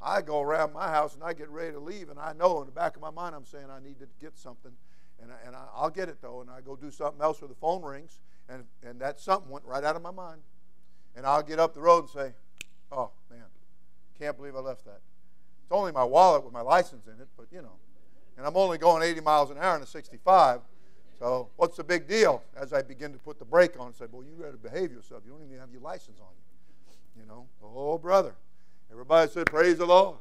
I 0.00 0.22
go 0.22 0.40
around 0.40 0.72
my 0.72 0.88
house 0.88 1.14
and 1.14 1.22
I 1.22 1.32
get 1.32 1.48
ready 1.48 1.72
to 1.72 1.80
leave, 1.80 2.08
and 2.08 2.18
I 2.18 2.32
know 2.32 2.60
in 2.60 2.66
the 2.66 2.72
back 2.72 2.96
of 2.96 3.02
my 3.02 3.10
mind 3.10 3.34
I'm 3.34 3.44
saying 3.44 3.66
I 3.70 3.80
need 3.80 3.98
to 4.00 4.06
get 4.20 4.36
something. 4.36 4.72
And, 5.20 5.32
I, 5.32 5.46
and 5.46 5.56
I, 5.56 5.64
I'll 5.74 5.90
get 5.90 6.08
it 6.08 6.20
though, 6.20 6.40
and 6.40 6.50
I 6.50 6.60
go 6.60 6.76
do 6.76 6.90
something 6.90 7.20
else 7.20 7.40
where 7.40 7.48
the 7.48 7.54
phone 7.54 7.82
rings, 7.82 8.20
and, 8.48 8.64
and 8.84 9.00
that 9.00 9.20
something 9.20 9.50
went 9.50 9.64
right 9.64 9.84
out 9.84 9.96
of 9.96 10.02
my 10.02 10.12
mind. 10.12 10.40
And 11.16 11.26
I'll 11.26 11.42
get 11.42 11.58
up 11.58 11.74
the 11.74 11.80
road 11.80 12.04
and 12.04 12.10
say, 12.10 12.32
oh, 12.92 13.10
man, 13.28 13.44
can't 14.28 14.36
believe 14.36 14.56
I 14.56 14.60
left 14.60 14.84
that. 14.84 15.00
It's 15.62 15.72
only 15.72 15.90
my 15.90 16.04
wallet 16.04 16.44
with 16.44 16.52
my 16.52 16.60
license 16.60 17.06
in 17.06 17.14
it, 17.14 17.28
but 17.34 17.46
you 17.50 17.62
know. 17.62 17.76
And 18.36 18.46
I'm 18.46 18.58
only 18.58 18.76
going 18.76 19.02
80 19.02 19.22
miles 19.22 19.50
an 19.50 19.56
hour 19.56 19.74
in 19.74 19.82
a 19.82 19.86
65. 19.86 20.60
So 21.18 21.48
what's 21.56 21.78
the 21.78 21.84
big 21.84 22.06
deal? 22.06 22.42
As 22.54 22.74
I 22.74 22.82
begin 22.82 23.12
to 23.12 23.18
put 23.18 23.38
the 23.38 23.46
brake 23.46 23.80
on, 23.80 23.94
say, 23.94 24.04
well, 24.12 24.22
you 24.22 24.34
better 24.38 24.58
behave 24.58 24.92
yourself. 24.92 25.22
You 25.24 25.32
don't 25.32 25.42
even 25.46 25.58
have 25.58 25.70
your 25.72 25.80
license 25.80 26.20
on 26.20 26.28
you. 27.16 27.22
You 27.22 27.26
know, 27.26 27.46
oh 27.62 27.96
brother. 27.96 28.34
Everybody 28.92 29.30
said, 29.30 29.46
praise 29.46 29.78
the 29.78 29.86
Lord. 29.86 30.18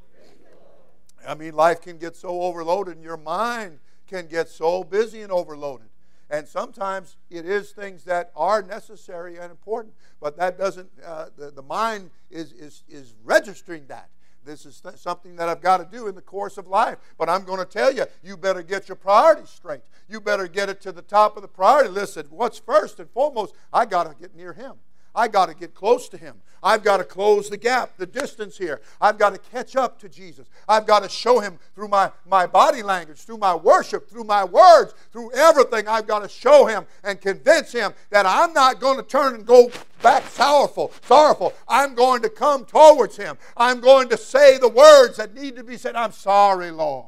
I 1.27 1.35
mean, 1.35 1.53
life 1.53 1.81
can 1.81 1.97
get 1.97 2.15
so 2.15 2.41
overloaded, 2.43 2.95
and 2.95 3.03
your 3.03 3.17
mind 3.17 3.79
can 4.07 4.27
get 4.27 4.47
so 4.47 4.85
busy 4.85 5.21
and 5.21 5.33
overloaded. 5.33 5.87
And 6.29 6.47
sometimes 6.47 7.15
it 7.29 7.45
is 7.45 7.71
things 7.71 8.03
that 8.03 8.31
are 8.35 8.61
necessary 8.61 9.37
and 9.37 9.49
important, 9.49 9.93
but 10.19 10.37
that 10.37 10.57
doesn't, 10.57 10.89
uh, 11.05 11.27
the, 11.37 11.51
the 11.51 11.61
mind 11.61 12.09
is, 12.29 12.51
is, 12.53 12.83
is 12.89 13.13
registering 13.23 13.85
that. 13.87 14.09
This 14.43 14.65
is 14.65 14.79
th- 14.79 14.95
something 14.95 15.35
that 15.35 15.49
I've 15.49 15.61
got 15.61 15.77
to 15.77 15.97
do 15.97 16.07
in 16.07 16.15
the 16.15 16.21
course 16.21 16.57
of 16.57 16.67
life. 16.67 16.97
But 17.17 17.29
I'm 17.29 17.43
going 17.43 17.59
to 17.59 17.65
tell 17.65 17.93
you, 17.93 18.05
you 18.23 18.37
better 18.37 18.63
get 18.63 18.87
your 18.87 18.95
priorities 18.95 19.49
straight. 19.49 19.81
You 20.09 20.21
better 20.21 20.47
get 20.47 20.69
it 20.69 20.81
to 20.81 20.91
the 20.91 21.01
top 21.01 21.35
of 21.35 21.41
the 21.41 21.49
priority 21.49 21.89
list. 21.89 22.17
What's 22.29 22.57
first 22.57 22.99
and 22.99 23.09
foremost? 23.09 23.53
I 23.71 23.85
got 23.85 24.03
to 24.03 24.15
get 24.19 24.35
near 24.35 24.53
Him. 24.53 24.75
I 25.17 25.27
got 25.27 25.47
to 25.47 25.55
get 25.55 25.73
close 25.73 26.07
to 26.09 26.17
Him. 26.17 26.35
I've 26.61 26.83
got 26.83 26.97
to 26.97 27.03
close 27.03 27.49
the 27.49 27.57
gap, 27.57 27.97
the 27.97 28.05
distance 28.05 28.55
here. 28.55 28.81
I've 29.01 29.17
got 29.17 29.33
to 29.33 29.39
catch 29.39 29.75
up 29.75 29.99
to 29.99 30.09
Jesus. 30.09 30.47
I've 30.69 30.85
got 30.85 31.01
to 31.01 31.09
show 31.09 31.39
Him 31.39 31.57
through 31.73 31.87
my, 31.87 32.11
my 32.25 32.45
body 32.45 32.83
language, 32.83 33.17
through 33.17 33.39
my 33.39 33.55
worship, 33.55 34.07
through 34.07 34.25
my 34.25 34.43
words, 34.43 34.93
through 35.11 35.33
everything. 35.33 35.87
I've 35.87 36.05
got 36.05 36.19
to 36.19 36.29
show 36.29 36.67
Him 36.67 36.85
and 37.03 37.19
convince 37.19 37.71
Him 37.71 37.93
that 38.11 38.27
I'm 38.27 38.53
not 38.53 38.79
going 38.79 38.97
to 38.97 39.03
turn 39.03 39.33
and 39.33 39.45
go 39.45 39.71
back 40.03 40.23
sorrowful, 40.27 40.93
sorrowful. 41.01 41.53
I'm 41.67 41.95
going 41.95 42.21
to 42.21 42.29
come 42.29 42.63
towards 42.65 43.17
Him. 43.17 43.39
I'm 43.55 43.81
going 43.81 44.09
to 44.09 44.17
say 44.17 44.59
the 44.59 44.69
words 44.69 45.17
that 45.17 45.33
need 45.33 45.55
to 45.55 45.63
be 45.63 45.77
said. 45.77 45.95
I'm 45.95 46.11
sorry, 46.11 46.69
Lord. 46.69 47.07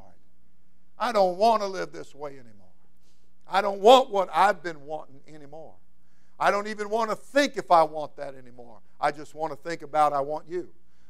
I 0.97 1.12
don't 1.12 1.38
want 1.38 1.62
to 1.62 1.68
live 1.68 1.91
this 1.91 2.16
way 2.16 2.32
anymore. 2.32 2.55
I 3.47 3.62
don't 3.62 3.82
want 3.82 4.10
what 4.10 4.30
I've 4.34 4.64
been 4.64 4.86
wanting 4.86 5.22
anymore. 5.28 5.74
I 6.39 6.51
don't 6.51 6.67
even 6.67 6.89
want 6.89 7.09
to 7.09 7.15
think 7.15 7.57
if 7.57 7.71
I 7.71 7.83
want 7.83 8.15
that 8.15 8.35
anymore. 8.35 8.77
I 8.99 9.11
just 9.11 9.35
want 9.35 9.51
to 9.51 9.57
think 9.57 9.81
about 9.81 10.13
I 10.13 10.21
want 10.21 10.45
you. 10.47 10.69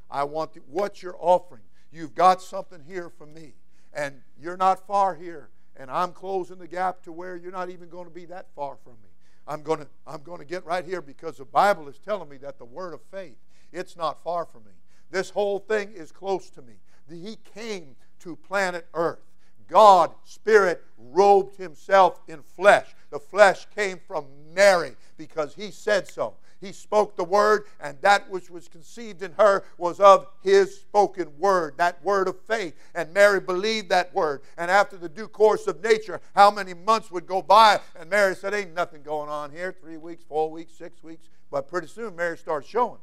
I 0.09 0.23
want 0.23 0.53
the, 0.53 0.61
what 0.69 1.03
you're 1.03 1.17
offering. 1.19 1.61
You've 1.91 2.15
got 2.15 2.41
something 2.41 2.81
here 2.87 3.09
for 3.09 3.25
me, 3.25 3.53
and 3.93 4.21
you're 4.41 4.57
not 4.57 4.85
far 4.87 5.15
here, 5.15 5.49
and 5.77 5.89
I'm 5.91 6.11
closing 6.11 6.57
the 6.57 6.67
gap 6.67 7.03
to 7.03 7.11
where 7.11 7.35
you're 7.35 7.51
not 7.51 7.69
even 7.69 7.89
going 7.89 8.05
to 8.05 8.13
be 8.13 8.25
that 8.25 8.47
far 8.55 8.77
from 8.83 8.93
me. 8.93 9.09
I'm 9.47 9.63
going 9.63 9.79
to 9.79 9.87
I'm 10.05 10.21
going 10.21 10.39
to 10.39 10.45
get 10.45 10.65
right 10.65 10.85
here 10.85 11.01
because 11.01 11.37
the 11.37 11.45
Bible 11.45 11.87
is 11.87 11.97
telling 11.99 12.29
me 12.29 12.37
that 12.37 12.57
the 12.57 12.65
word 12.65 12.93
of 12.93 13.01
faith 13.11 13.37
it's 13.71 13.95
not 13.95 14.23
far 14.23 14.45
from 14.45 14.63
me. 14.65 14.71
This 15.11 15.29
whole 15.29 15.59
thing 15.59 15.91
is 15.93 16.11
close 16.11 16.49
to 16.51 16.61
me. 16.61 16.73
He 17.09 17.37
came 17.55 17.95
to 18.19 18.35
planet 18.35 18.87
Earth. 18.93 19.19
God, 19.67 20.11
Spirit, 20.23 20.83
robed 20.97 21.55
himself 21.57 22.21
in 22.27 22.41
flesh. 22.41 22.87
The 23.11 23.19
flesh 23.19 23.67
came 23.75 23.99
from 24.07 24.25
Mary 24.53 24.95
because 25.19 25.53
he 25.53 25.69
said 25.69 26.07
so. 26.07 26.33
He 26.61 26.71
spoke 26.71 27.15
the 27.15 27.23
word, 27.23 27.65
and 27.79 27.97
that 28.01 28.29
which 28.29 28.49
was 28.49 28.67
conceived 28.67 29.21
in 29.21 29.33
her 29.33 29.63
was 29.77 29.99
of 29.99 30.27
his 30.41 30.79
spoken 30.79 31.29
word, 31.37 31.75
that 31.77 32.03
word 32.03 32.27
of 32.27 32.39
faith. 32.41 32.75
And 32.95 33.13
Mary 33.13 33.39
believed 33.39 33.89
that 33.89 34.13
word. 34.13 34.41
And 34.57 34.71
after 34.71 34.97
the 34.97 35.07
due 35.07 35.27
course 35.27 35.67
of 35.67 35.83
nature, 35.83 36.19
how 36.35 36.49
many 36.49 36.73
months 36.73 37.11
would 37.11 37.27
go 37.27 37.41
by? 37.41 37.79
And 37.97 38.09
Mary 38.09 38.35
said, 38.35 38.53
Ain't 38.53 38.73
nothing 38.73 39.03
going 39.03 39.29
on 39.29 39.51
here. 39.51 39.73
Three 39.79 39.97
weeks, 39.97 40.23
four 40.23 40.49
weeks, 40.49 40.73
six 40.73 41.03
weeks. 41.03 41.27
But 41.51 41.67
pretty 41.67 41.87
soon, 41.87 42.15
Mary 42.15 42.37
starts 42.37 42.67
showing. 42.67 42.99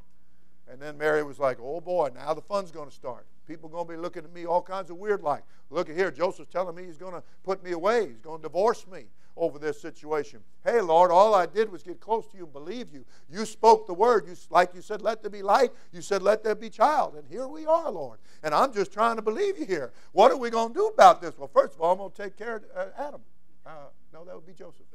And 0.69 0.81
then 0.81 0.99
Mary 0.99 1.23
was 1.23 1.39
like, 1.39 1.59
Oh 1.61 1.81
boy, 1.81 2.11
now 2.15 2.35
the 2.35 2.43
fun's 2.43 2.71
going 2.71 2.89
to 2.89 2.95
start. 2.95 3.27
People 3.47 3.71
are 3.71 3.73
going 3.73 3.87
to 3.87 3.93
be 3.93 3.99
looking 3.99 4.25
at 4.25 4.33
me 4.33 4.45
all 4.45 4.63
kinds 4.63 4.91
of 4.91 4.97
weird 4.97 5.23
like. 5.23 5.45
Look 5.71 5.89
at 5.89 5.97
here, 5.97 6.11
Joseph's 6.11 6.53
telling 6.53 6.75
me 6.75 6.85
he's 6.85 6.99
going 6.99 7.15
to 7.15 7.23
put 7.45 7.63
me 7.63 7.73
away. 7.73 8.09
He's 8.09 8.21
going 8.21 8.39
to 8.39 8.43
divorce 8.43 8.87
me 8.87 9.05
over 9.37 9.59
this 9.59 9.81
situation. 9.81 10.41
Hey, 10.65 10.81
Lord, 10.81 11.11
all 11.11 11.35
I 11.35 11.47
did 11.47 11.71
was 11.71 11.83
get 11.83 12.01
close 12.01 12.27
to 12.29 12.37
you 12.37 12.45
and 12.45 12.53
believe 12.53 12.93
you. 12.93 13.05
You 13.29 13.45
spoke 13.45 13.87
the 13.87 13.95
word. 13.95 14.27
You, 14.27 14.35
like 14.51 14.75
you 14.75 14.81
said, 14.81 15.03
let 15.03 15.23
there 15.23 15.31
be 15.31 15.43
light. 15.43 15.71
You 15.93 16.01
said, 16.01 16.23
let 16.23 16.43
there 16.43 16.55
be 16.55 16.71
child. 16.71 17.15
And 17.17 17.29
here 17.29 17.47
we 17.47 17.67
are, 17.67 17.91
Lord. 17.91 18.19
And 18.43 18.55
I'm 18.55 18.73
just 18.73 18.93
trying 18.93 19.17
to 19.17 19.23
believe 19.23 19.59
you 19.59 19.67
here. 19.67 19.93
What 20.13 20.33
are 20.33 20.37
we 20.37 20.49
going 20.51 20.69
to 20.69 20.75
do 20.75 20.87
about 20.87 21.21
this? 21.21 21.37
Well, 21.37 21.51
first 21.53 21.75
of 21.75 21.81
all, 21.81 21.93
I'm 21.93 21.99
going 21.99 22.11
to 22.11 22.23
take 22.23 22.37
care 22.37 22.57
of 22.57 22.65
uh, 22.75 23.09
Adam. 23.09 23.21
Uh, 23.67 23.71
no, 24.13 24.25
that 24.25 24.35
would 24.35 24.47
be 24.47 24.55
Joseph. 24.55 24.87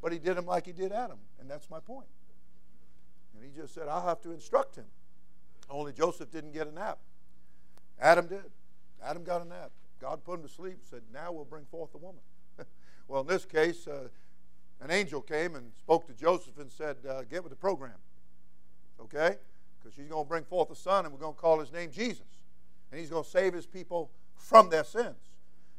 But 0.00 0.12
he 0.12 0.18
did 0.18 0.36
him 0.36 0.46
like 0.46 0.66
he 0.66 0.72
did 0.72 0.90
Adam. 0.90 1.18
And 1.40 1.50
that's 1.50 1.68
my 1.68 1.80
point. 1.80 2.08
And 3.34 3.44
he 3.44 3.50
just 3.58 3.74
said, 3.74 3.88
I'll 3.88 4.06
have 4.06 4.20
to 4.22 4.32
instruct 4.32 4.76
him. 4.76 4.86
Only 5.70 5.92
Joseph 5.92 6.30
didn't 6.30 6.52
get 6.52 6.66
a 6.66 6.72
nap. 6.72 6.98
Adam 8.00 8.26
did. 8.26 8.50
Adam 9.04 9.22
got 9.22 9.42
a 9.42 9.48
nap. 9.48 9.70
God 10.00 10.24
put 10.24 10.40
him 10.40 10.42
to 10.42 10.48
sleep, 10.48 10.78
said, 10.90 11.02
Now 11.12 11.32
we'll 11.32 11.44
bring 11.44 11.64
forth 11.66 11.94
a 11.94 11.98
woman. 11.98 12.20
Well, 13.08 13.22
in 13.22 13.26
this 13.26 13.44
case, 13.44 13.86
uh, 13.86 14.08
an 14.80 14.90
angel 14.90 15.20
came 15.20 15.54
and 15.54 15.72
spoke 15.78 16.06
to 16.06 16.12
Joseph 16.12 16.58
and 16.58 16.70
said, 16.70 16.96
uh, 17.08 17.22
Get 17.22 17.42
with 17.42 17.50
the 17.50 17.56
program. 17.56 17.92
Okay? 19.00 19.36
Because 19.78 19.94
she's 19.94 20.08
going 20.08 20.24
to 20.24 20.28
bring 20.28 20.44
forth 20.44 20.70
a 20.70 20.76
son, 20.76 21.04
and 21.04 21.14
we're 21.14 21.20
going 21.20 21.34
to 21.34 21.40
call 21.40 21.60
his 21.60 21.72
name 21.72 21.90
Jesus. 21.90 22.26
And 22.90 23.00
he's 23.00 23.10
going 23.10 23.24
to 23.24 23.30
save 23.30 23.54
his 23.54 23.66
people 23.66 24.10
from 24.34 24.70
their 24.70 24.84
sins. 24.84 25.16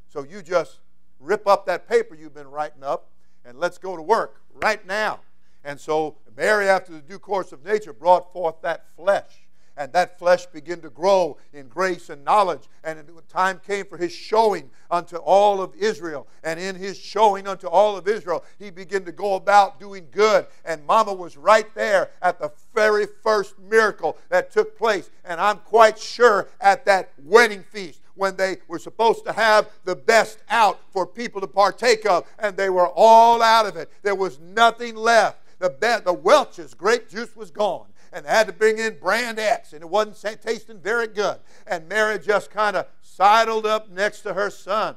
So 0.08 0.24
you 0.24 0.42
just 0.42 0.80
rip 1.20 1.48
up 1.48 1.66
that 1.66 1.88
paper 1.88 2.16
you've 2.16 2.34
been 2.34 2.50
writing 2.50 2.84
up, 2.84 3.10
and 3.46 3.58
let's 3.58 3.78
go 3.78 3.96
to 3.96 4.02
work 4.02 4.42
right 4.54 4.86
now. 4.86 5.20
And 5.64 5.80
so 5.80 6.18
Mary, 6.36 6.68
after 6.68 6.92
the 6.92 7.02
due 7.02 7.20
course 7.20 7.52
of 7.52 7.64
nature, 7.64 7.94
brought 7.94 8.32
forth 8.34 8.62
that 8.62 8.88
flesh 8.96 9.48
and 9.76 9.92
that 9.94 10.20
flesh 10.20 10.46
began 10.46 10.82
to 10.82 10.90
grow 10.90 11.38
in 11.52 11.68
grace 11.68 12.10
and 12.10 12.24
knowledge. 12.24 12.70
And 12.84 13.00
time 13.28 13.60
came 13.66 13.86
for 13.86 13.98
his 13.98 14.14
showing 14.14 14.70
unto 14.92 15.18
all 15.18 15.62
of 15.62 15.76
Israel. 15.76 16.28
And 16.44 16.60
in 16.60 16.76
his 16.76 16.98
showing 16.98 17.48
unto 17.48 17.68
all 17.68 17.98
of 17.98 18.08
Israel, 18.08 18.44
he 18.60 18.70
began 18.70 19.04
to 19.06 19.12
go 19.12 19.36
about 19.36 19.80
doing 19.80 20.08
good. 20.12 20.46
And 20.64 20.86
Mama 20.86 21.14
was 21.14 21.38
right 21.38 21.74
there 21.74 22.12
at 22.22 22.40
the 22.40 22.52
very 22.76 23.08
first 23.24 23.58
miracle 23.60 24.18
that 24.30 24.52
took 24.52 24.78
place. 24.78 25.10
And 25.26 25.42
I'm 25.42 25.58
quite 25.58 25.98
sure 25.98 26.50
at 26.62 26.86
that 26.86 27.12
wedding 27.24 27.64
feast 27.64 28.02
when 28.16 28.36
they 28.36 28.58
were 28.68 28.80
supposed 28.80 29.26
to 29.26 29.34
have 29.34 29.70
the 29.86 29.96
best 29.96 30.38
out 30.50 30.80
for 30.92 31.08
people 31.08 31.42
to 31.42 31.48
partake 31.48 32.06
of, 32.06 32.28
and 32.38 32.56
they 32.56 32.70
were 32.70 32.90
all 32.90 33.42
out 33.42 33.66
of 33.66 33.76
it. 33.76 33.92
There 34.04 34.14
was 34.14 34.40
nothing 34.40 34.96
left. 34.96 35.40
The, 35.58 35.72
be- 35.72 36.04
the 36.04 36.14
Welch's 36.14 36.76
grape 36.76 37.10
juice 37.10 37.36
was 37.36 37.50
gone 37.50 37.88
and 38.14 38.26
they 38.26 38.30
had 38.30 38.48
to 38.48 38.54
bring 38.54 38.78
in 38.78 39.00
brand 39.00 39.40
X, 39.40 39.74
and 39.74 39.82
it 39.82 39.90
wasn't 39.90 40.42
tasting 40.42 40.80
very 40.80 41.08
good. 41.08 41.40
And 41.66 41.90
Mary 41.90 42.20
just 42.20 42.52
kind 42.52 42.78
of 42.78 42.86
sidled 43.02 43.66
up 43.66 43.90
next 43.90 44.22
to 44.22 44.36
her 44.36 44.50
son. 44.50 44.96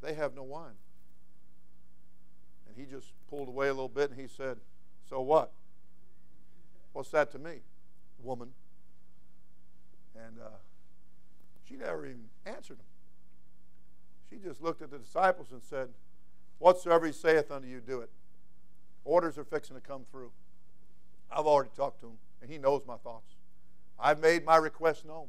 They 0.00 0.14
have 0.14 0.34
no 0.34 0.44
wine. 0.44 0.76
And 2.68 2.76
he 2.76 2.90
just 2.90 3.12
pulled 3.28 3.48
away 3.48 3.68
a 3.68 3.72
little 3.72 3.88
bit 3.88 4.10
and 4.10 4.20
he 4.20 4.28
said, 4.28 4.58
So 5.08 5.20
what? 5.20 5.50
What's 6.92 7.10
that 7.10 7.32
to 7.32 7.38
me, 7.38 7.62
woman? 8.22 8.50
And 10.14 10.38
uh, 10.38 10.58
she 11.68 11.74
never 11.74 12.04
even 12.06 12.26
answered 12.46 12.78
him. 12.78 12.86
She 14.30 14.36
just 14.36 14.62
looked 14.62 14.82
at 14.82 14.90
the 14.90 14.98
disciples 14.98 15.48
and 15.50 15.62
said, 15.62 15.88
Whatsoever 16.58 17.06
he 17.06 17.12
saith 17.12 17.50
unto 17.50 17.66
you, 17.66 17.80
do 17.80 18.00
it. 18.00 18.10
Orders 19.04 19.36
are 19.36 19.44
fixing 19.44 19.74
to 19.74 19.82
come 19.82 20.04
through. 20.10 20.30
I've 21.30 21.46
already 21.46 21.70
talked 21.76 22.00
to 22.00 22.06
him, 22.06 22.18
and 22.42 22.50
he 22.50 22.58
knows 22.58 22.82
my 22.86 22.96
thoughts. 22.96 23.34
I've 23.98 24.20
made 24.20 24.44
my 24.44 24.56
request 24.56 25.04
known, 25.04 25.26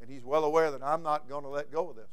and 0.00 0.10
he's 0.10 0.24
well 0.24 0.44
aware 0.44 0.70
that 0.70 0.82
I'm 0.82 1.02
not 1.02 1.28
going 1.28 1.42
to 1.42 1.48
let 1.48 1.70
go 1.70 1.90
of 1.90 1.96
this. 1.96 2.10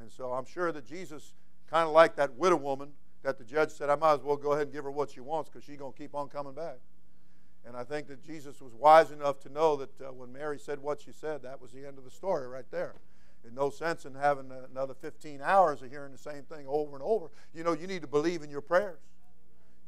And 0.00 0.10
so 0.10 0.32
I'm 0.32 0.46
sure 0.46 0.72
that 0.72 0.86
Jesus, 0.86 1.34
kind 1.68 1.86
of 1.86 1.92
like 1.92 2.16
that 2.16 2.34
widow 2.34 2.56
woman 2.56 2.90
that 3.22 3.38
the 3.38 3.44
judge 3.44 3.70
said, 3.70 3.90
I 3.90 3.96
might 3.96 4.14
as 4.14 4.20
well 4.20 4.36
go 4.36 4.52
ahead 4.52 4.64
and 4.64 4.72
give 4.72 4.84
her 4.84 4.90
what 4.90 5.10
she 5.10 5.20
wants 5.20 5.50
because 5.50 5.64
she's 5.64 5.76
going 5.76 5.92
to 5.92 5.98
keep 5.98 6.14
on 6.14 6.28
coming 6.28 6.54
back. 6.54 6.78
And 7.66 7.76
I 7.76 7.84
think 7.84 8.08
that 8.08 8.24
Jesus 8.24 8.60
was 8.62 8.74
wise 8.74 9.10
enough 9.10 9.38
to 9.40 9.50
know 9.50 9.76
that 9.76 10.00
uh, 10.00 10.12
when 10.12 10.32
Mary 10.32 10.58
said 10.58 10.78
what 10.78 11.00
she 11.00 11.12
said, 11.12 11.42
that 11.42 11.60
was 11.60 11.72
the 11.72 11.86
end 11.86 11.98
of 11.98 12.04
the 12.04 12.10
story 12.10 12.48
right 12.48 12.64
there. 12.70 12.94
In 13.46 13.54
no 13.54 13.70
sense 13.70 14.04
in 14.04 14.14
having 14.14 14.50
another 14.70 14.94
15 14.94 15.40
hours 15.42 15.82
of 15.82 15.90
hearing 15.90 16.12
the 16.12 16.18
same 16.18 16.42
thing 16.42 16.66
over 16.66 16.94
and 16.94 17.02
over. 17.02 17.30
You 17.54 17.64
know, 17.64 17.72
you 17.72 17.86
need 17.86 18.02
to 18.02 18.08
believe 18.08 18.42
in 18.42 18.50
your 18.50 18.60
prayers. 18.60 19.00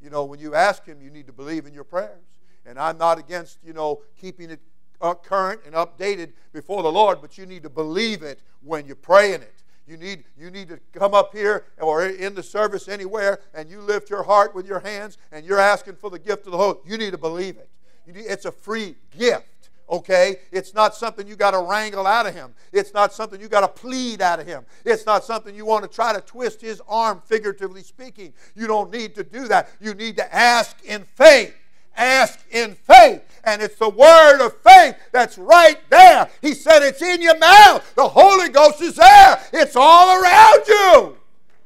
You 0.03 0.09
know, 0.09 0.25
when 0.25 0.39
you 0.39 0.53
ask 0.53 0.85
Him, 0.85 1.01
you 1.01 1.09
need 1.09 1.27
to 1.27 1.33
believe 1.33 1.65
in 1.65 1.73
your 1.73 1.85
prayers. 1.85 2.21
And 2.65 2.77
I'm 2.77 2.97
not 2.97 3.17
against, 3.17 3.59
you 3.63 3.73
know, 3.73 4.01
keeping 4.19 4.49
it 4.49 4.59
uh, 5.01 5.13
current 5.13 5.61
and 5.65 5.75
updated 5.75 6.33
before 6.51 6.83
the 6.83 6.91
Lord, 6.91 7.21
but 7.21 7.37
you 7.37 7.45
need 7.45 7.63
to 7.63 7.69
believe 7.69 8.21
it 8.21 8.41
when 8.61 8.85
you're 8.85 8.95
praying 8.95 9.41
it. 9.41 9.63
You 9.85 9.97
need, 9.97 10.23
you 10.37 10.49
need 10.49 10.69
to 10.69 10.79
come 10.93 11.13
up 11.13 11.33
here 11.33 11.65
or 11.81 12.05
in 12.05 12.35
the 12.35 12.43
service 12.43 12.87
anywhere 12.87 13.39
and 13.53 13.69
you 13.69 13.81
lift 13.81 14.09
your 14.09 14.23
heart 14.23 14.55
with 14.55 14.65
your 14.65 14.79
hands 14.79 15.17
and 15.31 15.45
you're 15.45 15.59
asking 15.59 15.95
for 15.95 16.09
the 16.09 16.19
gift 16.19 16.45
of 16.45 16.53
the 16.53 16.57
Holy 16.57 16.77
You 16.85 16.97
need 16.97 17.11
to 17.11 17.17
believe 17.17 17.57
it. 17.57 17.69
Need, 18.07 18.25
it's 18.25 18.45
a 18.45 18.51
free 18.51 18.95
gift 19.17 19.69
Okay? 19.89 20.37
It's 20.51 20.73
not 20.73 20.95
something 20.95 21.27
you 21.27 21.35
got 21.35 21.51
to 21.51 21.59
wrangle 21.59 22.07
out 22.07 22.25
of 22.25 22.33
him. 22.33 22.53
It's 22.71 22.93
not 22.93 23.13
something 23.13 23.39
you 23.39 23.47
got 23.47 23.61
to 23.61 23.67
plead 23.67 24.21
out 24.21 24.39
of 24.39 24.47
him. 24.47 24.65
It's 24.85 25.05
not 25.05 25.23
something 25.23 25.55
you 25.55 25.65
want 25.65 25.83
to 25.83 25.89
try 25.89 26.13
to 26.13 26.21
twist 26.21 26.61
his 26.61 26.81
arm, 26.87 27.21
figuratively 27.25 27.83
speaking. 27.83 28.33
You 28.55 28.67
don't 28.67 28.91
need 28.91 29.15
to 29.15 29.23
do 29.23 29.47
that. 29.49 29.69
You 29.79 29.93
need 29.93 30.17
to 30.17 30.35
ask 30.35 30.77
in 30.83 31.03
faith. 31.03 31.55
Ask 31.95 32.39
in 32.49 32.73
faith. 32.73 33.21
And 33.43 33.61
it's 33.61 33.75
the 33.75 33.89
word 33.89 34.43
of 34.43 34.57
faith 34.61 34.95
that's 35.11 35.37
right 35.37 35.77
there. 35.89 36.29
He 36.41 36.53
said 36.53 36.81
it's 36.81 37.01
in 37.01 37.21
your 37.21 37.37
mouth. 37.37 37.93
The 37.95 38.07
Holy 38.07 38.49
Ghost 38.49 38.81
is 38.81 38.95
there. 38.95 39.39
It's 39.51 39.75
all 39.75 40.21
around 40.21 40.67
you. 40.67 41.17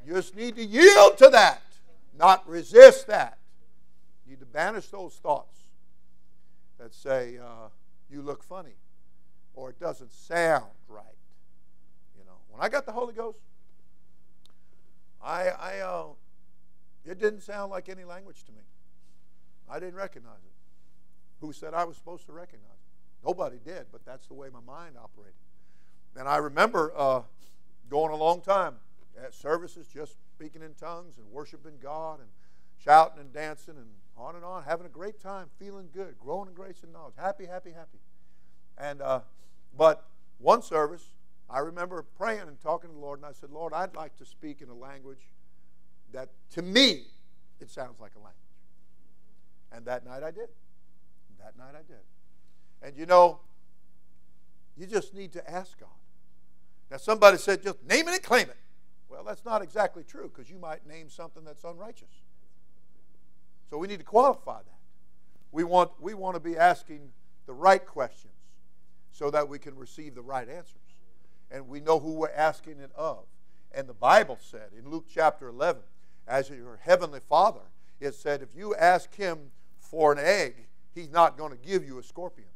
You 0.06 0.14
just 0.14 0.36
need 0.36 0.56
to 0.56 0.64
yield 0.64 1.18
to 1.18 1.30
that, 1.30 1.62
not 2.18 2.48
resist 2.48 3.08
that. 3.08 3.38
You 4.26 4.32
need 4.32 4.40
to 4.40 4.46
banish 4.46 4.88
those 4.88 5.14
thoughts 5.16 5.58
that 6.80 6.94
say, 6.94 7.38
uh, 7.38 7.68
you 8.10 8.22
look 8.22 8.44
funny 8.44 8.76
or 9.54 9.70
it 9.70 9.80
doesn't 9.80 10.14
sound 10.14 10.72
right. 10.88 11.04
You 12.18 12.26
know, 12.26 12.38
when 12.50 12.62
I 12.62 12.70
got 12.70 12.86
the 12.86 12.92
Holy 12.92 13.14
Ghost, 13.14 13.40
I, 15.22 15.50
I 15.50 15.80
uh, 15.80 16.06
it 17.06 17.20
didn't 17.20 17.42
sound 17.42 17.72
like 17.72 17.90
any 17.90 18.04
language 18.04 18.44
to 18.46 18.52
me. 18.52 18.62
I 19.70 19.80
didn't 19.80 19.96
recognize 19.96 20.44
it. 20.46 20.52
Who 21.42 21.52
said 21.52 21.74
I 21.74 21.84
was 21.84 21.98
supposed 21.98 22.26
to 22.28 22.32
recognize 22.32 22.70
it? 22.72 23.26
Nobody 23.28 23.58
did, 23.64 23.88
but 23.92 24.06
that's 24.06 24.28
the 24.28 24.34
way 24.34 24.48
my 24.52 24.62
mind 24.66 24.96
operated. 25.02 25.34
And 26.16 26.28
I 26.28 26.38
remember 26.38 26.94
uh, 26.96 27.22
going 27.90 28.12
a 28.12 28.16
long 28.16 28.42
time 28.42 28.76
at 29.22 29.34
services, 29.34 29.88
just 29.94 30.16
speaking 30.36 30.62
in 30.62 30.74
tongues 30.74 31.18
and 31.18 31.28
worshiping 31.32 31.74
God 31.82 32.20
and 32.20 32.30
shouting 32.84 33.20
and 33.20 33.34
dancing 33.34 33.76
and 33.76 33.88
on 34.18 34.36
and 34.36 34.44
on, 34.44 34.64
having 34.64 34.86
a 34.86 34.90
great 34.90 35.20
time, 35.20 35.48
feeling 35.60 35.90
good, 35.94 36.16
growing 36.20 36.50
in 36.50 36.54
grace 36.54 36.84
and 36.84 36.92
knowledge, 36.92 37.14
happy, 37.18 37.46
happy, 37.46 37.72
happy. 37.72 38.00
And 38.78 39.02
uh, 39.02 39.22
but 39.78 40.06
one 40.40 40.62
service, 40.62 41.12
I 41.50 41.60
remember 41.60 42.04
praying 42.18 42.42
and 42.42 42.60
talking 42.60 42.90
to 42.90 42.94
the 42.94 43.00
Lord, 43.00 43.20
and 43.20 43.26
I 43.26 43.32
said, 43.32 43.52
Lord, 43.52 43.74
I'd 43.74 43.96
like 43.96 44.16
to 44.18 44.26
speak 44.26 44.62
in 44.62 44.70
a 44.70 44.76
language 44.76 45.30
that, 46.14 46.30
to 46.52 46.62
me, 46.62 47.06
it 47.60 47.70
sounds 47.70 48.00
like 48.00 48.12
a 48.16 48.20
language. 48.20 48.34
And 49.72 49.86
that 49.86 50.06
night 50.06 50.24
I 50.24 50.32
did. 50.32 50.50
That 51.40 51.58
night 51.58 51.74
I 51.74 51.84
did. 51.88 52.02
And 52.82 52.98
you 52.98 53.06
know, 53.06 53.40
you 54.78 54.86
just 54.86 55.14
need 55.14 55.32
to 55.34 55.50
ask 55.50 55.80
God. 55.80 55.90
Now, 56.92 56.98
somebody 56.98 57.38
said, 57.38 57.64
just 57.64 57.84
name 57.84 58.08
it 58.08 58.14
and 58.14 58.24
claim 58.24 58.50
it. 58.50 58.58
Well, 59.10 59.24
that's 59.24 59.44
not 59.44 59.62
exactly 59.62 60.04
true 60.04 60.32
because 60.34 60.50
you 60.50 60.58
might 60.58 60.86
name 60.88 61.10
something 61.10 61.44
that's 61.44 61.64
unrighteous. 61.64 62.22
So 63.70 63.78
we 63.78 63.88
need 63.88 64.00
to 64.00 64.06
qualify 64.06 64.60
that. 64.60 64.80
We 65.52 65.64
want, 65.64 65.92
we 66.00 66.14
want 66.14 66.36
to 66.36 66.40
be 66.40 66.58
asking 66.58 67.10
the 67.46 67.54
right 67.54 67.86
questions 67.86 68.34
so 69.12 69.32
that 69.32 69.48
we 69.48 69.60
can 69.60 69.76
receive 69.76 70.16
the 70.16 70.22
right 70.22 70.48
answers. 70.48 70.76
And 71.50 71.68
we 71.68 71.80
know 71.80 72.00
who 72.00 72.14
we're 72.14 72.30
asking 72.30 72.80
it 72.80 72.92
of. 72.96 73.26
And 73.74 73.88
the 73.88 73.94
Bible 73.94 74.38
said 74.40 74.70
in 74.78 74.90
Luke 74.90 75.06
chapter 75.10 75.48
11, 75.48 75.82
as 76.28 76.50
your 76.50 76.80
heavenly 76.82 77.22
Father, 77.28 77.62
it 78.00 78.14
said, 78.16 78.42
if 78.42 78.56
you 78.56 78.76
ask 78.76 79.14
him 79.16 79.52
for 79.80 80.12
an 80.12 80.20
egg, 80.20 80.56
he's 80.94 81.10
not 81.10 81.38
going 81.38 81.52
to 81.52 81.58
give 81.58 81.86
you 81.86 82.00
a 82.00 82.04
scorpion 82.04 82.50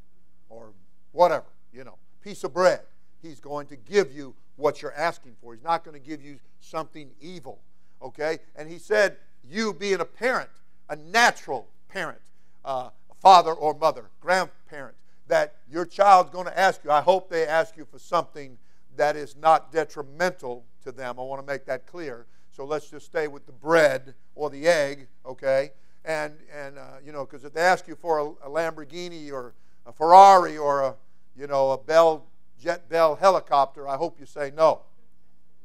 or 0.49 0.72
whatever, 1.12 1.45
you 1.74 1.84
know, 1.84 1.97
piece 2.22 2.43
of 2.43 2.53
bread. 2.53 2.82
He's 3.22 3.39
going 3.39 3.68
to 3.68 3.76
give 3.76 4.12
you 4.12 4.36
what 4.55 4.82
you're 4.82 4.93
asking 4.93 5.36
for. 5.41 5.53
He's 5.53 5.64
not 5.64 5.84
going 5.84 5.99
to 5.99 6.05
give 6.05 6.22
you 6.22 6.39
something 6.59 7.09
evil, 7.20 7.59
okay? 8.01 8.39
And 8.55 8.70
he 8.70 8.78
said, 8.78 9.18
you 9.43 9.74
being 9.74 9.99
a 9.99 10.05
parent, 10.05 10.49
a 10.92 10.96
natural 10.98 11.68
parent, 11.88 12.20
uh, 12.66 12.89
father 13.22 13.54
or 13.54 13.74
mother, 13.74 14.10
grandparent, 14.20 14.96
that 15.28 15.56
your 15.72 15.86
child's 15.86 16.30
going 16.30 16.46
to 16.46 16.60
ask 16.60 16.84
you. 16.84 16.92
I 16.92 17.00
hope 17.00 17.30
they 17.30 17.48
ask 17.48 17.78
you 17.78 17.86
for 17.86 17.98
something 17.98 18.58
that 18.98 19.16
is 19.16 19.38
not 19.38 19.72
detrimental 19.72 20.66
to 20.84 20.92
them. 20.92 21.18
I 21.18 21.24
want 21.24 21.42
to 21.42 21.48
make 21.48 21.66
that 21.66 21.88
clear. 21.88 22.26
So 22.52 22.66
let's 22.66 22.89
just 22.89 23.06
stay 23.06 23.30
with 23.30 23.46
the 23.46 23.54
bread 23.54 24.14
or 24.36 24.50
the 24.50 24.68
egg, 24.68 25.08
okay? 25.26 25.72
And, 26.04 26.34
and 26.54 26.78
uh, 26.78 26.98
you 27.06 27.14
know, 27.14 27.26
because 27.26 27.46
if 27.46 27.54
they 27.54 27.62
ask 27.62 27.88
you 27.88 27.96
for 27.96 28.20
a, 28.20 28.26
a, 28.48 28.50
Lamborghini 28.50 29.32
or 29.32 29.54
a 29.86 29.94
Ferrari 29.94 30.58
or 30.58 30.82
a, 30.82 30.96
you 31.38 31.48
know, 31.48 31.72
a 31.72 31.78
Bell, 31.78 32.26
Jet 32.62 32.89
Bell 32.89 33.16
helicopter, 33.16 33.88
I 33.88 33.96
hope 33.96 34.20
you 34.20 34.26
say 34.26 34.52
no, 34.54 34.82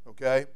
okay? 0.06 0.46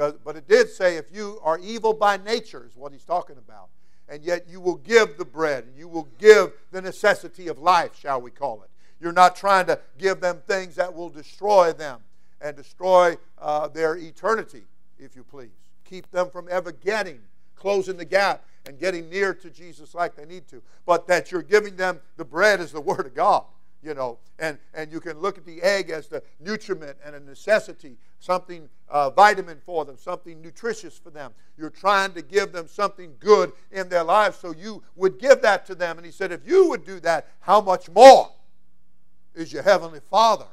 But 0.00 0.36
it 0.36 0.48
did 0.48 0.68
say 0.68 0.96
if 0.96 1.14
you 1.14 1.38
are 1.42 1.58
evil 1.58 1.92
by 1.92 2.16
nature, 2.16 2.66
is 2.66 2.76
what 2.76 2.92
he's 2.92 3.04
talking 3.04 3.36
about, 3.36 3.68
and 4.08 4.24
yet 4.24 4.46
you 4.48 4.60
will 4.60 4.76
give 4.76 5.18
the 5.18 5.24
bread, 5.24 5.64
and 5.64 5.76
you 5.76 5.88
will 5.88 6.08
give 6.18 6.52
the 6.70 6.80
necessity 6.80 7.48
of 7.48 7.58
life, 7.58 7.98
shall 7.98 8.20
we 8.20 8.30
call 8.30 8.62
it. 8.62 8.70
You're 8.98 9.12
not 9.12 9.36
trying 9.36 9.66
to 9.66 9.78
give 9.98 10.20
them 10.20 10.40
things 10.46 10.74
that 10.76 10.94
will 10.94 11.10
destroy 11.10 11.72
them 11.72 12.00
and 12.40 12.56
destroy 12.56 13.16
uh, 13.38 13.68
their 13.68 13.96
eternity, 13.96 14.64
if 14.98 15.14
you 15.14 15.22
please. 15.22 15.50
Keep 15.84 16.10
them 16.10 16.30
from 16.30 16.48
ever 16.50 16.72
getting, 16.72 17.20
closing 17.54 17.96
the 17.96 18.04
gap, 18.04 18.44
and 18.66 18.78
getting 18.78 19.08
near 19.08 19.34
to 19.34 19.50
Jesus 19.50 19.94
like 19.94 20.16
they 20.16 20.24
need 20.24 20.46
to. 20.48 20.62
But 20.86 21.06
that 21.08 21.30
you're 21.30 21.42
giving 21.42 21.76
them 21.76 22.00
the 22.16 22.24
bread 22.24 22.60
is 22.60 22.72
the 22.72 22.80
Word 22.80 23.06
of 23.06 23.14
God 23.14 23.44
you 23.82 23.94
know, 23.94 24.18
and, 24.38 24.58
and 24.74 24.92
you 24.92 25.00
can 25.00 25.18
look 25.18 25.38
at 25.38 25.46
the 25.46 25.62
egg 25.62 25.90
as 25.90 26.08
the 26.08 26.22
nutriment 26.38 26.96
and 27.04 27.14
a 27.14 27.20
necessity, 27.20 27.96
something 28.18 28.68
uh, 28.88 29.10
vitamin 29.10 29.58
for 29.64 29.84
them, 29.84 29.96
something 29.96 30.40
nutritious 30.42 30.98
for 30.98 31.10
them. 31.10 31.32
You're 31.56 31.70
trying 31.70 32.12
to 32.12 32.22
give 32.22 32.52
them 32.52 32.68
something 32.68 33.14
good 33.18 33.52
in 33.70 33.88
their 33.88 34.04
lives, 34.04 34.36
so 34.36 34.52
you 34.52 34.82
would 34.96 35.18
give 35.18 35.40
that 35.42 35.66
to 35.66 35.74
them. 35.74 35.96
And 35.96 36.04
he 36.04 36.12
said, 36.12 36.32
if 36.32 36.46
you 36.46 36.68
would 36.68 36.84
do 36.84 37.00
that, 37.00 37.28
how 37.40 37.60
much 37.60 37.88
more 37.90 38.30
is 39.34 39.52
your 39.52 39.62
heavenly 39.62 40.00
Father 40.10 40.46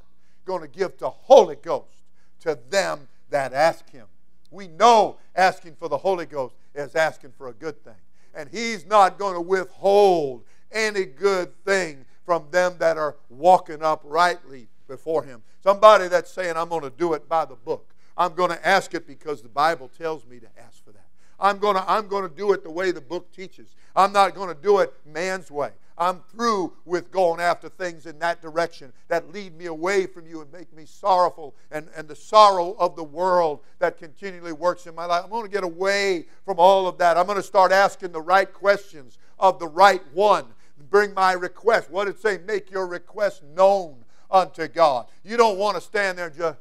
going 0.45 0.61
to 0.61 0.67
give 0.67 0.97
the 0.97 1.09
Holy 1.09 1.55
Ghost 1.55 2.03
to 2.41 2.57
them 2.69 3.07
that 3.29 3.53
ask 3.53 3.89
him? 3.89 4.05
We 4.51 4.69
know 4.69 5.17
asking 5.35 5.75
for 5.75 5.89
the 5.89 5.97
Holy 5.97 6.25
Ghost 6.25 6.55
is 6.73 6.95
asking 6.95 7.33
for 7.37 7.49
a 7.49 7.53
good 7.53 7.83
thing. 7.83 7.93
And 8.33 8.47
he's 8.49 8.85
not 8.85 9.17
going 9.17 9.33
to 9.33 9.41
withhold 9.41 10.43
any 10.71 11.05
good 11.05 11.53
thing 11.65 12.05
from 12.27 12.45
them 12.51 12.75
that 12.77 12.97
are 12.97 13.15
walking 13.29 13.81
uprightly 13.81 14.67
before 14.85 15.23
Him. 15.23 15.41
Somebody 15.63 16.09
that's 16.09 16.29
saying, 16.29 16.57
I'm 16.57 16.67
going 16.67 16.81
to 16.81 16.89
do 16.89 17.13
it 17.13 17.29
by 17.29 17.45
the 17.45 17.55
book. 17.55 17.95
I'm 18.17 18.33
going 18.33 18.49
to 18.49 18.67
ask 18.67 18.93
it 18.93 19.07
because 19.07 19.41
the 19.41 19.47
Bible 19.47 19.89
tells 19.97 20.25
me 20.25 20.37
to 20.39 20.47
ask 20.61 20.83
for 20.83 20.91
that. 20.91 21.05
I'm 21.39 21.57
going 21.57 21.77
to, 21.77 21.89
I'm 21.89 22.09
going 22.09 22.29
to 22.29 22.35
do 22.35 22.51
it 22.51 22.63
the 22.63 22.69
way 22.69 22.91
the 22.91 22.99
book 22.99 23.31
teaches. 23.31 23.69
I'm 23.95 24.11
not 24.11 24.35
going 24.35 24.53
to 24.53 24.61
do 24.61 24.79
it 24.79 24.93
man's 25.05 25.49
way. 25.49 25.71
I'm 25.97 26.19
through 26.29 26.73
with 26.83 27.11
going 27.11 27.39
after 27.39 27.69
things 27.69 28.05
in 28.05 28.19
that 28.19 28.41
direction 28.41 28.91
that 29.07 29.31
lead 29.31 29.57
me 29.57 29.67
away 29.67 30.05
from 30.05 30.27
you 30.27 30.41
and 30.41 30.51
make 30.51 30.75
me 30.75 30.83
sorrowful 30.85 31.55
and, 31.71 31.87
and 31.95 32.09
the 32.09 32.15
sorrow 32.15 32.75
of 32.77 32.97
the 32.97 33.05
world 33.05 33.61
that 33.79 33.97
continually 33.97 34.51
works 34.51 34.85
in 34.85 34.93
my 34.95 35.05
life. 35.05 35.23
I'm 35.23 35.29
going 35.29 35.45
to 35.45 35.51
get 35.51 35.63
away 35.63 36.25
from 36.43 36.59
all 36.59 36.89
of 36.89 36.97
that. 36.97 37.17
I'm 37.17 37.25
going 37.25 37.37
to 37.37 37.43
start 37.43 37.71
asking 37.71 38.11
the 38.11 38.21
right 38.21 38.51
questions 38.51 39.17
of 39.39 39.59
the 39.59 39.67
right 39.67 40.01
one 40.13 40.45
bring 40.89 41.13
my 41.13 41.33
request. 41.33 41.89
What 41.89 42.05
did 42.05 42.15
it 42.15 42.21
say? 42.21 42.39
Make 42.45 42.71
your 42.71 42.87
request 42.87 43.43
known 43.43 44.05
unto 44.29 44.67
God. 44.67 45.07
You 45.23 45.37
don't 45.37 45.57
want 45.57 45.75
to 45.75 45.81
stand 45.81 46.17
there 46.17 46.27
and 46.27 46.35
just. 46.35 46.59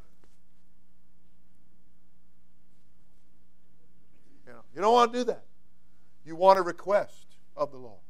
You, 4.47 4.53
know, 4.53 4.61
you 4.75 4.81
don't 4.81 4.93
want 4.93 5.13
to 5.13 5.19
do 5.19 5.25
that. 5.25 5.45
You 6.25 6.37
want 6.37 6.59
a 6.59 6.63
request 6.63 7.27
of 7.57 7.71
the 7.71 7.79
Lord. 7.79 8.01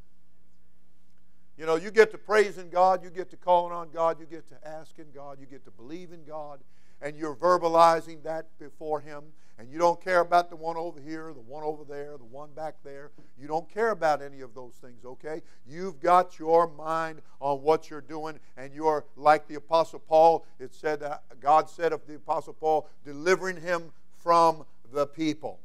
You 1.58 1.64
know, 1.64 1.76
you 1.76 1.90
get 1.90 2.10
to 2.10 2.18
praising 2.18 2.68
God, 2.68 3.02
you 3.02 3.08
get 3.08 3.30
to 3.30 3.36
calling 3.36 3.72
on 3.72 3.88
God, 3.90 4.20
you 4.20 4.26
get 4.26 4.46
to 4.48 4.68
asking 4.68 5.06
God, 5.14 5.38
you 5.40 5.46
get 5.46 5.64
to 5.64 5.70
believe 5.70 6.12
in 6.12 6.22
God, 6.24 6.60
and 7.00 7.16
you're 7.16 7.34
verbalizing 7.34 8.22
that 8.24 8.46
before 8.58 9.00
Him, 9.00 9.24
and 9.58 9.70
you 9.70 9.78
don't 9.78 10.02
care 10.02 10.20
about 10.20 10.50
the 10.50 10.56
one 10.56 10.76
over 10.76 11.00
here, 11.00 11.32
the 11.32 11.40
one 11.40 11.64
over 11.64 11.82
there, 11.82 12.18
the 12.18 12.24
one 12.24 12.50
back 12.54 12.74
there. 12.84 13.10
You 13.40 13.48
don't 13.48 13.68
care 13.72 13.90
about 13.90 14.20
any 14.20 14.42
of 14.42 14.54
those 14.54 14.74
things, 14.74 15.04
okay? 15.04 15.40
You've 15.66 15.98
got 15.98 16.38
your 16.38 16.68
mind 16.68 17.22
on 17.40 17.62
what 17.62 17.88
you're 17.88 18.02
doing, 18.02 18.38
and 18.58 18.74
you're 18.74 19.06
like 19.16 19.48
the 19.48 19.54
Apostle 19.54 20.00
Paul. 20.00 20.44
It 20.58 20.74
said, 20.74 21.02
uh, 21.02 21.18
God 21.40 21.70
said 21.70 21.94
of 21.94 22.06
the 22.06 22.16
Apostle 22.16 22.52
Paul, 22.52 22.88
delivering 23.04 23.58
him 23.58 23.92
from 24.14 24.66
the 24.92 25.06
people. 25.06 25.58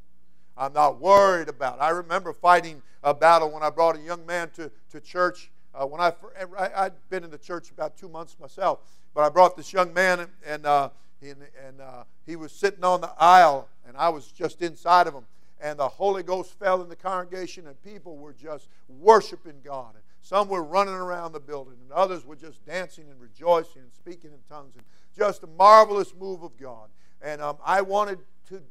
I'm 0.56 0.72
not 0.72 0.98
worried 1.00 1.48
about. 1.48 1.80
I 1.80 1.90
remember 1.90 2.32
fighting 2.32 2.82
a 3.02 3.12
battle 3.12 3.50
when 3.50 3.62
I 3.62 3.68
brought 3.68 3.96
a 3.96 4.00
young 4.00 4.24
man 4.24 4.50
to, 4.50 4.70
to 4.90 5.00
church. 5.00 5.50
Uh, 5.74 5.86
when 5.86 6.00
I, 6.00 6.12
I, 6.58 6.84
I'd 6.84 6.92
been 7.10 7.24
in 7.24 7.30
the 7.30 7.38
church 7.38 7.70
about 7.70 7.96
two 7.96 8.08
months 8.08 8.36
myself, 8.40 8.80
but 9.14 9.22
I 9.22 9.28
brought 9.28 9.56
this 9.56 9.72
young 9.72 9.92
man, 9.92 10.20
and, 10.20 10.30
and 10.46 10.66
uh, 10.66 10.90
and, 11.30 11.42
and 11.66 11.80
uh, 11.80 12.04
he 12.26 12.36
was 12.36 12.52
sitting 12.52 12.84
on 12.84 13.00
the 13.00 13.12
aisle, 13.18 13.68
and 13.86 13.96
I 13.96 14.08
was 14.08 14.26
just 14.28 14.62
inside 14.62 15.06
of 15.06 15.14
him. 15.14 15.24
And 15.60 15.78
the 15.78 15.88
Holy 15.88 16.24
Ghost 16.24 16.58
fell 16.58 16.82
in 16.82 16.88
the 16.88 16.96
congregation, 16.96 17.68
and 17.68 17.80
people 17.82 18.16
were 18.16 18.32
just 18.32 18.68
worshiping 18.88 19.60
God. 19.64 19.94
And 19.94 20.02
some 20.20 20.48
were 20.48 20.62
running 20.62 20.94
around 20.94 21.32
the 21.32 21.40
building, 21.40 21.76
and 21.80 21.92
others 21.92 22.26
were 22.26 22.34
just 22.34 22.64
dancing 22.66 23.04
and 23.08 23.20
rejoicing 23.20 23.82
and 23.82 23.92
speaking 23.92 24.32
in 24.32 24.38
tongues. 24.48 24.74
And 24.74 24.84
just 25.16 25.44
a 25.44 25.46
marvelous 25.46 26.14
move 26.18 26.42
of 26.42 26.58
God. 26.58 26.88
And 27.20 27.40
um, 27.40 27.58
I 27.64 27.82
wanted 27.82 28.18
to 28.48 28.62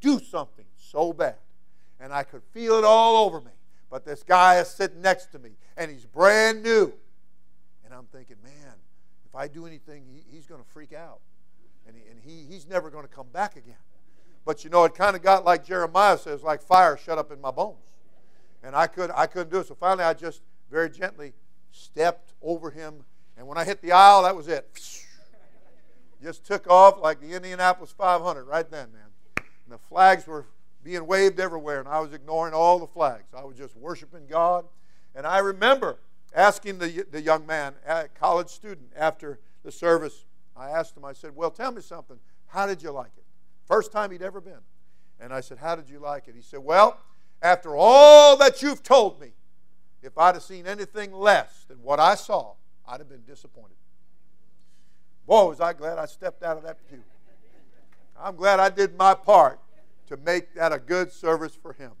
do 0.00 0.18
something 0.18 0.64
so 0.76 1.12
bad. 1.12 1.36
And 2.00 2.12
I 2.12 2.24
could 2.24 2.42
feel 2.52 2.74
it 2.74 2.84
all 2.84 3.24
over 3.24 3.40
me. 3.40 3.52
But 3.90 4.04
this 4.04 4.22
guy 4.22 4.58
is 4.58 4.68
sitting 4.68 5.00
next 5.00 5.26
to 5.26 5.38
me, 5.38 5.50
and 5.76 5.90
he's 5.90 6.04
brand 6.04 6.62
new. 6.62 6.92
And 7.84 7.94
I'm 7.94 8.06
thinking, 8.06 8.36
man, 8.42 8.74
if 9.24 9.34
I 9.34 9.46
do 9.46 9.64
anything, 9.64 10.04
he, 10.12 10.24
he's 10.34 10.46
going 10.46 10.60
to 10.60 10.68
freak 10.70 10.92
out. 10.92 11.20
And, 11.86 11.96
he, 11.96 12.02
and 12.10 12.20
he, 12.24 12.52
he's 12.52 12.66
never 12.66 12.90
going 12.90 13.04
to 13.06 13.12
come 13.12 13.28
back 13.32 13.56
again. 13.56 13.76
But 14.44 14.64
you 14.64 14.70
know, 14.70 14.84
it 14.84 14.94
kind 14.94 15.16
of 15.16 15.22
got 15.22 15.44
like 15.44 15.64
Jeremiah 15.64 16.18
says, 16.18 16.42
like 16.42 16.62
fire 16.62 16.96
shut 16.96 17.18
up 17.18 17.32
in 17.32 17.40
my 17.40 17.50
bones. 17.50 17.78
And 18.62 18.74
I, 18.74 18.86
could, 18.86 19.10
I 19.14 19.26
couldn't 19.26 19.50
do 19.50 19.58
it. 19.58 19.68
So 19.68 19.74
finally, 19.74 20.04
I 20.04 20.14
just 20.14 20.42
very 20.70 20.90
gently 20.90 21.32
stepped 21.70 22.32
over 22.42 22.70
him. 22.70 23.04
And 23.36 23.46
when 23.46 23.58
I 23.58 23.64
hit 23.64 23.82
the 23.82 23.92
aisle, 23.92 24.22
that 24.22 24.34
was 24.34 24.48
it. 24.48 24.66
Just 26.22 26.44
took 26.46 26.68
off 26.68 26.98
like 26.98 27.20
the 27.20 27.34
Indianapolis 27.34 27.92
500 27.92 28.44
right 28.44 28.68
then, 28.70 28.90
man. 28.92 29.02
And 29.36 29.74
the 29.74 29.78
flags 29.78 30.26
were 30.26 30.46
being 30.82 31.06
waved 31.06 31.38
everywhere, 31.38 31.80
and 31.80 31.88
I 31.88 32.00
was 32.00 32.12
ignoring 32.12 32.54
all 32.54 32.78
the 32.78 32.86
flags. 32.86 33.34
I 33.36 33.44
was 33.44 33.56
just 33.56 33.76
worshiping 33.76 34.26
God. 34.28 34.64
And 35.14 35.26
I 35.26 35.38
remember 35.38 35.98
asking 36.34 36.78
the, 36.78 37.04
the 37.10 37.20
young 37.20 37.44
man, 37.44 37.74
a 37.86 38.08
college 38.08 38.48
student, 38.48 38.92
after 38.96 39.40
the 39.64 39.72
service, 39.72 40.24
I 40.56 40.70
asked 40.70 40.96
him, 40.96 41.04
I 41.04 41.12
said, 41.12 41.34
Well, 41.34 41.50
tell 41.50 41.72
me 41.72 41.82
something. 41.82 42.18
How 42.46 42.66
did 42.66 42.82
you 42.82 42.90
like 42.90 43.10
it? 43.16 43.24
First 43.66 43.92
time 43.92 44.10
he'd 44.10 44.22
ever 44.22 44.40
been. 44.40 44.60
And 45.20 45.32
I 45.32 45.40
said, 45.40 45.58
How 45.58 45.76
did 45.76 45.88
you 45.88 45.98
like 45.98 46.28
it? 46.28 46.34
He 46.34 46.42
said, 46.42 46.60
Well, 46.60 46.98
after 47.42 47.76
all 47.76 48.36
that 48.38 48.62
you've 48.62 48.82
told 48.82 49.20
me, 49.20 49.32
if 50.02 50.16
I'd 50.16 50.34
have 50.34 50.42
seen 50.42 50.66
anything 50.66 51.12
less 51.12 51.64
than 51.68 51.82
what 51.82 52.00
I 52.00 52.14
saw, 52.14 52.54
I'd 52.86 53.00
have 53.00 53.08
been 53.08 53.24
disappointed. 53.26 53.76
Boy, 55.26 55.48
was 55.48 55.60
I 55.60 55.72
glad 55.72 55.98
I 55.98 56.06
stepped 56.06 56.42
out 56.42 56.56
of 56.56 56.62
that 56.62 56.78
pew. 56.88 57.02
I'm 58.18 58.36
glad 58.36 58.60
I 58.60 58.70
did 58.70 58.96
my 58.96 59.14
part 59.14 59.58
to 60.06 60.16
make 60.18 60.54
that 60.54 60.72
a 60.72 60.78
good 60.78 61.12
service 61.12 61.54
for 61.54 61.72
him, 61.72 61.92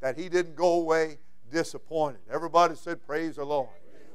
that 0.00 0.18
he 0.18 0.28
didn't 0.28 0.56
go 0.56 0.80
away 0.80 1.18
disappointed. 1.52 2.20
Everybody 2.30 2.74
said, 2.74 3.06
Praise 3.06 3.36
the 3.36 3.44
Lord. 3.44 3.68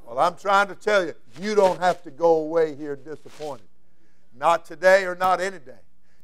Well, 0.07 0.19
I'm 0.19 0.35
trying 0.35 0.67
to 0.67 0.75
tell 0.75 1.05
you, 1.05 1.13
you 1.39 1.55
don't 1.55 1.79
have 1.79 2.03
to 2.03 2.11
go 2.11 2.35
away 2.35 2.75
here 2.75 2.95
disappointed. 2.95 3.67
Not 4.37 4.65
today 4.65 5.05
or 5.05 5.15
not 5.15 5.39
any 5.39 5.59
day. 5.59 5.79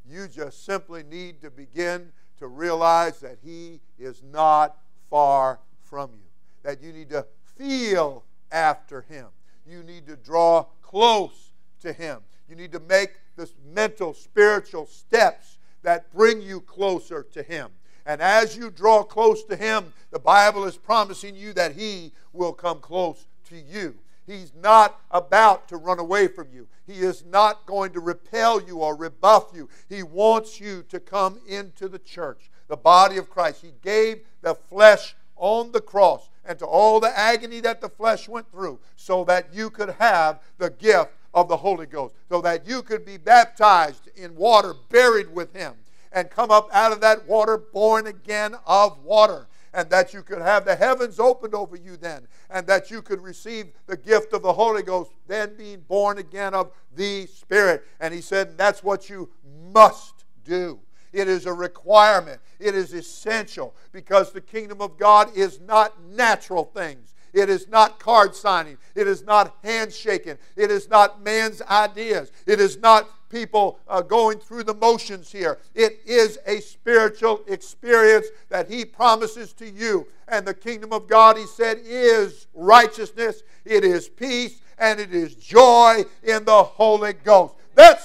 You 0.07 0.27
just 0.27 0.65
simply 0.65 1.03
need 1.03 1.41
to 1.41 1.49
begin 1.49 2.11
to 2.39 2.47
realize 2.47 3.19
that 3.21 3.37
He 3.43 3.79
is 3.97 4.21
not 4.23 4.77
far 5.09 5.59
from 5.81 6.11
you, 6.13 6.27
that 6.63 6.81
you 6.81 6.91
need 6.91 7.09
to 7.09 7.25
feel 7.57 8.23
after 8.51 9.01
Him. 9.01 9.27
You 9.65 9.83
need 9.83 10.07
to 10.07 10.15
draw 10.15 10.65
close 10.81 11.53
to 11.81 11.93
Him. 11.93 12.19
You 12.49 12.55
need 12.55 12.71
to 12.73 12.79
make 12.79 13.11
the 13.35 13.49
mental, 13.73 14.13
spiritual 14.13 14.85
steps 14.85 15.59
that 15.83 16.11
bring 16.13 16.41
you 16.41 16.61
closer 16.61 17.23
to 17.31 17.43
Him. 17.43 17.69
And 18.05 18.21
as 18.21 18.57
you 18.57 18.71
draw 18.71 19.03
close 19.03 19.43
to 19.45 19.55
Him, 19.55 19.93
the 20.09 20.19
Bible 20.19 20.65
is 20.65 20.75
promising 20.75 21.35
you 21.35 21.53
that 21.53 21.73
He 21.75 22.11
will 22.33 22.53
come 22.53 22.79
close 22.79 23.25
to 23.49 23.55
you. 23.55 23.95
He's 24.31 24.53
not 24.55 25.01
about 25.11 25.67
to 25.67 25.77
run 25.77 25.99
away 25.99 26.27
from 26.27 26.47
you. 26.53 26.67
He 26.87 26.99
is 26.99 27.25
not 27.25 27.65
going 27.65 27.91
to 27.91 27.99
repel 27.99 28.61
you 28.61 28.77
or 28.77 28.95
rebuff 28.95 29.51
you. 29.53 29.67
He 29.89 30.03
wants 30.03 30.59
you 30.59 30.83
to 30.83 31.01
come 31.01 31.39
into 31.45 31.89
the 31.89 31.99
church, 31.99 32.49
the 32.69 32.77
body 32.77 33.17
of 33.17 33.29
Christ. 33.29 33.61
He 33.61 33.73
gave 33.81 34.21
the 34.41 34.55
flesh 34.55 35.15
on 35.35 35.73
the 35.73 35.81
cross 35.81 36.29
and 36.45 36.57
to 36.59 36.65
all 36.65 37.01
the 37.01 37.17
agony 37.17 37.59
that 37.59 37.81
the 37.81 37.89
flesh 37.89 38.29
went 38.29 38.49
through 38.51 38.79
so 38.95 39.25
that 39.25 39.53
you 39.53 39.69
could 39.69 39.89
have 39.99 40.39
the 40.57 40.69
gift 40.69 41.11
of 41.33 41.49
the 41.49 41.57
Holy 41.57 41.85
Ghost, 41.85 42.15
so 42.29 42.41
that 42.41 42.65
you 42.65 42.81
could 42.83 43.05
be 43.05 43.17
baptized 43.17 44.07
in 44.15 44.35
water, 44.35 44.73
buried 44.89 45.33
with 45.33 45.53
Him, 45.53 45.73
and 46.11 46.29
come 46.29 46.51
up 46.51 46.69
out 46.73 46.91
of 46.91 47.01
that 47.01 47.27
water 47.27 47.57
born 47.57 48.07
again 48.07 48.55
of 48.65 49.03
water 49.03 49.47
and 49.73 49.89
that 49.89 50.13
you 50.13 50.21
could 50.21 50.41
have 50.41 50.65
the 50.65 50.75
heavens 50.75 51.19
opened 51.19 51.55
over 51.55 51.75
you 51.75 51.97
then, 51.97 52.27
and 52.49 52.67
that 52.67 52.91
you 52.91 53.01
could 53.01 53.21
receive 53.21 53.67
the 53.87 53.97
gift 53.97 54.33
of 54.33 54.41
the 54.41 54.53
Holy 54.53 54.83
Ghost, 54.83 55.11
then 55.27 55.55
being 55.57 55.81
born 55.81 56.17
again 56.17 56.53
of 56.53 56.71
the 56.95 57.25
Spirit. 57.27 57.83
And 57.99 58.13
he 58.13 58.21
said, 58.21 58.57
that's 58.57 58.83
what 58.83 59.09
you 59.09 59.29
must 59.71 60.25
do. 60.43 60.79
It 61.13 61.27
is 61.27 61.45
a 61.45 61.53
requirement. 61.53 62.39
It 62.59 62.75
is 62.75 62.93
essential 62.93 63.75
because 63.91 64.31
the 64.31 64.41
kingdom 64.41 64.81
of 64.81 64.97
God 64.97 65.35
is 65.35 65.59
not 65.59 66.01
natural 66.03 66.63
things. 66.63 67.13
It 67.33 67.49
is 67.49 67.67
not 67.69 67.99
card 67.99 68.35
signing. 68.35 68.77
It 68.95 69.07
is 69.07 69.23
not 69.23 69.55
handshaking. 69.63 70.37
It 70.55 70.71
is 70.71 70.89
not 70.89 71.23
man's 71.23 71.61
ideas. 71.61 72.31
It 72.45 72.59
is 72.59 72.77
not 72.77 73.09
people 73.31 73.79
uh, 73.87 74.01
going 74.01 74.37
through 74.39 74.63
the 74.63 74.73
motions 74.73 75.31
here. 75.31 75.59
It 75.73 75.99
is 76.05 76.37
a 76.45 76.59
spiritual 76.59 77.41
experience 77.47 78.27
that 78.49 78.69
He 78.69 78.85
promises 78.85 79.53
to 79.53 79.69
you. 79.69 80.07
And 80.27 80.45
the 80.45 80.53
kingdom 80.53 80.93
of 80.93 81.07
God, 81.07 81.37
He 81.37 81.45
said, 81.45 81.79
is 81.83 82.47
righteousness, 82.53 83.43
it 83.65 83.83
is 83.83 84.09
peace, 84.09 84.61
and 84.77 84.99
it 84.99 85.13
is 85.13 85.35
joy 85.35 86.03
in 86.23 86.43
the 86.45 86.63
Holy 86.63 87.13
Ghost. 87.13 87.55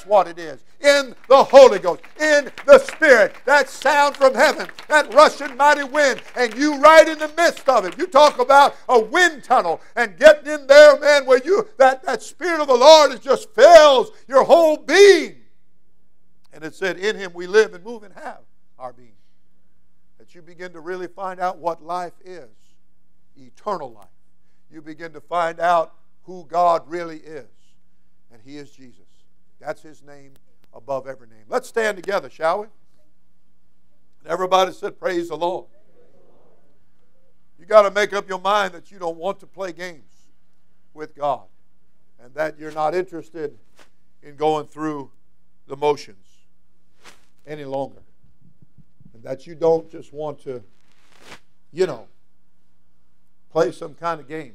What 0.07 0.29
it 0.29 0.39
is 0.39 0.65
in 0.81 1.15
the 1.29 1.43
Holy 1.43 1.79
Ghost, 1.79 2.03
in 2.21 2.51
the 2.67 2.79
Spirit, 2.79 3.35
that 3.45 3.69
sound 3.69 4.17
from 4.17 4.35
heaven, 4.35 4.69
that 4.89 5.13
rushing 5.13 5.57
mighty 5.57 5.85
wind, 5.85 6.23
and 6.37 6.55
you 6.55 6.79
right 6.81 7.09
in 7.09 7.19
the 7.19 7.33
midst 7.37 7.69
of 7.69 7.85
it. 7.85 7.99
You 7.99 8.07
talk 8.07 8.39
about 8.39 8.77
a 8.89 9.01
wind 9.01 9.45
tunnel 9.45 9.81
and 9.97 10.17
getting 10.19 10.53
in 10.53 10.67
there, 10.67 10.99
man, 10.99 11.27
where 11.27 11.41
you 11.45 11.69
that, 11.79 12.05
that 12.05 12.23
Spirit 12.23 12.61
of 12.61 12.69
the 12.69 12.75
Lord 12.75 13.13
is 13.13 13.21
just 13.21 13.51
fills 13.55 14.11
your 14.29 14.45
whole 14.45 14.77
being. 14.77 15.37
And 16.53 16.65
it 16.65 16.75
said, 16.75 16.99
In 16.99 17.17
him 17.17 17.33
we 17.35 17.47
live 17.47 17.75
and 17.75 17.85
move 17.85 18.03
and 18.03 18.15
have 18.15 18.41
our 18.79 18.93
being. 18.93 19.13
That 20.19 20.35
you 20.35 20.43
begin 20.43 20.73
to 20.73 20.81
really 20.81 21.07
find 21.07 21.41
out 21.41 21.59
what 21.59 21.83
life 21.83 22.15
is 22.25 22.49
eternal 23.37 23.93
life. 23.93 24.07
You 24.71 24.83
begin 24.83 25.13
to 25.13 25.21
find 25.21 25.61
out 25.61 25.95
who 26.23 26.45
God 26.49 26.89
really 26.89 27.19
is. 27.19 27.47
And 28.33 28.41
He 28.45 28.57
is 28.57 28.71
Jesus. 28.71 29.06
That's 29.61 29.83
His 29.83 30.03
name 30.03 30.35
above 30.73 31.07
every 31.07 31.29
name. 31.29 31.45
Let's 31.49 31.69
stand 31.69 31.97
together, 31.97 32.29
shall 32.31 32.61
we? 32.61 32.67
Everybody 34.27 34.73
said, 34.73 34.99
Praise 34.99 35.29
the 35.29 35.37
Lord. 35.37 35.67
You 37.59 37.65
got 37.65 37.83
to 37.83 37.91
make 37.91 38.13
up 38.13 38.29
your 38.29 38.41
mind 38.41 38.75
that 38.75 38.91
you 38.91 38.99
don't 38.99 39.17
want 39.17 39.41
to 39.41 39.47
play 39.47 39.73
games 39.73 40.13
with 40.93 41.15
God 41.15 41.45
and 42.23 42.35
that 42.35 42.59
you're 42.59 42.73
not 42.73 42.95
interested 42.95 43.57
in 44.23 44.37
going 44.37 44.67
through 44.67 45.11
the 45.67 45.77
motions 45.77 46.27
any 47.47 47.65
longer. 47.65 48.03
And 49.15 49.23
that 49.23 49.47
you 49.47 49.55
don't 49.55 49.91
just 49.91 50.13
want 50.13 50.41
to, 50.41 50.63
you 51.73 51.87
know, 51.87 52.07
play 53.51 53.73
some 53.73 53.95
kind 53.95 54.21
of 54.21 54.29
game, 54.29 54.55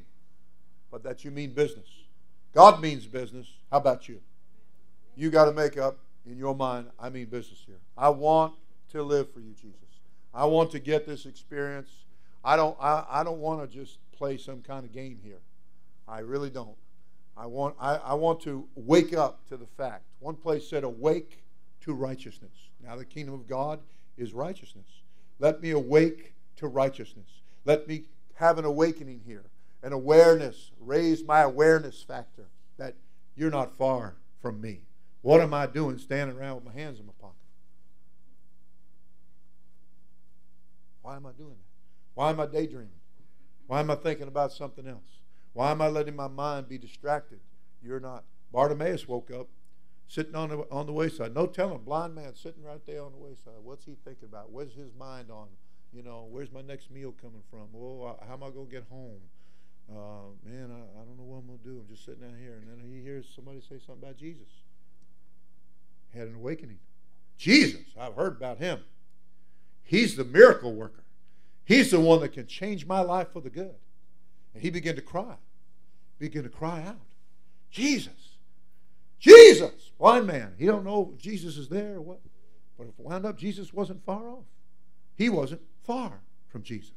but 0.90 1.02
that 1.02 1.24
you 1.24 1.30
mean 1.30 1.52
business. 1.52 1.88
God 2.54 2.80
means 2.80 3.06
business. 3.06 3.46
How 3.70 3.78
about 3.78 4.08
you? 4.08 4.20
You 5.16 5.30
got 5.30 5.46
to 5.46 5.52
make 5.52 5.76
up 5.76 5.98
in 6.26 6.38
your 6.38 6.54
mind, 6.54 6.88
I 6.98 7.10
mean 7.10 7.26
business 7.26 7.62
here. 7.66 7.80
I 7.96 8.08
want 8.08 8.54
to 8.90 9.02
live 9.02 9.32
for 9.32 9.40
you, 9.40 9.52
Jesus. 9.52 9.76
I 10.32 10.44
want 10.46 10.70
to 10.72 10.78
get 10.78 11.06
this 11.06 11.26
experience. 11.26 11.90
I 12.44 12.56
don't, 12.56 12.76
I, 12.80 13.04
I 13.08 13.24
don't 13.24 13.40
want 13.40 13.60
to 13.60 13.78
just 13.78 13.98
play 14.12 14.36
some 14.36 14.62
kind 14.62 14.84
of 14.84 14.92
game 14.92 15.18
here. 15.22 15.40
I 16.08 16.20
really 16.20 16.50
don't. 16.50 16.76
I 17.36 17.46
want, 17.46 17.76
I, 17.80 17.96
I 17.96 18.14
want 18.14 18.40
to 18.42 18.66
wake 18.74 19.14
up 19.14 19.46
to 19.48 19.56
the 19.56 19.66
fact. 19.66 20.04
One 20.20 20.36
place 20.36 20.68
said, 20.68 20.84
awake 20.84 21.42
to 21.82 21.92
righteousness. 21.92 22.52
Now, 22.82 22.96
the 22.96 23.04
kingdom 23.04 23.34
of 23.34 23.48
God 23.48 23.80
is 24.16 24.32
righteousness. 24.32 24.86
Let 25.38 25.62
me 25.62 25.70
awake 25.70 26.34
to 26.56 26.68
righteousness. 26.68 27.28
Let 27.64 27.88
me 27.88 28.04
have 28.34 28.58
an 28.58 28.64
awakening 28.64 29.22
here, 29.26 29.44
an 29.82 29.92
awareness, 29.92 30.70
raise 30.80 31.24
my 31.24 31.40
awareness 31.40 32.02
factor 32.02 32.46
that 32.76 32.94
you're 33.36 33.50
not 33.50 33.76
far 33.76 34.14
from 34.40 34.60
me. 34.60 34.80
What 35.22 35.40
am 35.40 35.54
I 35.54 35.66
doing 35.66 35.98
standing 35.98 36.36
around 36.36 36.56
with 36.56 36.64
my 36.64 36.72
hands 36.72 36.98
in 36.98 37.06
my 37.06 37.12
pocket? 37.20 37.36
Why 41.00 41.16
am 41.16 41.26
I 41.26 41.32
doing 41.32 41.50
that? 41.50 42.14
Why 42.14 42.30
am 42.30 42.40
I 42.40 42.46
daydreaming? 42.46 42.90
Why 43.68 43.80
am 43.80 43.90
I 43.90 43.94
thinking 43.94 44.28
about 44.28 44.52
something 44.52 44.86
else? 44.86 45.20
Why 45.52 45.70
am 45.70 45.80
I 45.80 45.88
letting 45.88 46.16
my 46.16 46.28
mind 46.28 46.68
be 46.68 46.76
distracted? 46.76 47.40
You're 47.82 48.00
not. 48.00 48.24
Bartimaeus 48.52 49.06
woke 49.06 49.30
up 49.30 49.48
sitting 50.08 50.34
on 50.34 50.50
the, 50.50 50.58
on 50.70 50.86
the 50.86 50.92
wayside. 50.92 51.34
No 51.34 51.46
telling, 51.46 51.78
blind 51.78 52.14
man 52.14 52.34
sitting 52.34 52.64
right 52.64 52.84
there 52.84 53.02
on 53.02 53.12
the 53.12 53.18
wayside. 53.18 53.62
What's 53.62 53.84
he 53.84 53.96
thinking 54.04 54.28
about? 54.28 54.50
Where's 54.50 54.74
his 54.74 54.92
mind 54.98 55.30
on? 55.30 55.46
You 55.92 56.02
know, 56.02 56.26
where's 56.30 56.50
my 56.50 56.62
next 56.62 56.90
meal 56.90 57.14
coming 57.20 57.42
from? 57.50 57.68
Well, 57.72 58.18
how 58.26 58.34
am 58.34 58.42
I 58.42 58.50
going 58.50 58.66
to 58.66 58.72
get 58.72 58.84
home? 58.90 59.20
Uh, 59.90 60.34
man, 60.44 60.70
I, 60.70 61.00
I 61.00 61.04
don't 61.04 61.16
know 61.16 61.24
what 61.24 61.38
I'm 61.38 61.46
going 61.46 61.58
to 61.58 61.64
do. 61.64 61.80
I'm 61.80 61.88
just 61.88 62.04
sitting 62.04 62.22
down 62.22 62.36
here. 62.40 62.54
And 62.54 62.68
then 62.68 62.90
he 62.90 63.02
hears 63.02 63.26
somebody 63.34 63.60
say 63.60 63.78
something 63.78 64.02
about 64.02 64.16
Jesus 64.16 64.48
had 66.14 66.28
an 66.28 66.36
awakening. 66.36 66.78
Jesus, 67.38 67.80
I've 67.98 68.14
heard 68.14 68.36
about 68.36 68.58
him. 68.58 68.80
He's 69.82 70.16
the 70.16 70.24
miracle 70.24 70.74
worker. 70.74 71.04
He's 71.64 71.90
the 71.90 72.00
one 72.00 72.20
that 72.20 72.32
can 72.32 72.46
change 72.46 72.86
my 72.86 73.00
life 73.00 73.28
for 73.32 73.40
the 73.40 73.50
good. 73.50 73.74
And 74.54 74.62
he 74.62 74.70
began 74.70 74.96
to 74.96 75.02
cry. 75.02 75.36
he 76.18 76.28
Began 76.28 76.42
to 76.44 76.48
cry 76.48 76.82
out. 76.86 77.00
Jesus. 77.70 78.36
Jesus. 79.18 79.90
Blind 79.98 80.26
man. 80.26 80.54
He 80.58 80.66
don't 80.66 80.84
know 80.84 81.12
if 81.14 81.20
Jesus 81.20 81.56
is 81.56 81.68
there 81.68 81.96
or 81.96 82.00
what. 82.00 82.20
But 82.76 82.88
if 82.88 82.98
it 82.98 83.04
wound 83.04 83.24
up, 83.24 83.38
Jesus 83.38 83.72
wasn't 83.72 84.04
far 84.04 84.28
off. 84.28 84.44
He 85.16 85.28
wasn't 85.28 85.62
far 85.84 86.20
from 86.48 86.62
Jesus. 86.62 86.92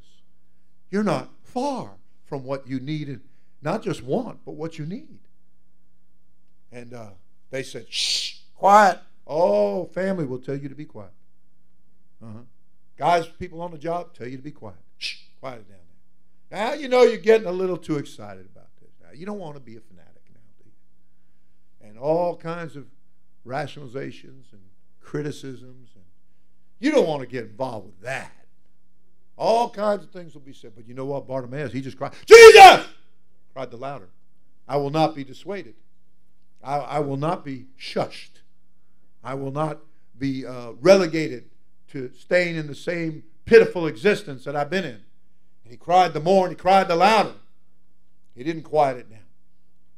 You're 0.89 1.03
not 1.03 1.29
far 1.43 1.91
from 2.25 2.43
what 2.43 2.67
you 2.67 2.79
need, 2.79 3.19
not 3.61 3.83
just 3.83 4.03
want, 4.03 4.39
but 4.45 4.53
what 4.53 4.79
you 4.79 4.85
need. 4.85 5.19
And 6.71 6.93
uh, 6.93 7.09
they 7.51 7.63
said, 7.63 7.85
shh, 7.91 8.34
quiet. 8.55 8.99
Oh, 9.27 9.85
family 9.85 10.25
will 10.25 10.39
tell 10.39 10.55
you 10.55 10.69
to 10.69 10.75
be 10.75 10.85
quiet. 10.85 11.11
Uh-huh. 12.23 12.39
Guys, 12.97 13.27
people 13.27 13.61
on 13.61 13.71
the 13.71 13.77
job 13.77 14.13
tell 14.13 14.27
you 14.27 14.37
to 14.37 14.43
be 14.43 14.51
quiet. 14.51 14.77
Shh, 14.97 15.17
quiet 15.39 15.67
down 15.67 15.77
there. 16.49 16.59
Now, 16.59 16.73
you 16.73 16.87
know 16.87 17.03
you're 17.03 17.17
getting 17.17 17.47
a 17.47 17.51
little 17.51 17.77
too 17.77 17.97
excited 17.97 18.45
about 18.45 18.69
this. 18.81 18.91
Now, 19.01 19.09
you 19.13 19.25
don't 19.25 19.39
want 19.39 19.55
to 19.55 19.59
be 19.59 19.75
a 19.75 19.81
fanatic 19.81 20.23
now, 20.33 20.39
do 20.57 20.65
you? 20.65 21.89
And 21.89 21.97
all 21.97 22.37
kinds 22.37 22.75
of 22.75 22.85
rationalizations 23.45 24.51
and 24.51 24.61
criticisms. 25.01 25.89
And 25.95 26.03
you 26.79 26.91
don't 26.91 27.07
want 27.07 27.21
to 27.21 27.27
get 27.27 27.45
involved 27.45 27.87
with 27.87 28.01
that. 28.01 28.31
All 29.37 29.69
kinds 29.69 30.03
of 30.03 30.11
things 30.11 30.33
will 30.33 30.41
be 30.41 30.53
said. 30.53 30.73
But 30.75 30.87
you 30.87 30.93
know 30.93 31.05
what? 31.05 31.27
Bartimaeus, 31.27 31.73
he 31.73 31.81
just 31.81 31.97
cried, 31.97 32.13
Jesus! 32.25 32.85
Cried 33.53 33.71
the 33.71 33.77
louder. 33.77 34.09
I 34.67 34.77
will 34.77 34.89
not 34.89 35.15
be 35.15 35.23
dissuaded. 35.23 35.75
I, 36.63 36.77
I 36.77 36.99
will 36.99 37.17
not 37.17 37.43
be 37.43 37.67
shushed. 37.79 38.41
I 39.25 39.33
will 39.33 39.51
not 39.51 39.79
be 40.17 40.45
uh, 40.45 40.73
relegated 40.79 41.49
to 41.89 42.11
staying 42.17 42.55
in 42.55 42.67
the 42.67 42.75
same 42.75 43.23
pitiful 43.45 43.87
existence 43.87 44.43
that 44.45 44.55
I've 44.55 44.69
been 44.69 44.85
in. 44.85 45.01
And 45.63 45.71
he 45.71 45.77
cried 45.77 46.13
the 46.13 46.19
more 46.19 46.45
and 46.45 46.55
he 46.55 46.61
cried 46.61 46.87
the 46.87 46.95
louder. 46.95 47.33
He 48.35 48.43
didn't 48.43 48.63
quiet 48.63 48.97
it 48.97 49.09
down. 49.09 49.19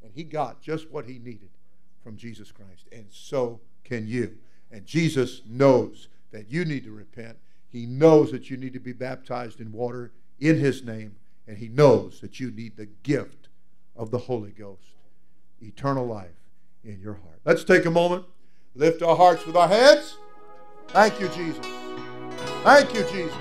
And 0.02 0.12
he 0.14 0.24
got 0.24 0.62
just 0.62 0.90
what 0.90 1.06
he 1.06 1.20
needed 1.20 1.50
from 2.02 2.16
Jesus 2.16 2.52
Christ. 2.52 2.88
And 2.92 3.08
so 3.10 3.60
can 3.84 4.08
you. 4.08 4.38
And 4.72 4.86
Jesus 4.86 5.42
knows 5.46 6.08
that 6.32 6.50
you 6.50 6.64
need 6.64 6.86
to 6.86 6.92
repent. 6.92 7.38
He 7.68 7.86
knows 7.86 8.32
that 8.32 8.50
you 8.50 8.58
need 8.58 8.74
to 8.74 8.80
be 8.80 8.94
baptized 8.94 9.60
in 9.60 9.72
water 9.72 10.14
in 10.40 10.58
his 10.58 10.84
name. 10.84 11.18
And 11.48 11.58
he 11.58 11.68
knows 11.68 12.22
that 12.22 12.40
you 12.40 12.52
need 12.52 12.78
the 12.78 12.90
gift 13.04 13.50
of 13.96 14.12
the 14.12 14.18
Holy 14.20 14.52
Ghost, 14.52 14.96
eternal 15.62 16.06
life 16.06 16.30
in 16.84 17.00
your 17.02 17.16
heart. 17.16 17.42
Let's 17.44 17.64
take 17.64 17.86
a 17.86 17.92
moment, 17.92 18.26
lift 18.78 19.02
our 19.02 19.16
hearts 19.16 19.46
with 19.46 19.56
our 19.56 19.68
heads. 19.68 20.18
Thank 20.90 21.20
you, 21.20 21.28
Jesus. 21.30 21.66
Thank 22.64 22.94
you, 22.94 23.02
Jesus. 23.04 23.36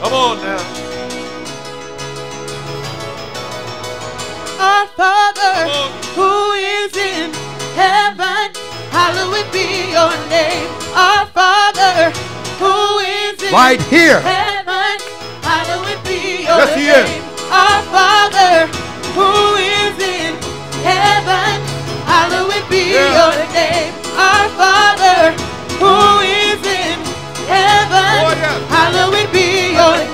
Come 0.00 0.12
on 0.12 0.36
now. 0.38 0.62
Our 4.60 4.86
Father 4.88 5.68
who 6.14 6.52
is 6.52 6.96
in 6.96 7.32
heaven, 7.74 8.52
hallowed 8.90 9.50
be 9.52 9.90
your 9.90 10.12
name. 10.28 10.68
Our 10.94 11.26
Father 11.26 12.10
who 12.60 12.98
is 12.98 13.42
in 13.42 13.52
Right 13.52 13.80
here. 13.82 14.20
heaven, 14.20 15.00
hallowed 15.42 16.04
be 16.04 16.42
your 16.44 16.58
Yes, 16.60 16.76
he 16.76 16.86
is. 16.88 17.08
Our 17.50 17.82
Father 17.90 18.66
who 19.16 19.54
is 19.56 19.96
in 19.98 20.34
heaven, 20.82 21.61
hallowed 22.12 22.68
be 22.68 22.92
yeah. 22.92 23.16
your 23.18 23.34
name. 23.56 23.92
Our 24.28 24.46
Father, 24.60 25.20
who 25.80 25.96
is 26.20 26.60
in 26.60 26.98
heaven, 27.48 28.20
oh, 28.20 28.36
yeah. 28.36 28.58
hallowed 28.68 29.32
be 29.32 29.72
your 29.72 29.96
name. 29.96 30.11